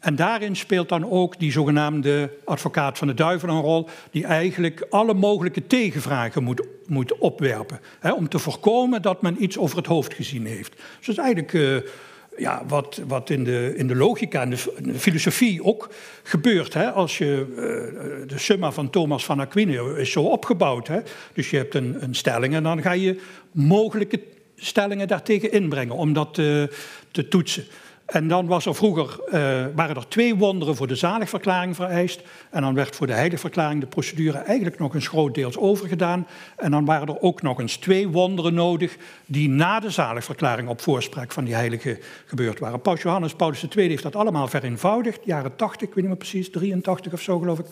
En 0.00 0.16
daarin 0.16 0.56
speelt 0.56 0.88
dan 0.88 1.10
ook 1.10 1.38
die 1.38 1.52
zogenaamde 1.52 2.30
advocaat 2.44 2.98
van 2.98 3.06
de 3.06 3.14
duivel 3.14 3.48
een 3.48 3.60
rol, 3.60 3.88
die 4.10 4.24
eigenlijk 4.24 4.86
alle 4.90 5.14
mogelijke 5.14 5.66
tegenvragen 5.66 6.42
moet, 6.42 6.62
moet 6.86 7.18
opwerpen. 7.18 7.80
Hè, 7.98 8.12
om 8.12 8.28
te 8.28 8.38
voorkomen 8.38 9.02
dat 9.02 9.22
men 9.22 9.42
iets 9.42 9.58
over 9.58 9.76
het 9.76 9.86
hoofd 9.86 10.14
gezien 10.14 10.46
heeft. 10.46 10.72
Dus 10.76 11.06
dat 11.06 11.18
is 11.18 11.22
eigenlijk 11.22 11.52
uh, 11.52 11.76
ja, 12.36 12.62
wat, 12.68 13.00
wat 13.06 13.30
in, 13.30 13.44
de, 13.44 13.72
in 13.76 13.86
de 13.86 13.96
logica 13.96 14.42
en 14.42 14.50
de, 14.50 14.58
filosofie 14.94 15.64
ook 15.64 15.88
gebeurt. 16.22 16.74
Hè? 16.74 16.90
Als 16.90 17.18
je, 17.18 17.46
uh, 17.50 18.28
de 18.28 18.38
summa 18.38 18.72
van 18.72 18.90
Thomas 18.90 19.24
van 19.24 19.40
Aquino 19.40 19.94
is 19.94 20.12
zo 20.12 20.22
opgebouwd. 20.22 20.88
Hè? 20.88 21.00
Dus 21.32 21.50
je 21.50 21.56
hebt 21.56 21.74
een, 21.74 21.96
een 22.02 22.14
stelling 22.14 22.54
en 22.54 22.62
dan 22.62 22.82
ga 22.82 22.92
je 22.92 23.20
mogelijke 23.52 24.20
stellingen 24.60 25.08
daartegen 25.08 25.52
inbrengen 25.52 25.94
om 25.94 26.12
dat 26.12 26.38
uh, 26.38 26.64
te 27.10 27.28
toetsen. 27.28 27.64
En 28.10 28.28
dan 28.28 28.46
was 28.46 28.66
er 28.66 28.74
vroeger, 28.74 29.18
uh, 29.26 29.32
waren 29.74 29.96
er 29.96 30.08
twee 30.08 30.34
wonderen 30.34 30.76
voor 30.76 30.86
de 30.86 30.94
zaligverklaring 30.94 31.76
vereist. 31.76 32.22
En 32.50 32.62
dan 32.62 32.74
werd 32.74 32.96
voor 32.96 33.06
de 33.06 33.12
heiligverklaring 33.12 33.80
de 33.80 33.86
procedure 33.86 34.38
eigenlijk 34.38 34.78
nog 34.78 34.94
eens 34.94 35.08
grootdeels 35.08 35.56
overgedaan. 35.56 36.26
En 36.56 36.70
dan 36.70 36.84
waren 36.84 37.08
er 37.08 37.20
ook 37.20 37.42
nog 37.42 37.60
eens 37.60 37.76
twee 37.76 38.08
wonderen 38.08 38.54
nodig 38.54 38.96
die 39.26 39.48
na 39.48 39.80
de 39.80 39.90
zaligverklaring 39.90 40.68
op 40.68 40.80
voorspraak 40.80 41.32
van 41.32 41.44
die 41.44 41.54
heilige 41.54 41.98
gebeurd 42.26 42.58
waren. 42.58 42.80
Paus 42.80 43.02
Johannes 43.02 43.34
Paulus 43.34 43.66
II 43.76 43.88
heeft 43.88 44.02
dat 44.02 44.16
allemaal 44.16 44.48
vereenvoudigd, 44.48 45.20
jaren 45.24 45.56
80, 45.56 45.88
ik 45.88 45.94
weet 45.94 45.96
niet 45.96 46.06
meer 46.06 46.16
precies, 46.16 46.50
83 46.50 47.12
of 47.12 47.20
zo 47.20 47.38
geloof 47.38 47.58
ik. 47.58 47.66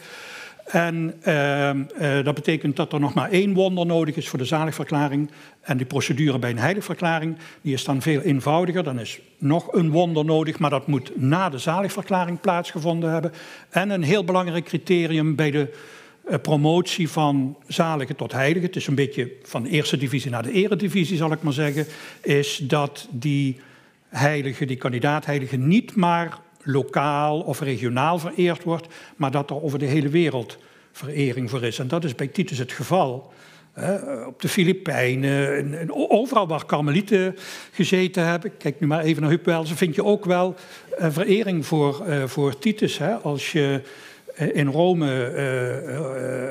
En 0.68 1.14
uh, 1.26 1.70
uh, 1.74 2.24
dat 2.24 2.34
betekent 2.34 2.76
dat 2.76 2.92
er 2.92 3.00
nog 3.00 3.14
maar 3.14 3.30
één 3.30 3.54
wonder 3.54 3.86
nodig 3.86 4.16
is 4.16 4.28
voor 4.28 4.38
de 4.38 4.44
zaligverklaring. 4.44 5.30
En 5.60 5.76
die 5.76 5.86
procedure 5.86 6.38
bij 6.38 6.50
een 6.50 6.58
heiligverklaring 6.58 7.36
die 7.60 7.72
is 7.72 7.84
dan 7.84 8.02
veel 8.02 8.20
eenvoudiger. 8.20 8.84
Dan 8.84 9.00
is 9.00 9.20
nog 9.38 9.72
een 9.72 9.90
wonder 9.90 10.24
nodig, 10.24 10.58
maar 10.58 10.70
dat 10.70 10.86
moet 10.86 11.20
na 11.20 11.48
de 11.48 11.58
zaligverklaring 11.58 12.40
plaatsgevonden 12.40 13.12
hebben. 13.12 13.32
En 13.70 13.90
een 13.90 14.02
heel 14.02 14.24
belangrijk 14.24 14.64
criterium 14.64 15.34
bij 15.34 15.50
de 15.50 15.74
uh, 16.28 16.34
promotie 16.42 17.08
van 17.08 17.56
zalige 17.66 18.14
tot 18.14 18.32
heilige, 18.32 18.66
het 18.66 18.76
is 18.76 18.86
een 18.86 18.94
beetje 18.94 19.32
van 19.42 19.62
de 19.62 19.68
eerste 19.68 19.96
divisie 19.96 20.30
naar 20.30 20.42
de 20.42 20.52
eredivisie 20.52 21.16
zal 21.16 21.32
ik 21.32 21.42
maar 21.42 21.52
zeggen, 21.52 21.86
is 22.22 22.56
dat 22.56 23.08
die 23.10 23.60
heilige, 24.08 24.64
die 24.64 24.76
kandidaat 24.76 25.26
heilige 25.26 25.56
niet 25.56 25.94
maar 25.94 26.38
lokaal 26.70 27.40
of 27.40 27.60
regionaal 27.60 28.18
vereerd 28.18 28.64
wordt, 28.64 28.86
maar 29.16 29.30
dat 29.30 29.50
er 29.50 29.62
over 29.62 29.78
de 29.78 29.84
hele 29.84 30.08
wereld 30.08 30.58
verering 30.92 31.50
voor 31.50 31.62
is. 31.62 31.78
En 31.78 31.88
dat 31.88 32.04
is 32.04 32.14
bij 32.14 32.26
Titus 32.26 32.58
het 32.58 32.72
geval. 32.72 33.32
op 34.26 34.40
de 34.40 34.48
Filipijnen, 34.48 35.78
en, 35.78 35.92
overal 35.92 36.46
waar 36.46 36.64
karmelieten 36.64 37.36
gezeten 37.72 38.26
hebben. 38.26 38.56
Kijk 38.56 38.80
nu 38.80 38.86
maar 38.86 39.02
even 39.02 39.22
naar 39.22 39.30
Hupwelsen, 39.30 39.76
vind 39.76 39.94
je 39.94 40.04
ook 40.04 40.24
wel 40.24 40.54
uh, 41.00 41.06
verering 41.10 41.66
voor, 41.66 42.02
uh, 42.08 42.24
voor 42.24 42.58
Titus. 42.58 42.98
Hè? 42.98 43.14
Als 43.14 43.52
je 43.52 43.82
uh, 44.40 44.56
in 44.56 44.66
Rome 44.66 45.06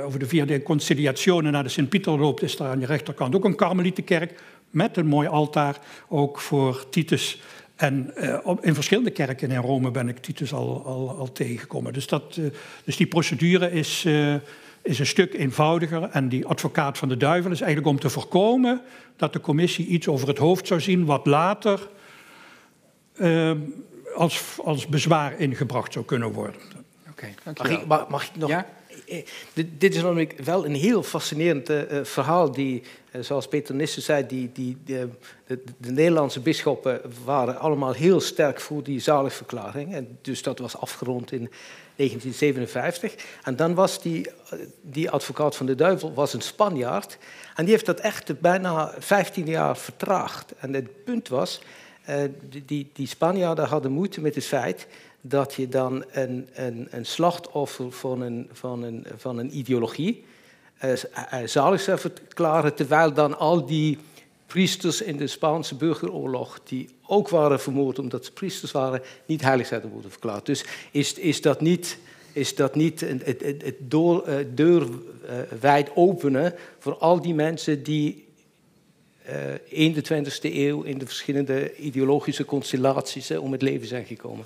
over 0.06 0.20
de 0.20 0.28
vierde 0.28 0.64
conciliazione 0.64 1.52
naar 1.52 1.64
de 1.64 1.70
Sint-Pieter 1.70 2.20
loopt, 2.20 2.42
is 2.42 2.58
daar 2.58 2.70
aan 2.70 2.80
je 2.80 2.86
rechterkant 2.86 3.36
ook 3.36 3.46
een 3.46 3.56
karmelietenkerk 3.56 4.42
met 4.70 4.98
een 4.98 5.08
mooi 5.08 5.28
altaar, 5.28 5.78
ook 6.08 6.40
voor 6.40 6.90
Titus. 6.90 7.42
En 7.78 8.14
uh, 8.16 8.38
in 8.62 8.74
verschillende 8.74 9.12
kerken 9.12 9.52
in 9.52 9.62
Rome 9.62 9.92
ben 9.92 10.08
ik 10.08 10.18
Titus 10.18 10.54
al, 10.54 10.86
al, 10.86 11.10
al 11.18 11.32
tegengekomen. 11.32 11.94
Dus, 11.94 12.08
dat, 12.08 12.36
uh, 12.40 12.52
dus 12.84 12.98
die 12.98 13.08
procedure 13.08 13.72
is, 13.72 14.04
uh, 14.06 14.36
is 14.82 15.00
een 15.00 15.06
stuk 15.06 15.34
eenvoudiger. 15.34 16.04
En 16.04 16.30
die 16.30 16.46
advocaat 16.46 16.98
van 16.98 17.08
de 17.08 17.18
duivel 17.18 17.52
is 17.52 17.62
eigenlijk 17.62 17.92
om 17.92 18.00
te 18.00 18.10
voorkomen 18.10 18.82
dat 19.16 19.34
de 19.34 19.42
commissie 19.42 19.86
iets 19.86 20.08
over 20.08 20.28
het 20.28 20.38
hoofd 20.38 20.68
zou 20.68 20.82
zien 20.82 21.06
wat 21.06 21.26
later 21.26 21.90
als, 24.16 24.44
als 24.64 24.88
bezwaar 24.88 25.40
ingebracht 25.40 25.94
zou 25.94 26.06
kunnen 26.06 26.32
worden. 26.32 26.62
Oké, 27.10 27.34
okay, 27.46 27.54
mag, 27.56 27.70
ik, 27.70 27.88
mag, 27.88 28.08
mag 28.08 28.24
ik 28.24 28.36
nog 28.36 28.50
Ja? 28.50 28.66
Dit, 29.54 29.68
dit 29.78 29.96
is 29.96 30.02
namelijk 30.02 30.40
wel 30.44 30.66
een 30.66 30.76
heel 30.76 31.04
fascinerend 31.04 31.70
uh, 31.70 31.82
verhaal. 32.04 32.52
Die, 32.52 32.84
zoals 33.20 33.48
Peter 33.48 33.76
Nissen 33.76 34.02
zei, 34.02 34.26
die, 34.26 34.50
die, 34.54 34.78
de, 34.86 35.10
de, 35.48 35.64
de, 35.78 35.92
Nederlandse 35.92 36.40
bisschoppen 36.40 37.02
waren 37.24 37.60
allemaal 37.60 37.94
heel 37.94 38.20
sterk 38.20 38.62
voor 38.62 38.84
die 38.84 39.00
zaligverklaring. 39.00 39.94
En 39.94 40.18
dus 40.22 40.42
dat 40.44 40.60
was 40.60 40.78
afgerond 40.78 41.32
in 41.32 41.50
1957. 41.96 43.16
En 43.44 43.56
dan 43.56 43.74
was 43.74 44.02
die, 44.02 44.30
die 44.82 45.10
advocaat 45.10 45.56
van 45.56 45.66
de 45.66 45.76
duivel 45.76 46.14
was 46.14 46.34
een 46.34 46.42
Spanjaard. 46.42 47.18
En 47.56 47.64
die 47.64 47.74
heeft 47.74 47.86
dat 47.86 48.00
echt 48.00 48.40
bijna 48.40 48.94
15 49.00 49.46
jaar 49.46 49.78
vertraagd. 49.78 50.54
En 50.58 50.74
het 50.74 51.04
punt 51.04 51.28
was, 51.28 51.62
die, 52.66 52.90
die 52.94 53.08
Spanjaarden 53.08 53.68
hadden 53.68 53.92
moeite 53.92 54.22
met 54.22 54.36
het 54.36 54.46
feit 54.46 54.88
dat 55.28 55.54
je 55.54 55.68
dan 55.68 56.06
een, 56.12 56.48
een, 56.54 56.88
een 56.90 57.06
slachtoffer 57.06 57.92
van 57.92 58.22
een, 58.22 58.50
van 58.52 58.84
een, 58.84 59.06
van 59.18 59.38
een 59.38 59.58
ideologie 59.58 60.24
uh, 60.84 61.46
zalig 61.46 61.82
zou 61.82 62.00
verklaren, 62.00 62.76
terwijl 62.76 63.14
dan 63.14 63.38
al 63.38 63.66
die 63.66 63.98
priesters 64.46 65.02
in 65.02 65.18
de 65.18 65.28
Spaanse 65.28 65.76
burgeroorlog, 65.76 66.60
die 66.64 66.90
ook 67.06 67.30
waren 67.30 67.60
vermoord 67.60 68.00
omdat 68.00 68.26
ze 68.26 68.32
priesters 68.32 68.72
waren, 68.72 69.02
niet 69.26 69.42
heilig 69.42 69.68
zouden 69.68 69.90
worden 69.90 70.12
verklaard. 70.12 70.46
Dus 70.46 70.66
is, 70.92 71.14
is 71.14 71.42
dat 71.42 71.62
niet, 71.62 71.98
is 72.32 72.56
dat 72.56 72.76
niet 72.76 73.00
het, 73.00 73.24
het, 73.24 73.76
uh, 73.94 74.36
deur 74.54 74.82
uh, 74.82 74.90
wijd 75.60 75.90
openen 75.96 76.54
voor 76.80 76.98
al 76.98 77.22
die 77.22 77.34
mensen 77.34 77.84
die 77.84 78.26
in 79.64 79.94
de 79.94 80.04
20e 80.04 80.54
eeuw 80.54 80.82
in 80.82 80.98
de 80.98 81.06
verschillende 81.06 81.76
ideologische 81.76 82.46
constellaties 82.46 83.32
om 83.32 83.52
het 83.52 83.62
leven 83.62 83.88
zijn 83.88 84.06
gekomen? 84.06 84.46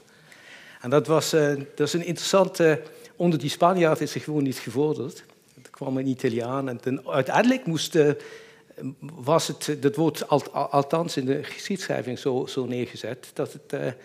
En 0.81 0.89
dat, 0.89 1.07
was, 1.07 1.33
uh, 1.33 1.53
dat 1.75 1.87
is 1.87 1.93
een 1.93 2.05
interessante... 2.05 2.81
Onder 3.15 3.39
die 3.39 3.49
Spanjaard 3.49 4.01
is 4.01 4.11
zich 4.11 4.23
gewoon 4.23 4.43
niet 4.43 4.57
gevorderd. 4.57 5.23
Er 5.63 5.69
kwam 5.69 5.97
een 5.97 6.07
Italiaan 6.07 6.69
en 6.69 6.79
ten, 6.79 7.07
uiteindelijk 7.07 7.65
moest... 7.65 7.95
Uh, 7.95 8.11
was 8.99 9.47
het, 9.47 9.77
dat 9.79 9.95
wordt 9.95 10.27
alt, 10.27 10.53
althans 10.53 11.17
in 11.17 11.25
de 11.25 11.43
geschiedschrijving 11.43 12.19
zo, 12.19 12.45
zo 12.45 12.65
neergezet... 12.65 13.31
dat 13.33 13.53
het 13.53 13.95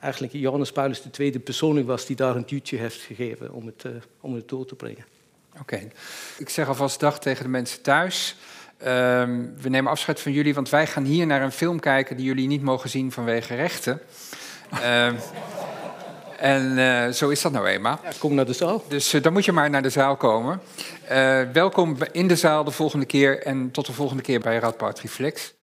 eigenlijk 0.00 0.32
Johannes 0.32 0.72
Paulus 0.72 1.02
II 1.18 1.38
persoonlijk 1.38 1.86
was... 1.86 2.06
die 2.06 2.16
daar 2.16 2.36
een 2.36 2.46
duwtje 2.46 2.76
heeft 2.76 3.00
gegeven 3.00 3.52
om 3.52 3.66
het, 3.66 3.84
om 4.20 4.34
het 4.34 4.48
door 4.48 4.66
te 4.66 4.74
brengen. 4.74 5.04
Oké. 5.60 5.88
Ik 6.38 6.48
zeg 6.48 6.68
alvast 6.68 7.00
dag 7.00 7.20
tegen 7.20 7.42
de 7.42 7.50
mensen 7.50 7.82
thuis... 7.82 8.36
Um, 8.86 9.54
we 9.60 9.68
nemen 9.68 9.90
afscheid 9.90 10.20
van 10.20 10.32
jullie, 10.32 10.54
want 10.54 10.68
wij 10.68 10.86
gaan 10.86 11.04
hier 11.04 11.26
naar 11.26 11.42
een 11.42 11.52
film 11.52 11.80
kijken 11.80 12.16
die 12.16 12.24
jullie 12.24 12.46
niet 12.46 12.62
mogen 12.62 12.90
zien 12.90 13.12
vanwege 13.12 13.54
rechten. 13.54 14.00
Um, 14.72 15.16
En 16.44 16.78
uh, 16.78 17.08
zo 17.08 17.28
is 17.28 17.42
dat 17.42 17.52
nou 17.52 17.66
eenmaal. 17.66 18.00
Ja, 18.02 18.10
kom 18.18 18.34
naar 18.34 18.46
de 18.46 18.52
zaal. 18.52 18.84
Dus 18.88 19.14
uh, 19.14 19.22
dan 19.22 19.32
moet 19.32 19.44
je 19.44 19.52
maar 19.52 19.70
naar 19.70 19.82
de 19.82 19.88
zaal 19.88 20.16
komen. 20.16 20.60
Uh, 21.10 21.40
welkom 21.52 21.96
in 22.12 22.28
de 22.28 22.36
zaal 22.36 22.64
de 22.64 22.70
volgende 22.70 23.04
keer 23.06 23.42
en 23.42 23.70
tot 23.70 23.86
de 23.86 23.92
volgende 23.92 24.22
keer 24.22 24.40
bij 24.40 24.58
Radboud 24.58 25.00
Reflex. 25.00 25.54